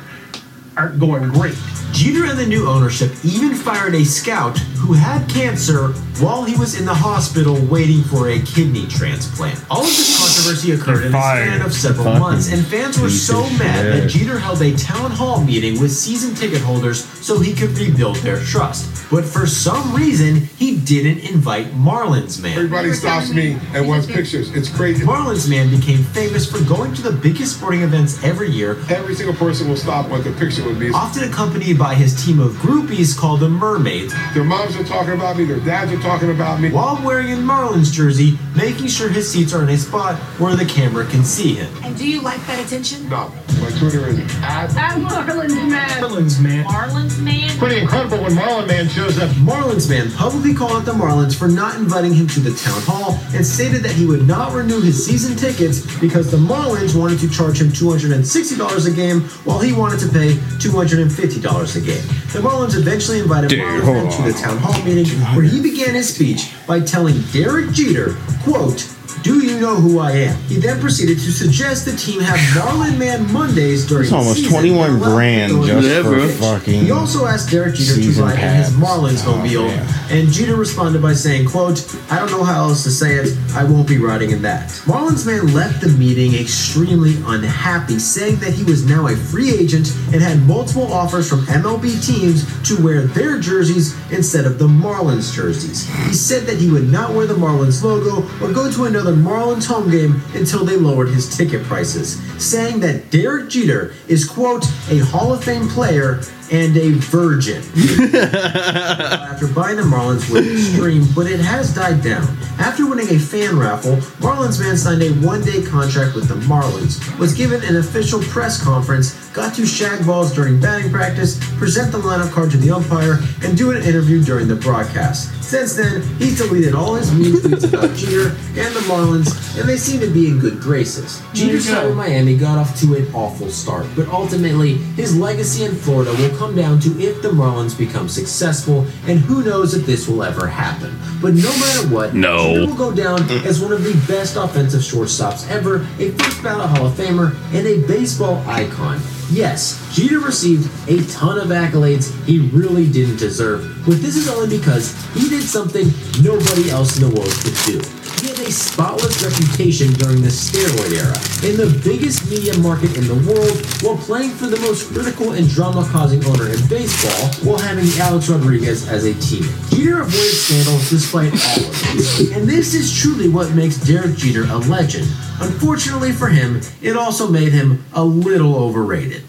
[0.77, 1.55] aren't going great.
[1.91, 5.89] Jeter and the new ownership even fired a scout who had cancer
[6.19, 9.59] while he was in the hospital waiting for a kidney transplant.
[9.69, 13.09] All of this controversy occurred in the span of several Fucking months, and fans were
[13.09, 14.09] so of mad that.
[14.09, 18.39] Jeter held a town hall meeting with season ticket holders so he could rebuild their
[18.43, 18.91] trust.
[19.11, 22.57] But for some reason, he didn't invite Marlins man.
[22.57, 24.51] Everybody stops me and wants pictures.
[24.51, 25.05] It's crazy.
[25.05, 29.35] Marlins man became famous for going to the biggest sporting events every year Every single
[29.35, 30.89] person will stop want the picture with me.
[30.89, 35.37] often accompanied by his team of groupies called the Mermaids, Their moms are talking about
[35.37, 35.45] me.
[35.45, 36.71] Their dads are talking about me.
[36.71, 40.65] while wearing a Marlins jersey, making sure his seats are in a spot where the
[40.65, 41.71] camera can see him.
[41.83, 43.07] And do you like that attention?
[43.09, 43.31] No,
[43.61, 45.89] my Twitter is at Marlins man.
[45.89, 46.65] Marlins, man.
[46.65, 47.57] Marlins man.
[47.57, 49.29] Pretty incredible when Marlon Man shows up.
[49.31, 53.17] Marlins man publicly called out the Marlins for not inviting him to the town hall
[53.33, 57.29] and stated that he would not renew his season tickets because the Marlins wanted to
[57.29, 62.07] charge him $260 a game while he wanted to pay $250 a game.
[62.33, 65.95] The Marlins eventually invited Dude, Marlins man to the town hall meeting where he began
[65.95, 68.94] his speech by telling Derek Jeter, quote,
[69.25, 70.37] do you know who I am?
[70.43, 74.37] He then proceeded to suggest the team have Marlin Man Mondays during It's the almost
[74.37, 78.53] season 21 and grand just for fucking He also asked Derek Jeter to ride in
[78.57, 78.69] his.
[78.73, 79.87] Marlins Oh, mobile, man.
[80.11, 83.63] and Jeter responded by saying, quote, I don't know how else to say it, I
[83.63, 84.69] won't be riding in that.
[84.85, 89.87] Marlins man left the meeting extremely unhappy, saying that he was now a free agent
[90.13, 95.33] and had multiple offers from MLB teams to wear their jerseys instead of the Marlins
[95.33, 95.89] jerseys.
[96.05, 99.65] He said that he would not wear the Marlins logo or go to another Marlins
[99.65, 104.99] home game until they lowered his ticket prices, saying that Derek Jeter is, quote, a
[104.99, 106.21] Hall of Fame player
[106.51, 107.57] and a virgin.
[108.13, 112.23] After buying the Marlins were extreme, but it has died down.
[112.59, 117.33] After winning a fan raffle, Marlins man signed a one-day contract with the Marlins, was
[117.33, 122.31] given an official press conference, got to shag balls during batting practice, present the lineup
[122.31, 125.44] card to the umpire, and do an interview during the broadcast.
[125.45, 129.77] Since then, he's deleted all his mean tweets about Jeter and the Marlins, and they
[129.77, 131.21] seem to be in good graces.
[131.33, 135.75] Jeter's time in Miami got off to an awful start, but ultimately, his legacy in
[135.75, 140.07] Florida will come down to if the Marlins become successful, and who knows if this
[140.07, 140.97] will ever happen.
[141.21, 142.37] But no matter what, No.
[142.55, 146.71] Jeter will go down as one of the best offensive shortstops ever, a first ballot
[146.71, 148.99] Hall of Famer, and a baseball icon.
[149.31, 154.57] Yes, Jeter received a ton of accolades he really didn't deserve, but this is only
[154.57, 155.87] because he did something
[156.21, 157.81] nobody else in the world could do.
[158.21, 163.07] He had a spotless reputation during the steroid era, in the biggest media market in
[163.07, 167.85] the world, while playing for the most critical and drama-causing owner in baseball, while having
[167.99, 169.75] Alex Rodriguez as a teammate.
[169.75, 174.43] Jeter avoided scandals despite all of this, and this is truly what makes Derek Jeter
[174.45, 175.07] a legend.
[175.41, 179.23] Unfortunately for him, it also made him a little overrated.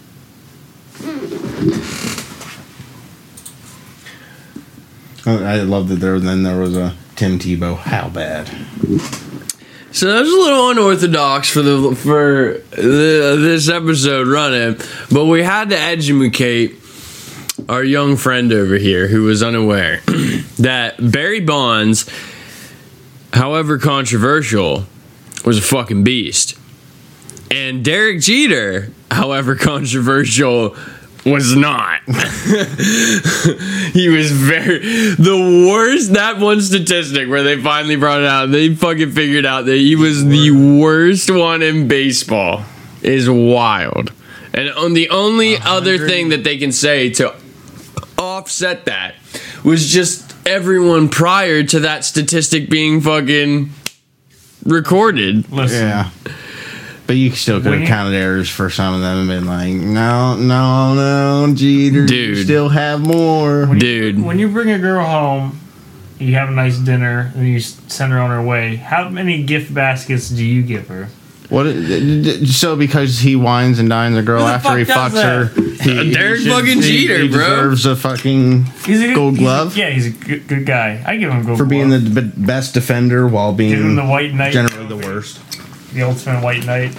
[5.25, 6.19] I I love that there.
[6.19, 7.77] Then there was a Tim Tebow.
[7.77, 8.47] How bad?
[9.91, 14.79] So that was a little unorthodox for the for the, this episode running,
[15.11, 16.75] but we had to educate
[17.67, 20.01] our young friend over here who was unaware
[20.59, 22.09] that Barry Bonds,
[23.33, 24.85] however controversial,
[25.47, 26.59] was a fucking beast,
[27.49, 30.75] and Derek Jeter, however controversial,
[31.25, 32.01] was not.
[33.93, 34.79] he was very
[35.15, 36.13] the worst.
[36.13, 39.95] That one statistic where they finally brought it out, they fucking figured out that he
[39.95, 42.65] was the worst one in baseball.
[43.01, 44.11] Is wild.
[44.53, 47.33] And on the only other thing that they can say to
[48.17, 49.15] offset that
[49.63, 53.69] was just everyone prior to that statistic being fucking
[54.67, 55.51] recorded.
[55.51, 56.09] Listen, Yeah.
[57.07, 60.35] But you still could have counted errors for some of them and been like, no,
[60.35, 62.43] no, no, Jeter, you Dude.
[62.45, 63.65] still have more.
[63.65, 65.57] Dude, when you bring a girl home,
[66.19, 68.75] you have a nice dinner, and you send her on her way.
[68.75, 71.07] How many gift baskets do you give her?
[71.49, 71.65] What?
[71.67, 75.53] Uh, so because he wines and dines a girl Who the after he fucks does
[75.53, 77.39] her, he, Derek he fucking he- Jeter, he bro.
[77.39, 79.77] deserves a fucking He's a good, Gold he's a- glove?
[79.77, 81.01] yeah, he's a good, good guy.
[81.05, 83.95] I give him a gold for being the b- best defender while Give him being
[83.95, 84.51] the white knight.
[84.51, 85.39] generally the worst.
[85.93, 86.93] The ultimate white knight.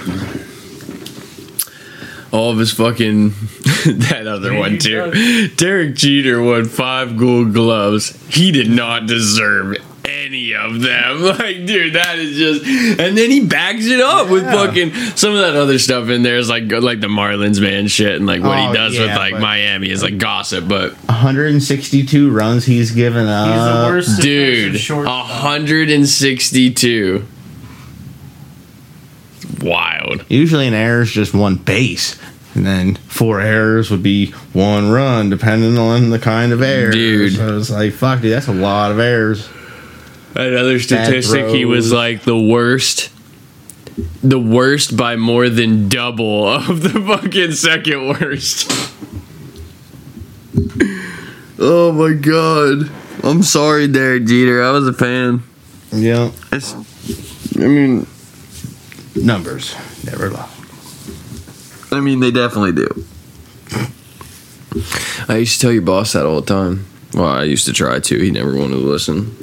[2.33, 3.31] all of his fucking
[4.09, 5.49] that other Yeah, one he too.
[5.57, 8.17] Derek Jeter won five gold gloves.
[8.35, 9.77] He did not deserve
[10.09, 11.23] any of them.
[11.39, 12.67] Like, dude, that is just.
[13.01, 16.37] And then he backs it up with fucking some of that other stuff in there
[16.37, 19.39] is like like the Marlins man shit and like what Oh, he does with like
[19.39, 23.47] Miami is like gossip, but 162 runs he's given up.
[23.49, 25.29] He's the worst dude, defensive shortstop.
[25.29, 27.27] 162.
[29.61, 30.25] Wild.
[30.29, 32.19] Usually an error is just one base.
[32.55, 36.91] And then four errors would be one run, depending on the kind of error.
[36.91, 37.35] Dude.
[37.35, 39.49] So it's like, fuck, dude, that's a lot of errors.
[40.35, 43.11] Another statistic, he was like the worst,
[44.23, 48.71] the worst by more than double of the fucking second worst.
[51.59, 52.91] oh my god.
[53.25, 54.63] I'm sorry, Derek Jeter.
[54.63, 55.43] I was a fan.
[55.91, 56.31] Yeah.
[56.53, 56.75] It's,
[57.57, 58.07] I mean,
[59.17, 59.75] Numbers
[60.05, 60.49] never lie.
[61.91, 63.05] I mean, they definitely do.
[65.29, 66.87] I used to tell your boss that all the time.
[67.15, 68.19] Well, I used to try to.
[68.19, 69.35] He never wanted to listen.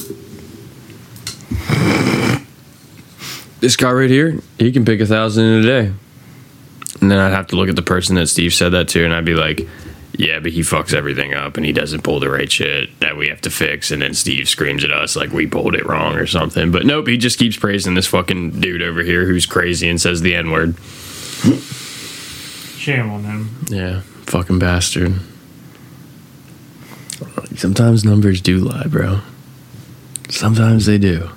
[3.59, 5.93] This guy right here, he can pick a thousand in a day.
[7.01, 9.13] And then I'd have to look at the person that Steve said that to, and
[9.13, 9.67] I'd be like,
[10.17, 13.27] yeah, but he fucks everything up and he doesn't pull the right shit that we
[13.29, 13.91] have to fix.
[13.91, 16.71] And then Steve screams at us like we pulled it wrong or something.
[16.71, 20.21] But nope, he just keeps praising this fucking dude over here who's crazy and says
[20.21, 20.79] the N word.
[22.77, 23.49] Shame on him.
[23.67, 25.19] Yeah, fucking bastard.
[27.55, 29.21] Sometimes numbers do lie, bro.
[30.29, 31.29] Sometimes they do.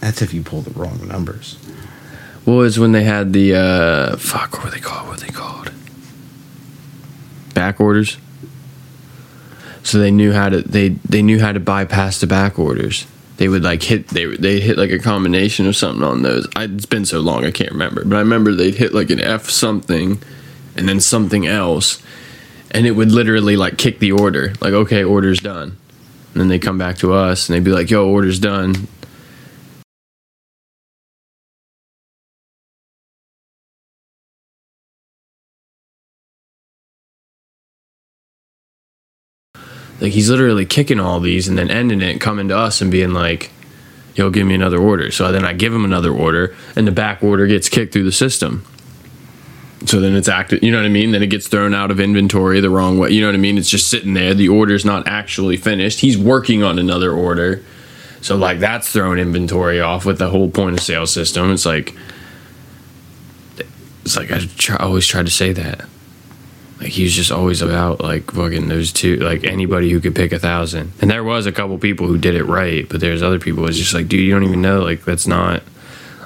[0.00, 1.58] That's if you pull the wrong numbers.
[2.46, 4.54] Well, it's when they had the uh fuck?
[4.54, 5.08] What were they called?
[5.08, 5.70] What were they called?
[7.52, 8.16] Back orders.
[9.82, 13.06] So they knew how to they they knew how to bypass the back orders.
[13.38, 16.46] They would like hit they they hit like a combination of something on those.
[16.56, 19.20] I, it's been so long I can't remember, but I remember they'd hit like an
[19.20, 20.20] F something,
[20.76, 22.02] and then something else,
[22.70, 24.52] and it would literally like kick the order.
[24.60, 25.76] Like okay, order's done,
[26.38, 28.86] and then they come back to us and they'd be like, "Yo, order's done."
[40.00, 43.12] Like he's literally kicking all these and then ending it, coming to us and being
[43.12, 43.50] like,
[44.14, 47.24] "Yo, give me another order." So then I give him another order, and the back
[47.24, 48.64] order gets kicked through the system.
[49.86, 50.62] So then it's active.
[50.62, 51.12] You know what I mean?
[51.12, 53.10] Then it gets thrown out of inventory the wrong way.
[53.10, 53.58] You know what I mean?
[53.58, 54.34] It's just sitting there.
[54.34, 56.00] The order's not actually finished.
[56.00, 57.64] He's working on another order.
[58.20, 61.52] So like that's throwing inventory off with the whole point of sale system.
[61.52, 61.94] It's like
[64.04, 65.84] it's like I try, always try to say that.
[66.80, 70.32] Like he was just always about like fucking those two, like anybody who could pick
[70.32, 70.92] a thousand.
[71.00, 73.66] And there was a couple people who did it right, but there's other people.
[73.68, 74.80] It's just like, dude, you don't even know.
[74.80, 75.62] Like that's not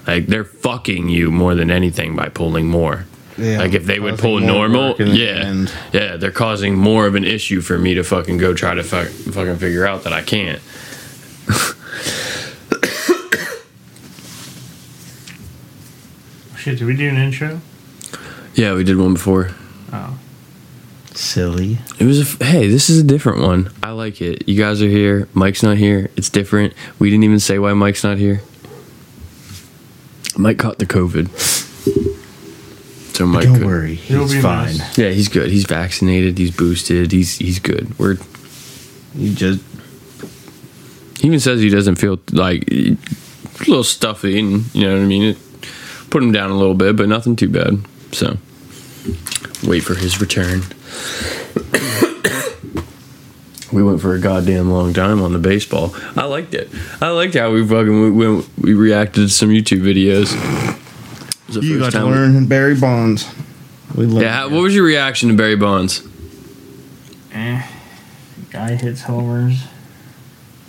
[0.07, 3.07] like they're fucking you more than anything by pulling more.
[3.39, 5.73] Yeah, like if they would pull normal, work the yeah, end.
[5.93, 9.09] yeah, they're causing more of an issue for me to fucking go try to fuck,
[9.09, 10.61] fucking figure out that I can't.
[16.57, 17.61] Shit, did we do an intro?
[18.55, 19.51] Yeah, we did one before.
[19.93, 20.19] Oh.
[21.13, 21.79] Silly.
[21.99, 23.71] It was a f- hey, this is a different one.
[23.83, 24.49] I like it.
[24.49, 25.29] You guys are here.
[25.35, 26.11] Mike's not here.
[26.17, 26.75] It's different.
[26.99, 28.43] We didn't even say why Mike's not here.
[30.39, 31.29] Mike caught the COVID.
[33.15, 34.79] So Mike, Don't could- worry, He'll he's be fine.
[34.79, 34.99] missed.
[34.99, 35.51] Yeah, he's good.
[35.51, 36.39] He's vaccinated.
[36.39, 37.13] He's boosted.
[37.13, 37.97] He's he's good.
[37.99, 38.17] We're
[39.17, 39.61] he just
[41.21, 42.97] he even says he doesn't feel like a
[43.69, 45.23] little stuffy, and you know what I mean.
[45.23, 45.39] It
[46.11, 47.79] put him down a little bit, but nothing too bad.
[48.13, 48.37] So
[49.67, 50.63] wait for his return.
[53.73, 55.95] we went for a goddamn long time on the baseball.
[56.17, 56.71] I liked it.
[57.01, 60.33] I liked how we fucking we, we, we reacted to some YouTube videos.
[61.57, 63.29] It was the You first got to time- learn Barry Bonds.
[63.95, 66.03] We learned Yeah, how, what was your reaction to Barry Bonds?
[67.35, 67.63] Eh.
[68.51, 69.65] Guy hits homers.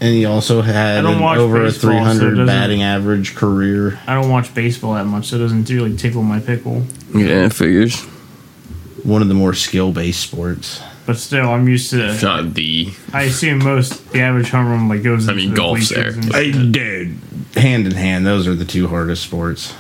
[0.02, 4.00] And he also had an over a baseball, so it 300 doesn't- batting average career.
[4.08, 6.86] I don't watch baseball that much, so it doesn't really tickle my pickle.
[7.16, 8.02] Yeah, figures.
[9.04, 10.82] One of the more skill based sports.
[11.06, 12.18] But still, I'm used to.
[12.22, 12.90] Not the.
[13.14, 15.28] I assume most the average home run like goes.
[15.30, 16.24] I mean, the golf's bleachers there.
[16.24, 16.72] and Hey, shit.
[16.72, 17.18] dude,
[17.56, 19.74] hand in hand, those are the two hardest sports.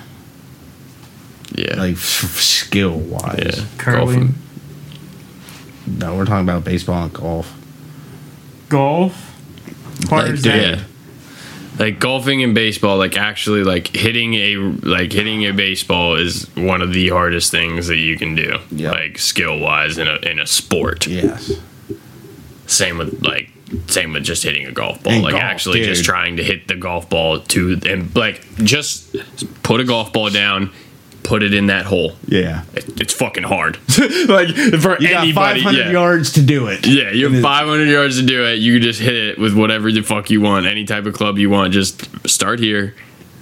[1.64, 1.76] Yeah.
[1.80, 3.40] Like f- skill wise.
[3.58, 3.66] Yeah.
[3.78, 4.36] Curling,
[5.88, 7.54] No, we're talking about baseball and golf.
[8.70, 9.30] golf.
[10.08, 10.84] Part Like, is yeah.
[11.80, 16.82] Like golfing and baseball, like actually like hitting a like hitting a baseball is one
[16.84, 18.60] of the hardest things that you can do.
[18.72, 21.08] Like skill wise in a in a sport.
[21.08, 21.52] Yes.
[22.68, 23.50] Same with like
[23.88, 25.14] same with just hitting a golf ball.
[25.14, 29.16] And like golf, actually just trying to hit the golf ball to and like just
[29.64, 30.72] put a golf ball down,
[31.24, 32.14] put it in that hole.
[32.28, 32.64] Yeah.
[32.74, 33.78] It, it's fucking hard.
[34.28, 35.92] like for You got 500 yeah.
[35.92, 36.86] yards to do it.
[36.86, 38.60] Yeah, you have 500 yards to do it.
[38.60, 41.38] You can just hit it with whatever the fuck you want, any type of club
[41.38, 41.74] you want.
[41.74, 42.96] Just start here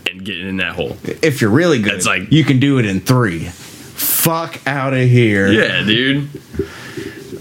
[0.10, 0.98] and get in that hole.
[1.22, 3.45] If you're really good, It's like- you can do it in three.
[3.45, 5.52] Fuck out of here.
[5.52, 6.30] Yeah, dude.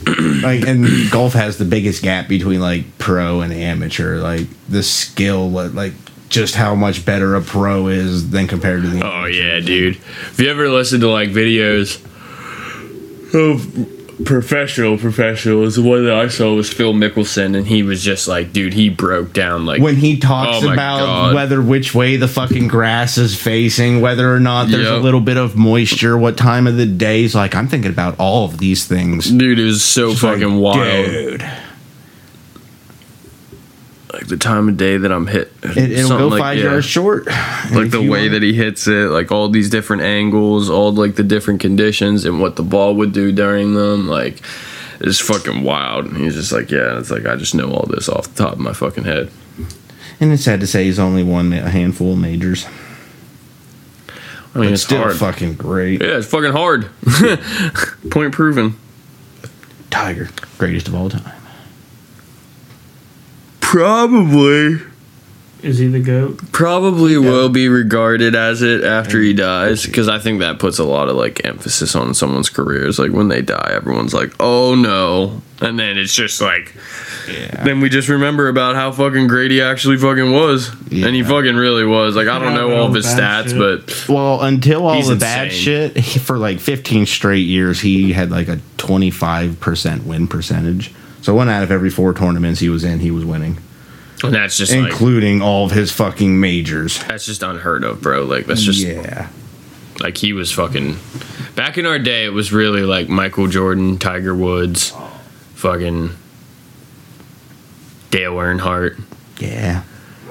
[0.42, 5.50] like and golf has the biggest gap between like pro and amateur like the skill
[5.50, 5.92] what like
[6.30, 9.96] just how much better a pro is than compared to the Oh yeah, dude.
[9.96, 12.02] Have you ever listened to like videos
[13.34, 15.76] of professional professionals?
[15.76, 18.88] The one that I saw was Phil Mickelson, and he was just like, dude, he
[18.88, 21.34] broke down like when he talks Oh about God.
[21.34, 25.36] whether which way the fucking grass is facing whether or not there's a little bit
[25.36, 28.86] of moisture what time of the day is like i'm thinking about all of these
[28.86, 31.06] things dude, it was so fucking wild.
[31.06, 31.50] dude
[34.20, 36.64] Like the time of day that I'm hit, it, it'll go like- five yeah.
[36.64, 40.68] yards short like the way want- that he hits it, like all these different angles,
[40.68, 44.42] all like the different conditions and what the ball would do during them, like
[45.00, 46.04] it's fucking wild.
[46.04, 48.52] And he's just like, yeah, it's like I just know all this off the top
[48.52, 49.30] of my fucking head.
[50.20, 52.66] and it's sad to say he's only won a handful of majors
[54.52, 55.16] I mean, but it's still hard.
[55.16, 56.90] fucking great Yeah, it's fucking hard.
[58.10, 58.76] Point proven.
[59.90, 60.28] tiger
[60.58, 61.39] greatest of all time
[63.70, 64.80] Probably.
[65.62, 66.40] Is he the goat?
[66.50, 70.84] Probably will be regarded as it after he dies because I think that puts a
[70.84, 72.98] lot of like emphasis on someone's careers.
[72.98, 76.74] Like when they die, everyone's like, "Oh no," and then it's just like,
[77.62, 81.54] then we just remember about how fucking great he actually fucking was, and he fucking
[81.54, 82.16] really was.
[82.16, 85.46] Like I don't know all of his stats, but Well, until all He's the bad
[85.48, 85.60] insane.
[85.62, 90.92] shit, he, for like 15 straight years, he had like a 25% win percentage.
[91.22, 93.58] So one out of every four tournaments he was in, he was winning,
[94.22, 96.98] and that's just like including all of his fucking majors.
[97.04, 98.24] that's just unheard of, bro.
[98.24, 99.28] Like that's just yeah.
[100.00, 100.96] Like he was fucking.
[101.56, 104.94] Back in our day, it was really like Michael Jordan, Tiger Woods,
[105.54, 106.10] fucking
[108.10, 109.02] Dale Earnhardt.
[109.38, 109.82] Yeah.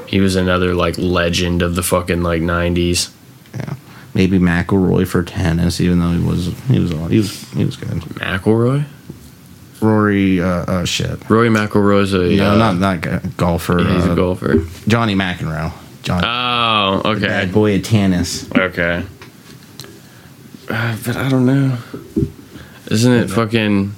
[0.07, 3.13] He was another like legend of the fucking like '90s.
[3.53, 3.75] Yeah.
[4.15, 7.89] Maybe McElroy for tennis, even though he was he was he was he was good.
[7.89, 8.85] McIlroy,
[9.81, 11.29] Rory, uh, uh shit.
[11.29, 13.77] Rory McIlroy's a No, uh, not not g- golfer.
[13.79, 14.65] He's uh, a golfer.
[14.87, 15.71] Johnny McEnroe.
[16.03, 18.49] Johnny, Oh, okay, bad boy of tennis.
[18.55, 19.03] okay.
[20.69, 21.77] Uh, but I don't know.
[22.91, 23.95] Isn't it fucking?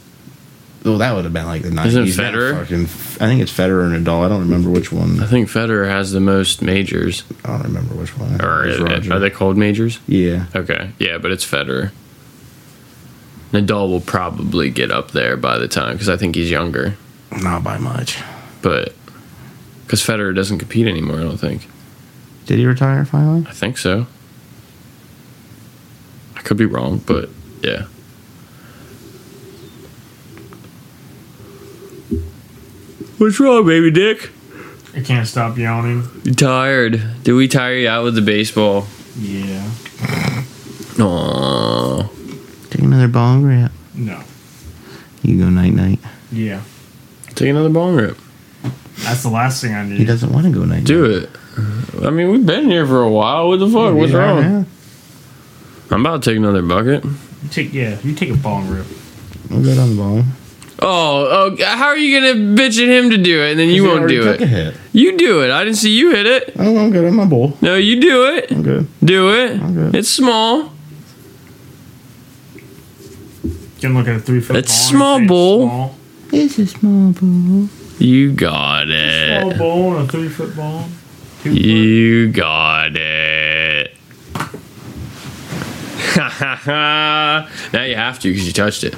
[0.84, 1.86] Well, that would have been like the 90s.
[1.86, 2.60] Isn't Federer?
[2.60, 2.82] Fucking,
[3.24, 4.26] I think it's Federer and Nadal.
[4.26, 5.20] I don't remember which one.
[5.22, 7.24] I think Federer has the most majors.
[7.46, 8.42] I don't remember which one.
[8.42, 10.00] Or It are they called majors?
[10.08, 10.46] Yeah.
[10.56, 11.92] Okay, yeah, but it's Federer.
[13.52, 16.96] Nadal will probably get up there by the time because I think he's younger,
[17.42, 18.18] Not by much.
[18.62, 18.94] but
[19.86, 21.68] because Federer doesn't compete anymore, I don't think.
[22.46, 23.46] Did he retire finally?
[23.48, 24.08] I think so.
[26.36, 27.30] I could be wrong, but
[27.62, 27.86] yeah.
[33.18, 34.32] What's wrong, baby dick?
[34.96, 36.08] I can't stop yawning.
[36.24, 37.24] You tired?
[37.24, 38.88] Did we tire you out with the baseball?
[39.18, 39.72] Yeah.
[40.98, 42.10] Aww.
[42.72, 43.72] Take another bong rip.
[43.94, 44.22] No.
[45.22, 46.00] You go night night.
[46.32, 46.62] Yeah.
[47.36, 48.18] Take another bong rip.
[49.04, 50.00] That's the last thing I need.
[50.00, 50.84] He doesn't want to go night.
[50.84, 51.30] Do it.
[52.04, 53.48] I mean, we've been here for a while.
[53.50, 53.94] What the fuck?
[53.94, 54.42] What's wrong?
[54.42, 54.64] yeah.
[55.92, 57.04] I'm about to take another bucket.
[57.04, 58.00] You take yeah.
[58.04, 58.88] You take a bong rip.
[59.50, 60.24] I'm good on the bong.
[60.84, 63.84] Oh, oh, how are you gonna bitch at him to do it and then you
[63.84, 64.46] won't do took it?
[64.46, 64.78] a hit.
[64.94, 65.52] You do it.
[65.52, 66.54] I didn't see you hit it.
[66.58, 67.06] Oh, I'm good.
[67.06, 67.56] I'm my bowl.
[67.62, 68.52] No, you do it.
[68.52, 68.88] I'm good.
[69.04, 69.62] Do it.
[69.62, 69.96] I'm good.
[69.96, 70.74] It's small.
[73.44, 74.90] You can look at a three foot It's ball.
[74.90, 75.62] small say it's bowl.
[75.68, 75.96] Small.
[76.32, 77.68] It's a small bowl.
[78.00, 79.42] You got it.
[79.42, 79.58] Small it.
[79.58, 80.84] bowl and a three foot ball.
[81.44, 81.60] Two foot.
[81.62, 83.96] You got it.
[86.68, 87.48] now
[87.84, 88.96] you have to because you touched it.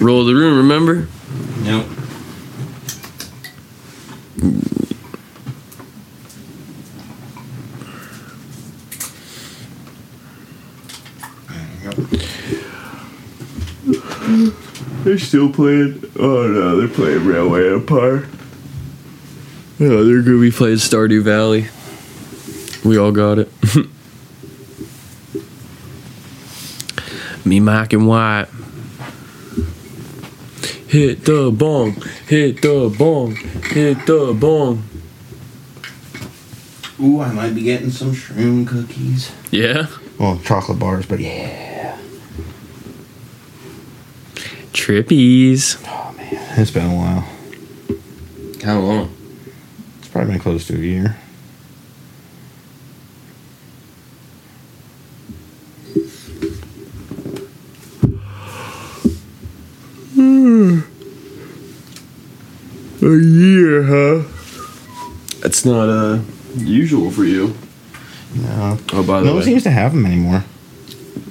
[0.00, 1.08] Roll the room, remember?
[1.62, 1.86] Nope.
[15.04, 16.02] They're still playing.
[16.18, 18.26] Oh no, they're playing Railway Empire.
[19.78, 21.68] Oh, they're gonna be playing Stardew Valley.
[22.84, 23.48] We all got it.
[27.44, 28.46] Me, Mike, and White.
[30.88, 31.92] Hit the bong,
[32.26, 34.82] hit the bong, hit the bong.
[37.00, 39.30] Ooh, I might be getting some shroom cookies.
[39.50, 39.86] Yeah?
[40.18, 41.65] Well, chocolate bars, but yeah.
[44.76, 45.82] Trippies.
[45.88, 47.24] Oh man, it's been a while.
[48.62, 49.10] How long?
[49.98, 51.16] It's probably been close to a year.
[63.02, 64.24] A year, huh?
[65.40, 66.20] That's not uh
[66.56, 67.56] usual for you.
[68.34, 68.78] No.
[68.92, 70.44] Oh, by the no one seems to have them anymore.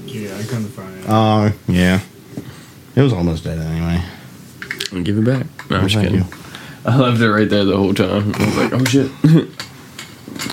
[0.08, 1.06] Yeah, I couldn't find it.
[1.08, 2.00] Oh, yeah.
[2.96, 4.02] It was almost dead anyway.
[4.94, 5.46] I'll give it back.
[5.70, 6.26] No, I'm just thank kidding.
[6.26, 6.34] you.
[6.86, 8.34] I left it right there the whole time.
[8.36, 9.12] I was like, oh shit.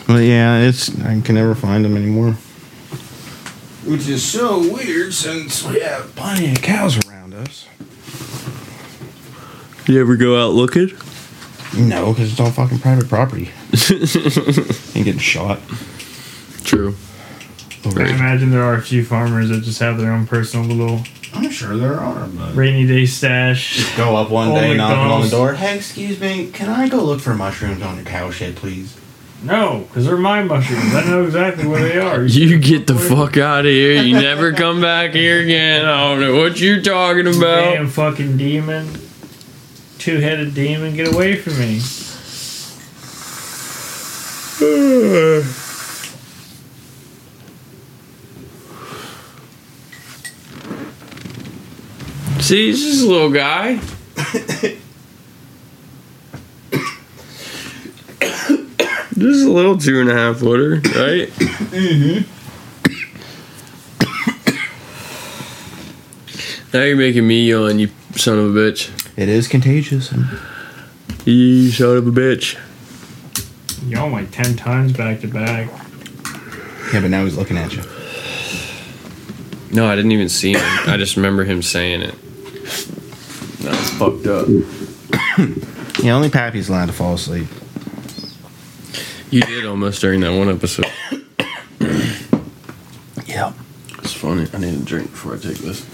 [0.06, 2.32] But yeah, it's I can never find them anymore.
[3.84, 7.66] Which is so weird since we have plenty of cows around us.
[9.88, 10.92] you ever go out looking?
[11.76, 13.50] No, because it's all fucking private property.
[14.94, 15.58] Ain't getting shot.
[16.62, 16.94] True.
[17.84, 21.02] Oh, I imagine there are a few farmers that just have their own personal little
[21.34, 23.76] I'm sure there are, but rainy day stash.
[23.76, 25.54] Just go up one Old day, knock on the door.
[25.54, 28.98] Hey, excuse me, can I go look for mushrooms on your cow shit, please?
[29.42, 30.94] No, because they're my mushrooms.
[30.94, 32.22] I know exactly where they are.
[32.22, 34.00] You get the fuck out of here.
[34.00, 35.84] You never come back here again.
[35.84, 37.74] I don't know what you're talking about.
[37.74, 38.88] Damn fucking demon.
[39.98, 41.80] Two headed demon, get away from me.
[52.42, 53.76] See, he's just a little guy.
[59.12, 61.28] this is a little two and a half footer, right?
[61.28, 62.28] mm-hmm.
[66.76, 68.90] Now you're making me yawn, you son of a bitch.
[69.16, 70.12] It is contagious.
[71.24, 72.58] You son of a bitch.
[73.86, 75.70] Y'all like 10 times back to back.
[76.92, 77.84] Yeah, but now he's looking at you.
[79.70, 80.60] No, I didn't even see him.
[80.88, 82.14] I just remember him saying it.
[82.62, 84.46] No, it's fucked up.
[86.02, 87.46] Yeah, only Pappy's allowed to fall asleep.
[89.30, 90.86] You did almost during that one episode.
[93.26, 93.52] Yeah.
[93.98, 94.46] It's funny.
[94.52, 95.80] I need a drink before I take this.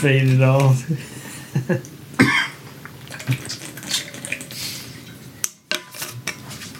[0.00, 0.82] Faded off.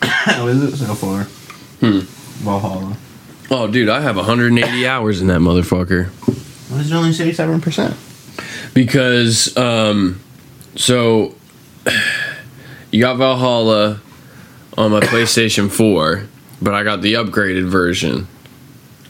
[0.03, 1.25] How is it so far?
[1.81, 2.01] Hmm.
[2.45, 2.97] Valhalla.
[3.51, 6.09] Oh, dude, I have 180 hours in that motherfucker.
[6.75, 8.13] Why is it only 77%?
[8.75, 10.21] because um
[10.77, 11.35] so
[12.91, 14.01] you got Valhalla
[14.77, 16.27] on my PlayStation 4,
[16.61, 18.27] but I got the upgraded version.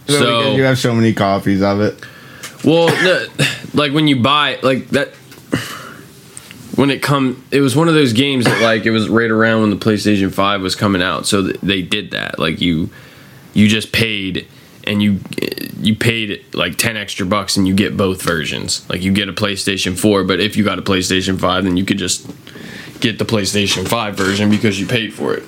[0.06, 2.04] So you have so many copies of it.
[2.62, 3.26] well, no,
[3.74, 5.08] like when you buy like that
[6.76, 9.62] when it come it was one of those games that like it was right around
[9.62, 11.26] when the PlayStation 5 was coming out.
[11.26, 12.38] So th- they did that.
[12.38, 12.90] Like you
[13.54, 14.46] you just paid
[14.86, 15.20] and you
[15.80, 18.88] you paid like 10 extra bucks and you get both versions.
[18.88, 21.84] Like you get a PlayStation 4, but if you got a PlayStation 5 then you
[21.84, 22.26] could just
[23.00, 25.44] get the PlayStation 5 version because you paid for it.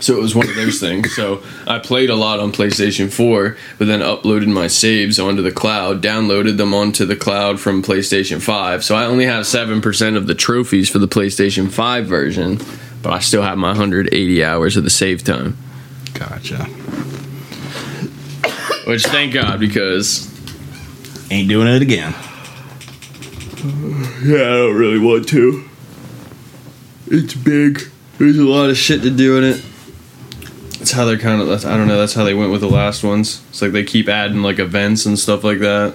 [0.00, 1.14] So it was one of those things.
[1.14, 5.52] So I played a lot on PlayStation 4, but then uploaded my saves onto the
[5.52, 8.84] cloud, downloaded them onto the cloud from PlayStation 5.
[8.84, 12.58] So I only have 7% of the trophies for the PlayStation 5 version,
[13.02, 15.56] but I still have my 180 hours of the save time.
[16.12, 16.68] Gotcha.
[18.86, 20.30] Which thank God because
[21.30, 22.14] Ain't doing it again.
[24.22, 25.68] yeah, I don't really want to.
[27.06, 27.82] It's big.
[28.18, 29.64] There's a lot of shit to do in it.
[30.78, 31.48] That's how they're kind of.
[31.48, 31.98] That's, I don't know.
[31.98, 33.42] That's how they went with the last ones.
[33.48, 35.94] It's like they keep adding like events and stuff like that.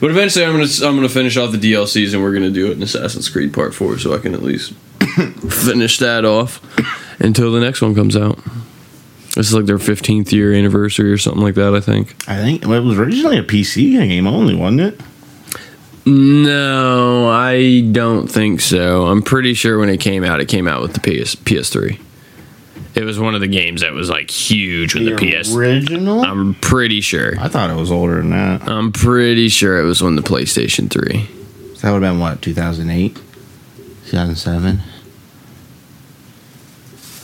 [0.00, 2.72] But eventually, I'm gonna I'm gonna finish off the DLCs, and we're gonna do it
[2.72, 4.72] in Assassin's Creed Part Four, so I can at least
[5.50, 6.60] finish that off
[7.18, 8.38] until the next one comes out.
[9.34, 11.74] This is like their 15th year anniversary or something like that.
[11.74, 12.14] I think.
[12.28, 15.00] I think well, it was originally a PC game only, wasn't it?
[16.06, 19.06] No, I don't think so.
[19.06, 21.98] I'm pretty sure when it came out, it came out with the PS PS3.
[22.94, 25.52] It was one of the games that was like huge with the, PS.
[25.54, 26.24] original.
[26.24, 27.38] I'm pretty sure.
[27.40, 28.68] I thought it was older than that.
[28.68, 31.26] I'm pretty sure it was when the PlayStation 3.
[31.74, 33.16] So that would have been what 2008,
[34.06, 34.80] 2007.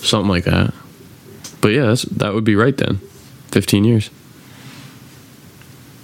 [0.02, 0.74] Something like that.
[1.60, 3.00] But yeah, that's, that would be right then.
[3.50, 4.10] 15 years.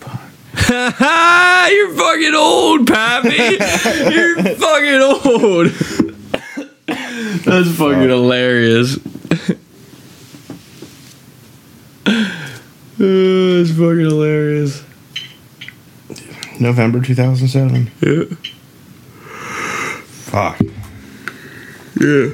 [0.02, 0.28] Ha
[0.96, 3.28] ha you're fucking old, Pappy.
[4.14, 5.66] You're fucking old.
[7.44, 8.98] That's fucking hilarious.
[12.98, 14.82] Uh, that's fucking hilarious.
[16.58, 17.90] November 2007.
[18.00, 18.24] Yeah.
[20.24, 20.58] Fuck.
[22.00, 22.30] Yeah.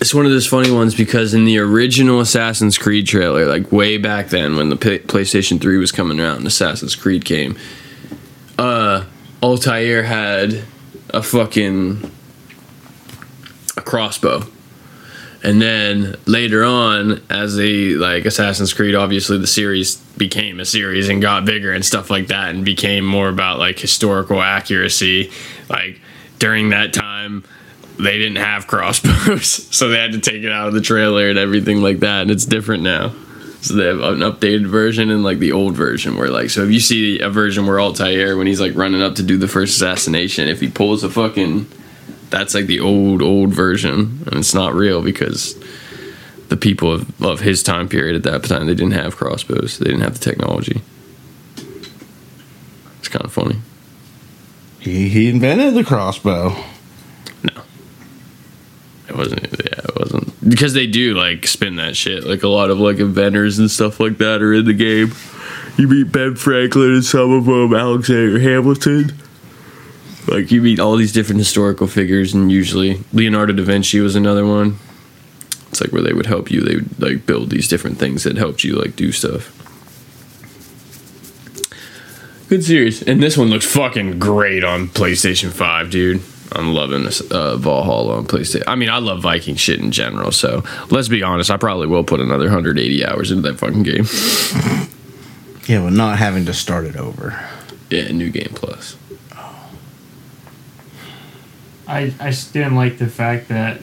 [0.00, 3.98] It's one of those funny ones because in the original Assassin's Creed trailer, like way
[3.98, 7.58] back then when the P- PlayStation 3 was coming out and Assassin's Creed came,
[8.58, 9.04] uh,
[9.42, 10.62] Altair had
[11.10, 12.10] a fucking
[13.76, 14.44] a crossbow.
[15.42, 21.08] And then later on, as the like Assassin's Creed, obviously the series became a series
[21.08, 25.30] and got bigger and stuff like that, and became more about like historical accuracy.
[25.68, 26.00] Like
[26.40, 27.44] during that time,
[27.98, 29.46] they didn't have crossbows,
[29.76, 32.22] so they had to take it out of the trailer and everything like that.
[32.22, 33.12] And it's different now.
[33.60, 36.70] So they have an updated version and like the old version where like so if
[36.70, 39.74] you see a version where Altair when he's like running up to do the first
[39.74, 41.66] assassination, if he pulls a fucking
[42.30, 45.58] that's like the old old version and it's not real because
[46.50, 49.86] the people of, of his time period at that time they didn't have crossbows they
[49.86, 50.80] didn't have the technology
[52.98, 53.56] it's kind of funny
[54.78, 56.54] He he invented the crossbow.
[59.08, 60.48] It wasn't yeah it wasn't.
[60.48, 62.24] Because they do like spin that shit.
[62.24, 65.12] Like a lot of like inventors and stuff like that are in the game.
[65.76, 69.12] You meet ben franklin and some of them alexander hamilton.
[70.26, 74.46] Like you meet all these different historical figures and usually leonardo da vinci was another
[74.46, 74.78] one.
[75.70, 76.62] It's like where they would help you.
[76.62, 79.54] They would like build these different things that helped you like do stuff.
[82.48, 83.02] Good series.
[83.02, 86.22] And this one looks fucking great on playstation 5 dude
[86.52, 90.30] i'm loving this uh, valhalla on playstation i mean i love viking shit in general
[90.32, 94.04] so let's be honest i probably will put another 180 hours into that fucking game
[95.68, 97.38] Yeah, but not having to start it over.
[97.90, 98.96] yeah new game plus
[101.86, 103.80] I, I just didn't like the fact that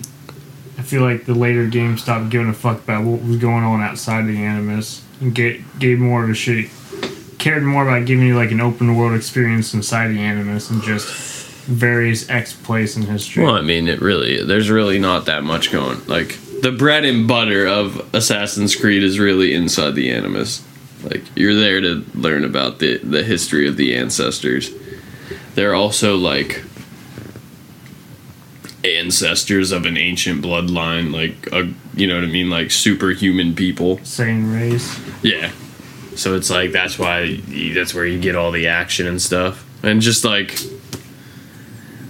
[0.78, 3.82] I feel like the later games stopped giving a fuck about what was going on
[3.82, 6.70] outside the Animus and get, gave more of a shit.
[7.40, 11.08] Cared more about giving you like an open world experience inside the Animus and just
[11.66, 13.44] various X place in history.
[13.44, 16.06] Well, I mean, it really there's really not that much going.
[16.08, 20.64] Like the bread and butter of Assassin's Creed is really inside the Animus.
[21.04, 24.72] Like you're there to learn about the the history of the ancestors.
[25.56, 26.64] They're also like
[28.84, 34.00] ancestors of an ancient bloodline, like a you know what I mean, like superhuman people.
[34.04, 35.00] Same race.
[35.24, 35.52] Yeah.
[36.16, 37.38] So it's like that's why
[37.74, 40.60] that's where you get all the action and stuff, and just like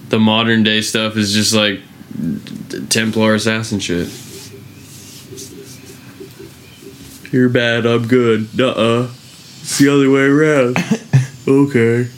[0.10, 1.82] the modern day stuff is just like
[2.90, 4.10] Templar assassin shit.
[7.32, 8.50] You're bad, I'm good.
[8.60, 9.08] Uh uh
[9.62, 10.78] It's the other way around.
[11.48, 12.10] okay.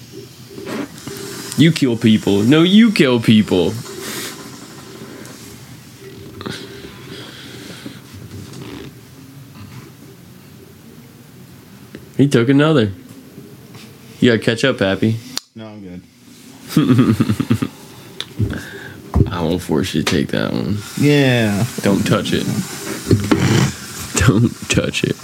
[1.57, 2.43] You kill people.
[2.43, 3.73] No, you kill people.
[12.17, 12.91] He took another.
[14.19, 15.19] You gotta catch up, Happy.
[15.55, 16.01] No, I'm good.
[19.31, 20.77] I won't force you to take that one.
[20.99, 21.65] Yeah.
[21.81, 22.45] Don't touch it.
[24.25, 25.15] Don't touch it.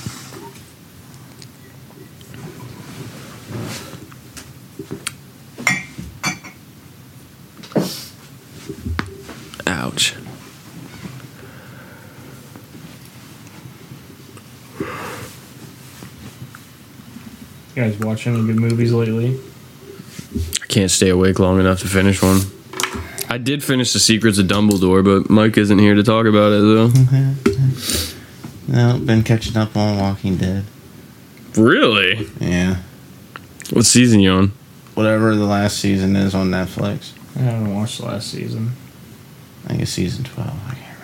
[9.67, 10.15] Ouch.
[17.75, 19.39] You guys watch any good movies lately?
[20.61, 22.41] I can't stay awake long enough to finish one.
[23.33, 26.61] I did finish The Secrets of Dumbledore, but Mike isn't here to talk about it
[26.61, 26.91] though.
[28.67, 30.63] No, been catching up on Walking Dead.
[31.57, 32.27] Really?
[32.39, 32.77] Yeah.
[33.71, 34.51] What season you on?
[34.93, 37.11] Whatever the last season is on Netflix.
[37.35, 38.71] I haven't watched the last season.
[39.65, 40.49] I think it's season 12.
[40.49, 40.97] I can't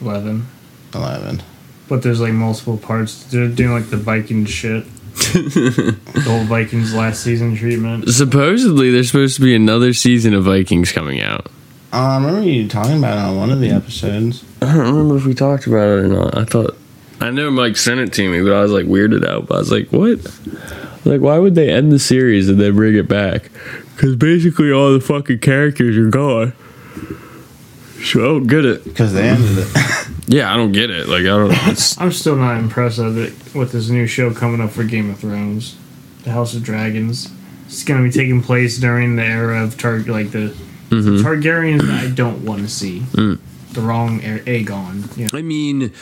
[0.00, 0.46] Eleven.
[0.92, 1.26] remember.
[1.28, 1.42] 11.
[1.88, 3.22] But there's like multiple parts.
[3.24, 4.84] They're doing like the Viking shit.
[5.16, 8.08] The whole Vikings last season treatment.
[8.08, 11.50] Supposedly, there's supposed to be another season of Vikings coming out.
[11.92, 14.44] Uh, I remember you talking about it on one of the episodes.
[14.60, 16.36] I don't remember if we talked about it or not.
[16.36, 16.76] I thought
[17.20, 19.46] I know Mike sent it to me, but I was like weirded out.
[19.46, 20.18] But I was like, what?
[21.04, 23.50] Like, why would they end the series and then bring it back?
[23.94, 26.52] Because basically all the fucking characters are gone.
[28.02, 28.84] So I don't get it.
[28.84, 29.68] Because they ended it.
[30.28, 31.08] Yeah, I don't get it.
[31.08, 31.52] Like I don't.
[31.70, 35.08] It's, I'm still not impressed with it with this new show coming up for Game
[35.08, 35.76] of Thrones,
[36.24, 37.30] The House of Dragons.
[37.66, 40.48] It's gonna be taking place during the era of Tar like the
[40.90, 41.22] Mhm.
[41.22, 43.00] Targaryens that I don't want to see.
[43.12, 43.38] Mm.
[43.72, 45.16] The wrong A- Aegon.
[45.18, 45.38] You, know.
[45.38, 45.92] I mean,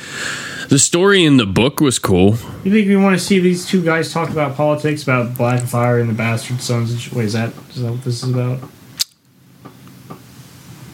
[0.68, 2.36] the story in the book was cool.
[2.62, 6.08] you think we want to see these two guys talk about politics, about Blackfyre and
[6.08, 7.12] the Bastard Sons?
[7.12, 8.60] Wait, is that is that what this is about?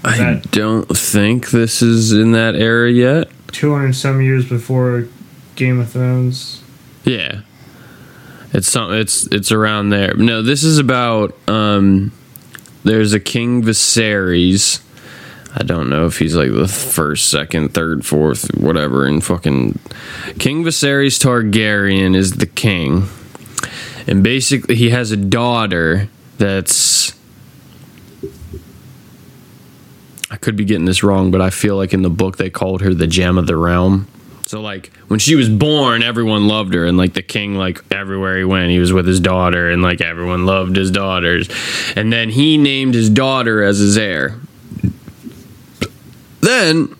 [0.02, 3.28] I don't think this is in that era yet.
[3.48, 5.08] Two hundred some years before
[5.56, 6.62] Game of Thrones.
[7.04, 7.40] Yeah.
[8.52, 10.14] It's some it's it's around there.
[10.14, 12.12] No, this is about um
[12.84, 14.82] there's a King Viserys.
[15.54, 19.78] I don't know if he's like the first, second, third, fourth, whatever, and fucking
[20.38, 23.08] King Viserys Targaryen is the king.
[24.06, 26.08] And basically he has a daughter
[26.38, 27.14] that's
[30.30, 32.82] I could be getting this wrong, but I feel like in the book they called
[32.82, 34.06] her the gem of the realm.
[34.50, 38.36] So like when she was born, everyone loved her, and like the king, like everywhere
[38.36, 41.48] he went, he was with his daughter, and like everyone loved his daughters.
[41.94, 44.40] And then he named his daughter as his heir.
[46.40, 46.96] Then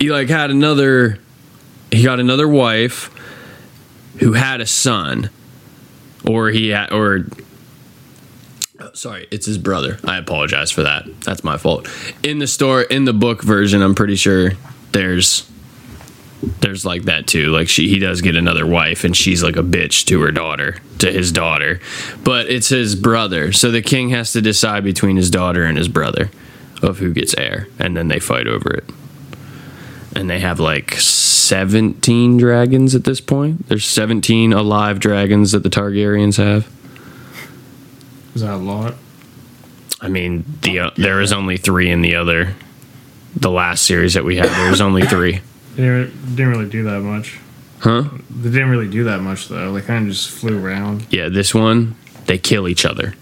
[0.00, 1.18] he like had another,
[1.90, 3.10] he got another wife
[4.18, 5.28] who had a son,
[6.26, 7.26] or he had, or
[8.94, 9.98] sorry, it's his brother.
[10.04, 11.04] I apologize for that.
[11.20, 11.86] That's my fault.
[12.22, 14.52] In the store, in the book version, I'm pretty sure
[14.92, 15.51] there's
[16.42, 17.50] there's like that too.
[17.50, 20.78] Like she, he does get another wife, and she's like a bitch to her daughter,
[20.98, 21.80] to his daughter.
[22.24, 25.88] But it's his brother, so the king has to decide between his daughter and his
[25.88, 26.30] brother
[26.82, 28.84] of who gets heir, and then they fight over it.
[30.14, 33.68] And they have like 17 dragons at this point.
[33.68, 36.68] There's 17 alive dragons that the Targaryens have.
[38.34, 38.94] Is that a lot?
[40.00, 42.56] I mean, the uh, there is only three in the other,
[43.36, 44.48] the last series that we had.
[44.48, 45.40] There was only three.
[45.74, 47.38] They didn't didn't really do that much.
[47.80, 48.04] Huh?
[48.30, 49.72] They didn't really do that much though.
[49.72, 51.06] They kind of just flew around.
[51.10, 51.96] Yeah, this one
[52.26, 53.14] they kill each other.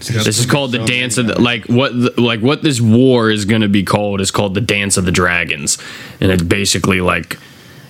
[0.00, 3.44] This is called the dance of the, like what the, like what this war is
[3.44, 5.76] going to be called is called the dance of the dragons,
[6.20, 7.38] and it's basically like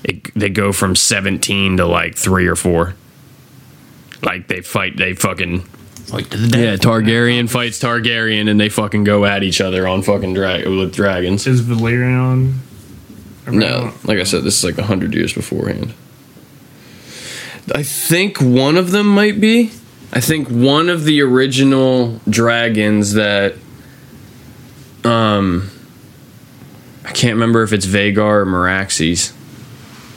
[0.02, 2.94] it, they go from seventeen to like three or four.
[4.22, 5.64] Like they fight, they fucking
[6.12, 6.76] Like to the yeah.
[6.76, 11.46] Targaryen fights Targaryen, and they fucking go at each other on fucking drag with dragons.
[11.46, 12.60] Is Valerian?
[13.58, 15.94] No, like I said, this is like a hundred years beforehand.
[17.74, 19.70] I think one of them might be.
[20.12, 23.54] I think one of the original dragons that,
[25.04, 25.70] um,
[27.04, 29.32] I can't remember if it's Vhagar or Meraxes.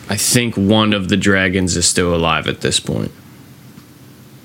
[0.10, 3.12] I think one of the dragons is still alive at this point.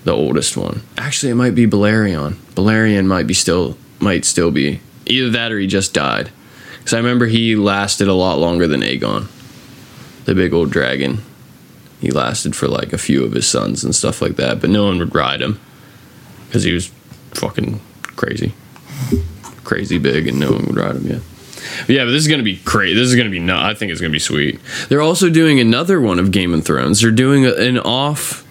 [0.05, 0.83] The oldest one.
[0.97, 2.35] Actually, it might be Balerion.
[2.55, 6.31] Balerion might be still might still be either that or he just died.
[6.89, 9.27] Because I remember he lasted a lot longer than Aegon,
[10.25, 11.19] the big old dragon.
[12.01, 14.87] He lasted for like a few of his sons and stuff like that, but no
[14.87, 15.61] one would ride him
[16.47, 16.87] because he was
[17.33, 17.83] fucking
[18.17, 18.55] crazy,
[19.65, 21.21] crazy big, and no one would ride him yet.
[21.81, 22.95] But yeah, but this is gonna be crazy.
[22.95, 23.63] This is gonna be nut.
[23.63, 24.59] I think it's gonna be sweet.
[24.89, 27.03] They're also doing another one of Game of Thrones.
[27.03, 28.47] They're doing an off,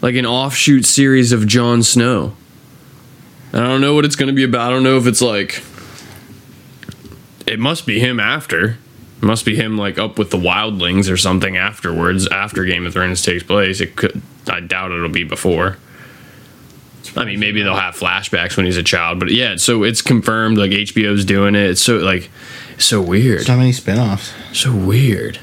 [0.00, 2.36] like an offshoot series of Jon Snow.
[3.52, 4.68] I don't know what it's gonna be about.
[4.68, 5.64] I don't know if it's like
[7.50, 8.78] it must be him after.
[9.20, 12.94] It must be him like up with the wildlings or something afterwards after Game of
[12.94, 13.80] Thrones takes place.
[13.80, 15.76] It could I doubt it'll be before.
[17.16, 20.58] I mean, maybe they'll have flashbacks when he's a child, but yeah, so it's confirmed
[20.58, 21.70] like HBO's doing it.
[21.70, 22.30] It's so like
[22.78, 23.42] so weird.
[23.42, 24.32] So many spin-offs.
[24.52, 25.40] So weird.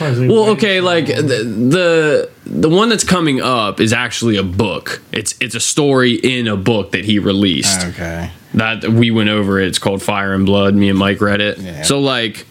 [0.00, 5.02] Well, okay, like the, the the one that's coming up is actually a book.
[5.12, 7.80] It's it's a story in a book that he released.
[7.88, 8.30] Okay.
[8.54, 9.68] That we went over it.
[9.68, 10.74] It's called Fire and Blood.
[10.74, 11.84] Me and Mike read it.
[11.84, 12.46] So like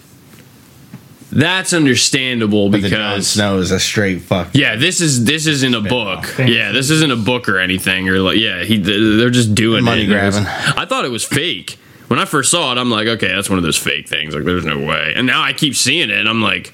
[1.32, 4.49] that's understandable But the Jon because Snow is a straight fuck.
[4.53, 6.26] yeah, this is this isn't a book.
[6.38, 10.03] Yeah, this isn't a book or anything or like yeah, he they're just doing Money
[10.03, 10.10] it.
[10.11, 10.78] It was- grabbing.
[10.78, 11.78] I thought it was fake.
[12.07, 14.34] When I first saw it, I'm like, okay, that's one of those fake things.
[14.34, 15.11] Like, there's no way.
[15.14, 16.74] And now I keep seeing it, and I'm like,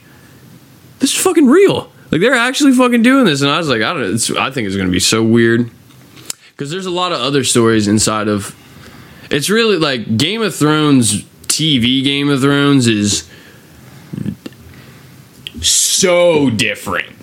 [0.99, 1.91] this is fucking real.
[2.13, 3.41] Like, they're actually fucking doing this.
[3.41, 4.37] And I was like, I don't.
[4.37, 5.71] I think it's gonna be so weird
[6.51, 8.55] because there's a lot of other stories inside of.
[9.31, 12.03] It's really like Game of Thrones TV.
[12.03, 13.27] Game of Thrones is
[15.61, 17.13] so different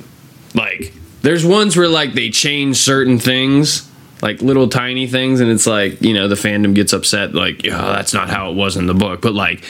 [0.54, 0.92] like
[1.22, 3.88] there's ones where like they change certain things
[4.22, 7.92] like little tiny things and it's like you know the fandom gets upset like oh,
[7.92, 9.64] that's not how it was in the book but like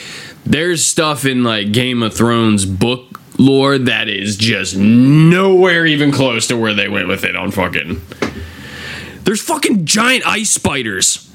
[0.45, 6.47] there's stuff in like game of thrones book lore that is just nowhere even close
[6.47, 7.99] to where they went with it on fucking
[9.23, 11.27] there's fucking giant ice spiders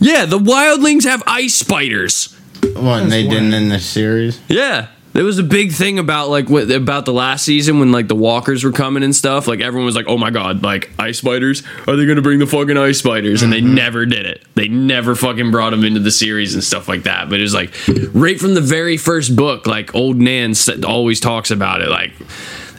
[0.00, 2.32] yeah the wildlings have ice spiders
[2.74, 4.40] What and they didn't in the series?
[4.48, 4.88] yeah.
[5.14, 8.16] There was a big thing about like what about the last season when like the
[8.16, 9.46] walkers were coming and stuff.
[9.46, 11.62] Like everyone was like, "Oh my god, like ice spiders?
[11.86, 13.76] Are they gonna bring the fucking ice spiders?" And they mm-hmm.
[13.76, 14.42] never did it.
[14.56, 17.30] They never fucking brought them into the series and stuff like that.
[17.30, 17.72] But it was like
[18.12, 20.52] right from the very first book, like old Nan
[20.84, 21.90] always talks about it.
[21.90, 22.12] Like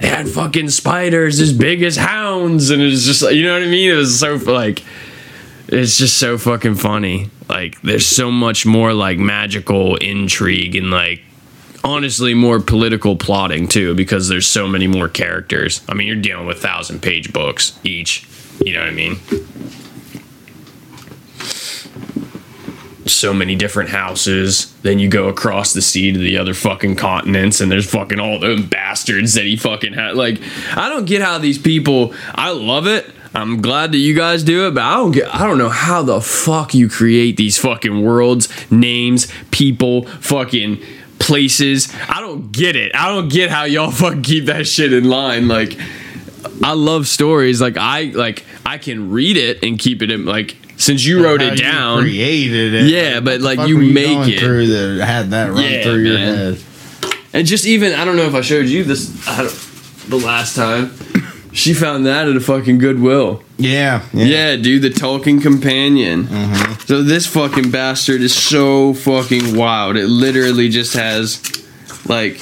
[0.02, 3.54] they had fucking spiders as big as hounds, and it was just like you know
[3.54, 3.92] what I mean.
[3.92, 4.84] It was so like
[5.70, 7.30] it's just so fucking funny.
[7.48, 11.22] Like there's so much more like magical intrigue and like
[11.86, 15.82] honestly more political plotting too because there's so many more characters.
[15.88, 18.28] I mean, you're dealing with thousand page books each.
[18.66, 19.18] You know what I mean?
[23.06, 24.74] So many different houses.
[24.82, 28.40] Then you go across the sea to the other fucking continents, and there's fucking all
[28.40, 30.16] them bastards that he fucking had.
[30.16, 30.42] Like,
[30.76, 32.16] I don't get how these people.
[32.34, 33.06] I love it.
[33.36, 35.34] I'm glad that you guys do it, but I don't get.
[35.34, 40.82] I don't know how the fuck you create these fucking worlds, names, people, fucking
[41.20, 41.94] places.
[42.10, 42.96] I don't get it.
[42.96, 45.48] I don't get how y'all fucking keep that shit in line.
[45.48, 45.78] Like,
[46.64, 47.62] I love stories.
[47.62, 51.42] Like I like I can read it and keep it in like since you wrote
[51.42, 52.02] it down.
[52.02, 52.90] created it.
[52.90, 54.40] Yeah, but like you make going it.
[54.40, 56.36] through that had that run Yeah, through your man.
[56.56, 56.64] head.
[57.34, 60.56] And just even I don't know if I showed you this I don't, the last
[60.56, 60.92] time.
[61.56, 63.42] She found that at a fucking Goodwill.
[63.58, 66.28] Yeah, yeah, dude, the Tolkien companion.
[66.80, 69.96] So this fucking bastard is so fucking wild.
[69.96, 71.42] It literally just has
[72.08, 72.36] like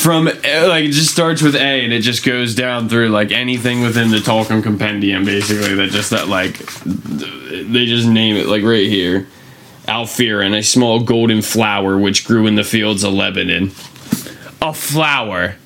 [0.00, 3.32] from uh, like it just starts with A and it just goes down through like
[3.32, 5.74] anything within the Tolkien compendium, basically.
[5.74, 9.26] That just that like they just name it like right here.
[9.88, 13.68] Alfirin, a small golden flower which grew in the fields of Lebennin.
[14.62, 15.56] A flower.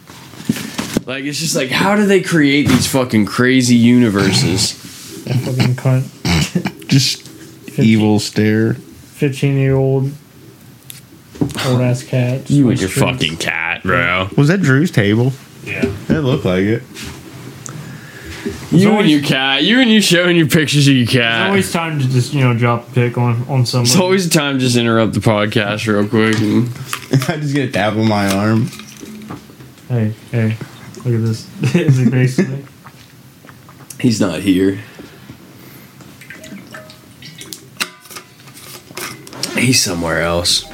[1.06, 4.72] Like it's just like how do they create these fucking crazy universes?
[5.24, 6.86] Fucking cunt.
[6.88, 8.74] Just evil stare.
[8.74, 10.12] 15 year old
[11.66, 12.50] old ass cat.
[12.50, 14.28] You and your fucking cat, bro.
[14.36, 15.32] Was that Drew's table?
[15.64, 15.86] Yeah.
[16.08, 16.82] It looked like it.
[18.70, 19.62] You and your cat.
[19.62, 21.46] You and you showing your pictures of your There's cat.
[21.48, 23.90] always time to just, you know, drop a pic on, on somebody.
[23.90, 26.38] It's always time to just interrupt the podcast real quick.
[26.40, 26.68] And
[27.28, 28.66] I just get a tap on my arm.
[29.88, 30.56] Hey, hey,
[31.04, 31.48] look at this.
[31.74, 32.64] Is he basically?
[34.00, 34.78] he's not here.
[39.56, 40.64] He's somewhere else.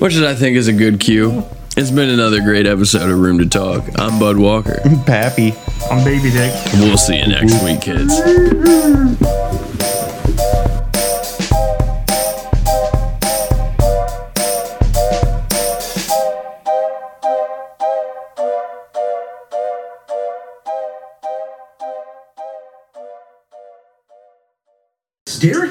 [0.00, 1.44] Which I think is a good cue.
[1.78, 3.84] It's been another great episode of Room to Talk.
[3.98, 4.80] I'm Bud Walker.
[5.06, 5.54] Pappy.
[5.90, 6.52] I'm Baby Dick.
[6.74, 9.45] We'll see you next week, kids.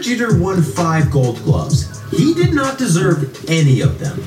[0.05, 1.99] Jeter won five gold gloves.
[2.11, 4.21] He did not deserve any of them.